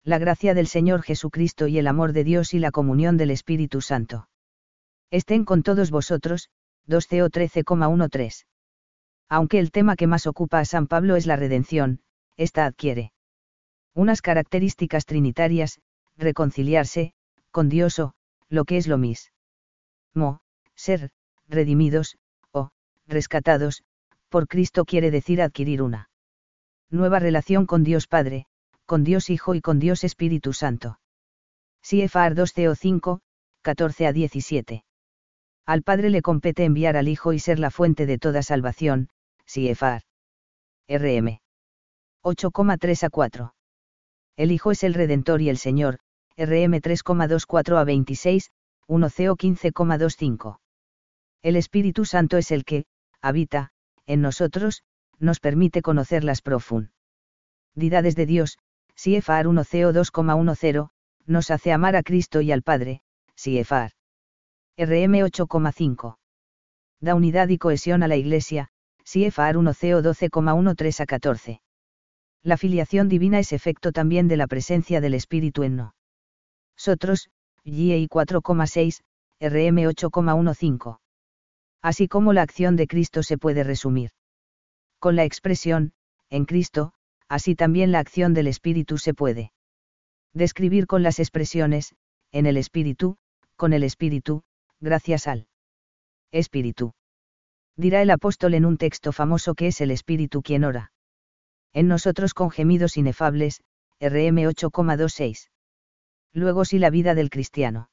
La 0.03 0.19
gracia 0.19 0.53
del 0.53 0.67
Señor 0.67 1.01
Jesucristo 1.01 1.65
y 1.65 1.79
el 1.79 1.87
amor 1.87 2.13
de 2.13 2.23
Dios 2.23 2.53
y 2.53 2.59
la 2.59 2.69
comunión 2.69 3.17
del 3.17 3.31
Espíritu 3.31 3.81
Santo. 3.81 4.27
Estén 5.11 5.45
con 5.45 5.63
todos 5.63 5.89
vosotros, 5.89 6.49
2 6.85 7.07
Co 7.07 7.15
13,13. 7.29 8.45
Aunque 9.29 9.59
el 9.59 9.71
tema 9.71 9.95
que 9.95 10.07
más 10.07 10.27
ocupa 10.27 10.59
a 10.59 10.65
San 10.65 10.87
Pablo 10.87 11.15
es 11.15 11.25
la 11.25 11.35
redención, 11.35 12.01
esta 12.35 12.65
adquiere 12.65 13.13
unas 13.93 14.21
características 14.21 15.05
trinitarias, 15.05 15.79
reconciliarse, 16.17 17.13
con 17.49 17.67
Dios 17.67 17.97
o, 17.97 18.13
lo 18.47 18.63
que 18.63 18.77
es 18.77 18.85
lo 18.87 18.99
mismo, 18.99 20.41
ser, 20.75 21.09
redimidos, 21.47 22.17
o, 22.51 22.69
rescatados, 23.07 23.83
por 24.29 24.47
Cristo 24.47 24.85
quiere 24.85 25.09
decir 25.09 25.41
adquirir 25.41 25.81
una 25.81 26.09
nueva 26.91 27.19
relación 27.19 27.65
con 27.65 27.83
Dios 27.83 28.07
Padre, 28.07 28.45
con 28.85 29.03
Dios 29.03 29.31
Hijo 29.31 29.55
y 29.55 29.61
con 29.61 29.79
Dios 29.79 30.03
Espíritu 30.03 30.53
Santo. 30.53 30.99
CFR 31.81 32.35
2 32.35 32.53
CO 32.53 32.75
5, 32.75 33.21
14 33.63 34.07
a 34.07 34.13
17. 34.13 34.83
Al 35.67 35.83
Padre 35.83 36.09
le 36.09 36.21
compete 36.21 36.63
enviar 36.63 36.95
al 36.95 37.09
Hijo 37.09 37.33
y 37.33 37.39
ser 37.39 37.59
la 37.59 37.71
fuente 37.71 38.05
de 38.05 38.17
toda 38.17 38.41
salvación, 38.41 39.09
CFR. 39.45 40.01
RM. 40.87 41.41
8,3 42.23 43.03
a 43.03 43.09
4. 43.09 43.53
El 44.37 44.53
Hijo 44.53 44.71
es 44.71 44.83
el 44.83 44.93
Redentor 44.93 45.41
y 45.41 45.49
el 45.49 45.57
Señor, 45.57 45.99
RM 46.37 46.79
3,24 46.79 47.81
a 47.81 47.83
26, 47.83 48.51
1 48.87 49.09
CO 49.09 49.35
15,25. 49.35 50.59
El 51.41 51.57
Espíritu 51.57 52.05
Santo 52.05 52.37
es 52.37 52.51
el 52.51 52.63
que, 52.63 52.85
habita, 53.21 53.71
en 54.05 54.21
nosotros, 54.21 54.83
nos 55.19 55.41
permite 55.41 55.81
conocer 55.81 56.23
las 56.23 56.41
profundidades 56.41 58.15
de 58.15 58.25
Dios, 58.25 58.57
CFR 58.95 59.47
1 59.47 59.63
CO 59.65 59.91
2,10, 59.91 60.91
nos 61.25 61.51
hace 61.51 61.73
amar 61.73 61.97
a 61.97 62.03
Cristo 62.03 62.39
y 62.39 62.53
al 62.53 62.63
Padre, 62.63 63.01
CFR. 63.35 63.96
RM 64.77 65.25
8,5. 65.25 66.17
Da 67.01 67.15
unidad 67.15 67.49
y 67.49 67.57
cohesión 67.57 68.03
a 68.03 68.07
la 68.07 68.15
Iglesia, 68.15 68.69
CFR 69.03 69.57
1 69.57 69.73
CO 69.73 70.01
12,13 70.03 70.99
a 71.01 71.05
14. 71.05 71.61
La 72.43 72.57
filiación 72.57 73.09
divina 73.09 73.39
es 73.39 73.53
efecto 73.53 73.91
también 73.91 74.27
de 74.27 74.37
la 74.37 74.47
presencia 74.47 75.01
del 75.01 75.15
Espíritu 75.15 75.63
en 75.63 75.91
nosotros, 76.77 77.29
GI 77.63 78.07
4,6, 78.07 79.01
RM 79.39 79.77
8,15 79.89 80.99
así 81.81 82.07
como 82.07 82.33
la 82.33 82.41
acción 82.41 82.75
de 82.75 82.87
Cristo 82.87 83.23
se 83.23 83.37
puede 83.37 83.63
resumir. 83.63 84.11
Con 84.99 85.15
la 85.15 85.23
expresión, 85.23 85.93
en 86.29 86.45
Cristo, 86.45 86.93
así 87.29 87.55
también 87.55 87.91
la 87.91 87.99
acción 87.99 88.33
del 88.33 88.47
Espíritu 88.47 88.97
se 88.97 89.13
puede 89.13 89.53
describir 90.33 90.85
con 90.85 91.01
las 91.01 91.19
expresiones, 91.19 91.95
en 92.31 92.45
el 92.45 92.57
Espíritu, 92.57 93.17
con 93.55 93.73
el 93.73 93.83
Espíritu, 93.83 94.43
gracias 94.79 95.27
al 95.27 95.47
Espíritu. 96.31 96.93
Dirá 97.75 98.01
el 98.01 98.09
apóstol 98.09 98.53
en 98.53 98.65
un 98.65 98.77
texto 98.77 99.11
famoso 99.11 99.55
que 99.55 99.67
es 99.67 99.81
el 99.81 99.91
Espíritu 99.91 100.41
quien 100.41 100.63
ora. 100.63 100.91
En 101.73 101.87
nosotros 101.87 102.33
con 102.33 102.49
gemidos 102.49 102.97
inefables, 102.97 103.61
RM 103.99 104.37
8,26. 104.37 105.49
Luego 106.33 106.65
si 106.65 106.79
la 106.79 106.89
vida 106.89 107.15
del 107.15 107.29
cristiano 107.29 107.89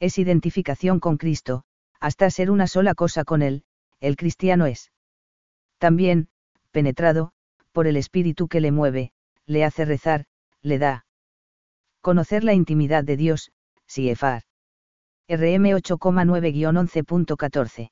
es 0.00 0.18
identificación 0.18 1.00
con 1.00 1.16
Cristo, 1.16 1.64
hasta 2.00 2.28
ser 2.30 2.50
una 2.50 2.66
sola 2.66 2.94
cosa 2.94 3.24
con 3.24 3.42
él, 3.42 3.64
el 4.00 4.16
cristiano 4.16 4.66
es. 4.66 4.92
También, 5.78 6.28
penetrado, 6.72 7.32
por 7.72 7.86
el 7.86 7.96
espíritu 7.96 8.48
que 8.48 8.60
le 8.60 8.70
mueve, 8.70 9.12
le 9.46 9.64
hace 9.64 9.84
rezar, 9.84 10.26
le 10.62 10.78
da 10.78 11.06
Conocer 12.00 12.44
la 12.44 12.52
intimidad 12.52 13.04
de 13.04 13.16
Dios, 13.16 13.50
CIEFAR. 13.88 14.42
RM 15.26 15.72
8,9-11.14. 15.72 17.88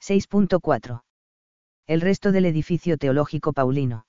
6.4. 0.00 1.02
El 1.86 2.00
resto 2.00 2.32
del 2.32 2.44
edificio 2.44 2.98
teológico 2.98 3.52
paulino. 3.52 4.04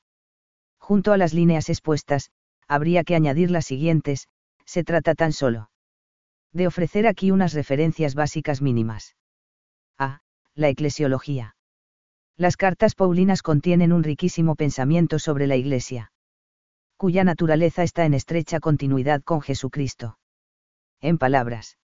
Junto 0.79 1.13
a 1.13 1.17
las 1.17 1.35
líneas 1.35 1.69
expuestas, 1.69 2.31
habría 2.67 3.03
que 3.03 3.13
añadir 3.13 3.51
las 3.51 3.65
siguientes, 3.65 4.27
se 4.65 4.83
trata 4.83 5.13
tan 5.13 5.33
solo 5.33 5.67
de 6.53 6.67
ofrecer 6.67 7.07
aquí 7.07 7.31
unas 7.31 7.53
referencias 7.53 8.13
básicas 8.13 8.61
mínimas. 8.61 9.15
A. 9.97 10.19
La 10.53 10.67
eclesiología. 10.67 11.55
Las 12.35 12.57
cartas 12.57 12.93
paulinas 12.93 13.41
contienen 13.41 13.93
un 13.93 14.03
riquísimo 14.03 14.55
pensamiento 14.55 15.17
sobre 15.17 15.47
la 15.47 15.55
Iglesia, 15.55 16.11
cuya 16.97 17.23
naturaleza 17.23 17.83
está 17.83 18.03
en 18.05 18.15
estrecha 18.15 18.59
continuidad 18.59 19.21
con 19.21 19.41
Jesucristo. 19.41 20.17
En 20.99 21.17
palabras 21.17 21.77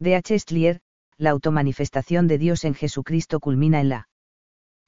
de 0.00 0.16
H. 0.16 0.38
Stlier, 0.38 0.80
la 1.18 1.30
automanifestación 1.30 2.26
de 2.26 2.38
Dios 2.38 2.64
en 2.64 2.74
Jesucristo 2.74 3.38
culmina 3.38 3.80
en 3.80 3.90
la 3.90 4.08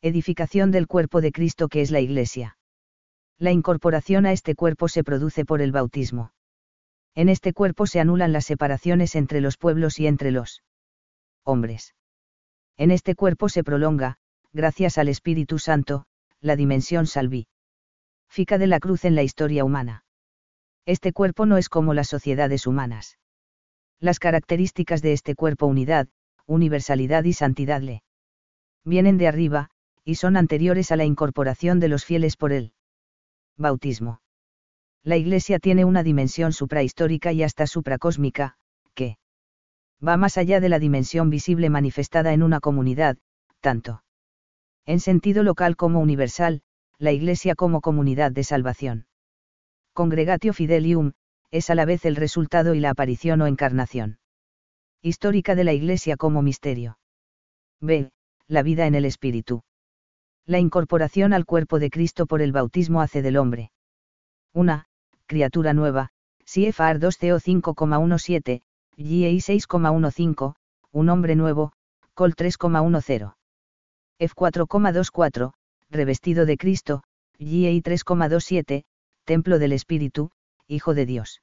edificación 0.01 0.71
del 0.71 0.87
cuerpo 0.87 1.21
de 1.21 1.33
Cristo 1.33 1.69
que 1.69 1.83
es 1.83 1.91
la 1.91 2.01
Iglesia. 2.01 2.57
La 3.39 3.53
incorporación 3.53 4.25
a 4.25 4.33
este 4.33 4.55
cuerpo 4.55 4.89
se 4.89 5.05
produce 5.05 5.45
por 5.45 5.61
el 5.61 5.71
bautismo. 5.71 6.33
En 7.15 7.29
este 7.29 7.53
cuerpo 7.53 7.87
se 7.87 8.01
anulan 8.01 8.33
las 8.33 8.47
separaciones 8.47 9.15
entre 9.15 9.43
los 9.43 9.59
pueblos 9.59 10.01
y 10.01 10.07
entre 10.07 10.31
los 10.31 10.63
hombres. 11.45 11.95
En 12.79 12.91
este 12.91 13.15
cuerpo 13.15 13.51
se 13.51 13.63
prolonga, 13.63 14.17
gracias 14.53 14.97
al 14.97 15.09
Espíritu 15.09 15.59
Santo, 15.59 16.07
la 16.41 16.57
dimensión 16.57 17.07
salvífica 17.07 17.47
de 18.59 18.67
la 18.67 18.81
cruz 18.81 19.05
en 19.05 19.15
la 19.15 19.23
historia 19.23 19.63
humana. 19.63 20.05
Este 20.87 21.13
cuerpo 21.13 21.45
no 21.45 21.59
es 21.59 21.69
como 21.69 21.93
las 21.93 22.09
sociedades 22.09 22.67
humanas. 22.67 23.19
Las 24.03 24.19
características 24.19 25.01
de 25.01 25.13
este 25.13 25.37
cuerpo 25.37 25.67
unidad, 25.67 26.09
universalidad 26.47 27.23
y 27.23 27.35
santidad 27.35 27.81
le 27.81 28.03
vienen 28.85 29.17
de 29.17 29.29
arriba, 29.29 29.71
y 30.05 30.17
son 30.17 30.37
anteriores 30.37 30.91
a 30.91 30.97
la 30.97 31.05
incorporación 31.05 31.79
de 31.79 31.87
los 31.87 32.05
fieles 32.05 32.37
por 32.37 32.53
él. 32.53 32.73
Bautismo. 33.57 34.21
La 35.05 35.17
Iglesia 35.17 35.61
tiene 35.61 35.85
una 35.85 36.03
dimensión 36.03 36.53
suprahistórica 36.53 37.31
y 37.31 37.45
hasta 37.45 37.69
supracósmica, 37.69 38.57
que 38.95 39.19
va 40.05 40.17
más 40.17 40.37
allá 40.37 40.59
de 40.59 40.69
la 40.69 40.81
dimensión 40.81 41.31
visible 41.31 41.71
manifestada 41.71 42.33
en 42.33 42.43
una 42.43 42.59
comunidad, 42.59 43.19
tanto 43.61 44.03
en 44.85 44.99
sentido 44.99 45.45
local 45.45 45.77
como 45.77 46.01
universal, 46.01 46.63
la 46.99 47.13
Iglesia 47.13 47.55
como 47.55 47.81
comunidad 47.81 48.33
de 48.33 48.43
salvación. 48.43 49.07
Congregatio 49.93 50.53
Fidelium, 50.53 51.13
es 51.53 51.69
a 51.71 51.75
la 51.75 51.85
vez 51.85 52.05
el 52.07 52.17
resultado 52.17 52.75
y 52.75 52.81
la 52.81 52.91
aparición 52.91 53.43
o 53.43 53.47
encarnación 53.47 54.19
histórica 55.03 55.55
de 55.55 55.65
la 55.65 55.73
Iglesia 55.73 56.17
como 56.17 56.43
misterio. 56.43 56.97
B. 57.81 58.11
La 58.47 58.63
vida 58.63 58.87
en 58.87 58.95
el 58.95 59.05
Espíritu. 59.05 59.63
La 60.47 60.61
incorporación 60.61 61.33
al 61.33 61.45
cuerpo 61.45 61.81
de 61.81 61.91
Cristo 61.91 62.27
por 62.27 62.41
el 62.41 62.53
bautismo 62.53 63.01
hace 63.01 63.21
del 63.21 63.37
hombre. 63.37 63.73
Una, 64.55 64.87
criatura 65.27 65.73
nueva, 65.73 66.11
CFR 66.45 67.01
2CO 67.01 67.41
5,17, 67.41 68.63
GEI 68.97 69.39
6,15, 69.39 70.55
un 70.93 71.09
hombre 71.09 71.35
nuevo, 71.35 71.73
Col 72.15 72.35
3,10. 72.35 73.35
F4,24, 74.21 75.53
revestido 75.91 76.47
de 76.47 76.57
Cristo, 76.57 77.03
GEI 77.39 77.83
3,27, 77.83 78.85
templo 79.25 79.59
del 79.59 79.73
Espíritu, 79.73 80.31
Hijo 80.73 80.95
de 80.95 81.05
Dios. 81.05 81.43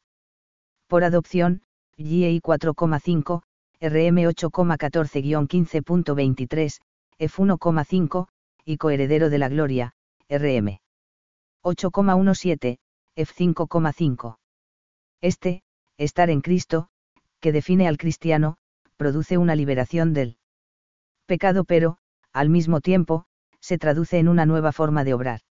Por 0.88 1.04
adopción, 1.04 1.62
GEI 1.98 2.42
4,5, 2.42 3.44
RM 3.80 4.26
8,14-15.23, 4.26 6.80
F1,5, 7.20 8.28
y 8.66 8.78
coheredero 8.78 9.30
de 9.30 9.38
la 9.38 9.48
gloria, 9.48 9.94
RM 10.30 10.80
8,17, 11.64 12.80
F5,5. 13.16 14.40
Este, 15.22 15.62
estar 16.00 16.32
en 16.32 16.42
Cristo, 16.42 16.90
que 17.40 17.52
define 17.52 17.88
al 17.88 18.00
cristiano, 18.00 18.58
produce 18.98 19.38
una 19.38 19.56
liberación 19.56 20.14
del 20.14 20.40
pecado 21.28 21.66
pero, 21.66 22.00
al 22.34 22.50
mismo 22.50 22.82
tiempo, 22.82 23.28
se 23.60 23.78
traduce 23.78 24.18
en 24.18 24.28
una 24.28 24.48
nueva 24.48 24.72
forma 24.72 25.04
de 25.04 25.14
obrar. 25.14 25.42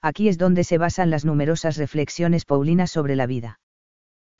Aquí 0.00 0.28
es 0.28 0.38
donde 0.38 0.64
se 0.64 0.78
basan 0.78 1.10
las 1.10 1.26
numerosas 1.26 1.76
reflexiones 1.76 2.46
paulinas 2.46 2.90
sobre 2.90 3.16
la 3.16 3.26
vida. 3.26 3.60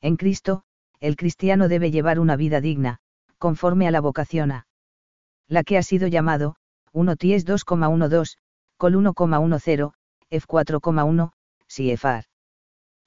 En 0.00 0.16
Cristo, 0.16 0.62
el 1.00 1.16
cristiano 1.16 1.68
debe 1.68 1.90
llevar 1.90 2.18
una 2.18 2.36
vida 2.36 2.62
digna, 2.62 3.00
conforme 3.36 3.88
a 3.88 3.90
la 3.90 4.00
vocación 4.00 4.52
a 4.52 4.66
la 5.48 5.64
que 5.64 5.76
ha 5.76 5.82
sido 5.82 6.08
llamado, 6.08 6.56
1 6.92 7.16
Ties 7.16 7.46
2,12, 7.46 8.38
Col 8.78 8.94
1,10, 8.94 9.92
F 10.30 10.46
4,1, 10.46 11.32
CFR. 11.66 12.29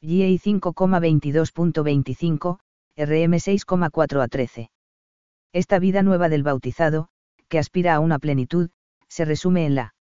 GA 0.05 0.27
5,22.25, 0.27 2.59
RM 2.97 3.39
6,4 3.39 4.21
a 4.21 4.27
13. 4.27 4.69
Esta 5.53 5.79
vida 5.79 6.03
nueva 6.03 6.27
del 6.27 6.43
bautizado, 6.43 7.07
que 7.47 7.57
aspira 7.57 7.95
a 7.95 8.01
una 8.01 8.19
plenitud, 8.19 8.69
se 9.07 9.23
resume 9.23 9.65
en 9.65 9.75
la 9.75 9.95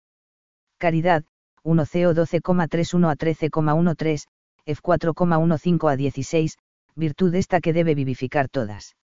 caridad, 0.78 1.26
1 1.64 1.84
CO 1.84 2.14
12,31 2.14 3.10
a 3.10 3.16
13,13, 3.16 4.24
F 4.64 4.80
4,15 4.82 5.92
a 5.92 5.96
16, 5.96 6.56
virtud 6.96 7.34
esta 7.34 7.60
que 7.60 7.74
debe 7.74 7.94
vivificar 7.94 8.48
todas 8.48 8.96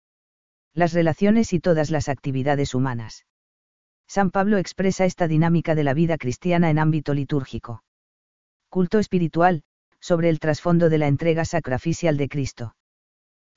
las 0.74 0.93
relaciones 0.93 1.52
y 1.52 1.60
todas 1.60 1.91
las 1.91 2.08
actividades 2.08 2.74
humanas. 2.74 3.26
San 4.08 4.32
Pablo 4.32 4.60
expresa 4.60 5.04
esta 5.04 5.28
dinámica 5.28 5.76
de 5.76 5.84
la 5.84 5.93
vida 5.93 6.18
cristiana 6.18 6.70
en 6.70 6.80
ámbito 6.80 7.14
litúrgico. 7.14 7.84
Culto 8.70 9.00
espiritual, 9.00 9.66
sobre 10.06 10.30
el 10.30 10.39
trasfondo 10.39 10.89
de 10.89 10.99
la 10.99 11.08
entrega 11.08 11.45
sacrificial 11.45 12.16
de 12.16 12.30
Cristo. 12.30 12.76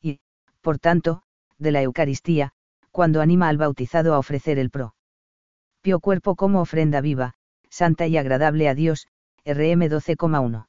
Y, 0.01 0.21
por 0.63 0.79
tanto, 0.79 1.21
de 1.59 1.73
la 1.73 1.83
Eucaristía, 1.83 2.53
cuando 2.91 3.21
anima 3.21 3.51
al 3.51 3.59
bautizado 3.59 4.15
a 4.15 4.19
ofrecer 4.19 4.59
el 4.59 4.71
pro. 4.71 4.95
Pio 5.83 6.01
cuerpo 6.01 6.37
como 6.37 6.63
ofrenda 6.63 7.03
viva, 7.03 7.35
santa 7.69 8.07
y 8.07 8.17
agradable 8.17 8.67
a 8.67 8.75
Dios, 8.75 9.09
RM 9.45 9.91
12,1. 9.91 10.69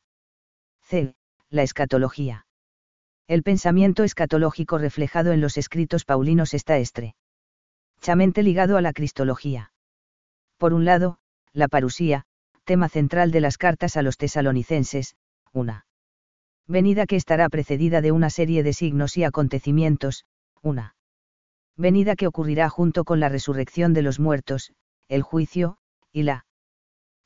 C. 0.82 1.16
La 1.50 1.64
escatología. 1.64 2.46
El 3.30 3.42
pensamiento 3.42 4.04
escatológico 4.04 4.80
reflejado 4.80 5.32
en 5.32 5.40
los 5.40 5.58
escritos 5.58 6.04
paulinos 6.04 6.54
está 6.54 6.78
estrechamente 6.78 8.44
ligado 8.44 8.76
a 8.76 8.82
la 8.82 8.92
cristología. 8.92 9.72
Por 10.58 10.74
un 10.74 10.84
lado, 10.84 11.20
la 11.54 11.70
parusía, 11.70 12.26
tema 12.66 12.90
central 12.90 13.32
de 13.32 13.40
las 13.40 13.58
cartas 13.58 13.96
a 13.96 14.02
los 14.02 14.18
tesalonicenses, 14.18 15.16
una 15.54 15.86
venida 16.68 17.06
que 17.06 17.16
estará 17.16 17.50
precedida 17.50 18.02
de 18.02 18.12
una 18.12 18.30
serie 18.30 18.64
de 18.64 18.74
signos 18.74 19.18
y 19.18 19.24
acontecimientos, 19.24 20.26
una 20.62 20.96
venida 21.76 22.16
que 22.16 22.28
ocurrirá 22.28 22.70
junto 22.70 23.06
con 23.06 23.20
la 23.20 23.30
resurrección 23.30 23.94
de 23.94 24.02
los 24.02 24.20
muertos, 24.20 24.74
el 25.08 25.24
juicio, 25.24 25.78
y 26.12 26.24
la 26.24 26.46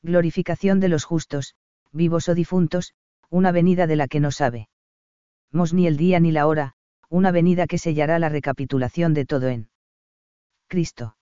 glorificación 0.02 0.80
de 0.80 0.88
los 0.88 1.04
justos, 1.04 1.54
vivos 1.92 2.28
o 2.28 2.34
difuntos, 2.34 2.94
una 3.30 3.52
venida 3.52 3.86
de 3.86 3.96
la 3.96 4.08
que 4.08 4.20
no 4.20 4.30
sabe. 4.30 4.68
Mos 5.50 5.74
ni 5.74 5.86
el 5.86 5.96
día 5.96 6.20
ni 6.20 6.30
la 6.30 6.46
hora, 6.46 6.74
una 7.08 7.30
venida 7.30 7.66
que 7.66 7.78
sellará 7.78 8.18
la 8.18 8.28
recapitulación 8.28 9.14
de 9.14 9.24
todo 9.24 9.48
en 9.48 9.68
Cristo. 10.68 11.16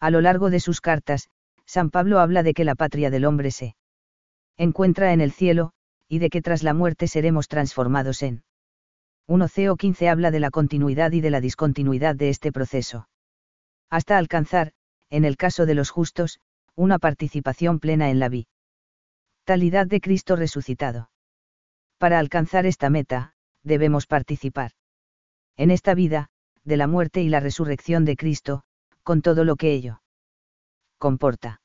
A 0.00 0.10
lo 0.10 0.20
largo 0.20 0.50
de 0.50 0.60
sus 0.60 0.80
cartas, 0.80 1.28
San 1.64 1.90
Pablo 1.90 2.20
habla 2.20 2.42
de 2.42 2.54
que 2.54 2.64
la 2.64 2.74
patria 2.74 3.10
del 3.10 3.24
hombre 3.24 3.50
se 3.50 3.76
encuentra 4.56 5.12
en 5.12 5.20
el 5.20 5.32
cielo, 5.32 5.72
y 6.08 6.18
de 6.18 6.30
que 6.30 6.42
tras 6.42 6.62
la 6.62 6.74
muerte 6.74 7.08
seremos 7.08 7.48
transformados 7.48 8.22
en 8.22 8.42
1 9.28 9.46
CO 9.48 9.76
15 9.76 10.08
habla 10.08 10.30
de 10.30 10.40
la 10.40 10.50
continuidad 10.50 11.10
y 11.12 11.20
de 11.20 11.30
la 11.30 11.40
discontinuidad 11.40 12.14
de 12.14 12.28
este 12.28 12.52
proceso. 12.52 13.08
Hasta 13.90 14.18
alcanzar, 14.18 14.72
en 15.10 15.24
el 15.24 15.36
caso 15.36 15.66
de 15.66 15.74
los 15.74 15.90
justos, 15.90 16.38
una 16.76 16.98
participación 16.98 17.80
plena 17.80 18.10
en 18.10 18.20
la 18.20 18.28
vitalidad 18.28 19.86
de 19.86 20.00
Cristo 20.00 20.36
resucitado. 20.36 21.10
Para 21.98 22.18
alcanzar 22.18 22.66
esta 22.66 22.88
meta, 22.90 23.34
debemos 23.64 24.06
participar. 24.06 24.72
En 25.56 25.70
esta 25.70 25.94
vida, 25.94 26.28
de 26.64 26.76
la 26.76 26.86
muerte 26.86 27.22
y 27.22 27.28
la 27.28 27.40
resurrección 27.40 28.04
de 28.04 28.16
Cristo, 28.16 28.62
con 29.02 29.22
todo 29.22 29.44
lo 29.44 29.56
que 29.56 29.72
ello 29.72 30.02
comporta. 30.98 31.60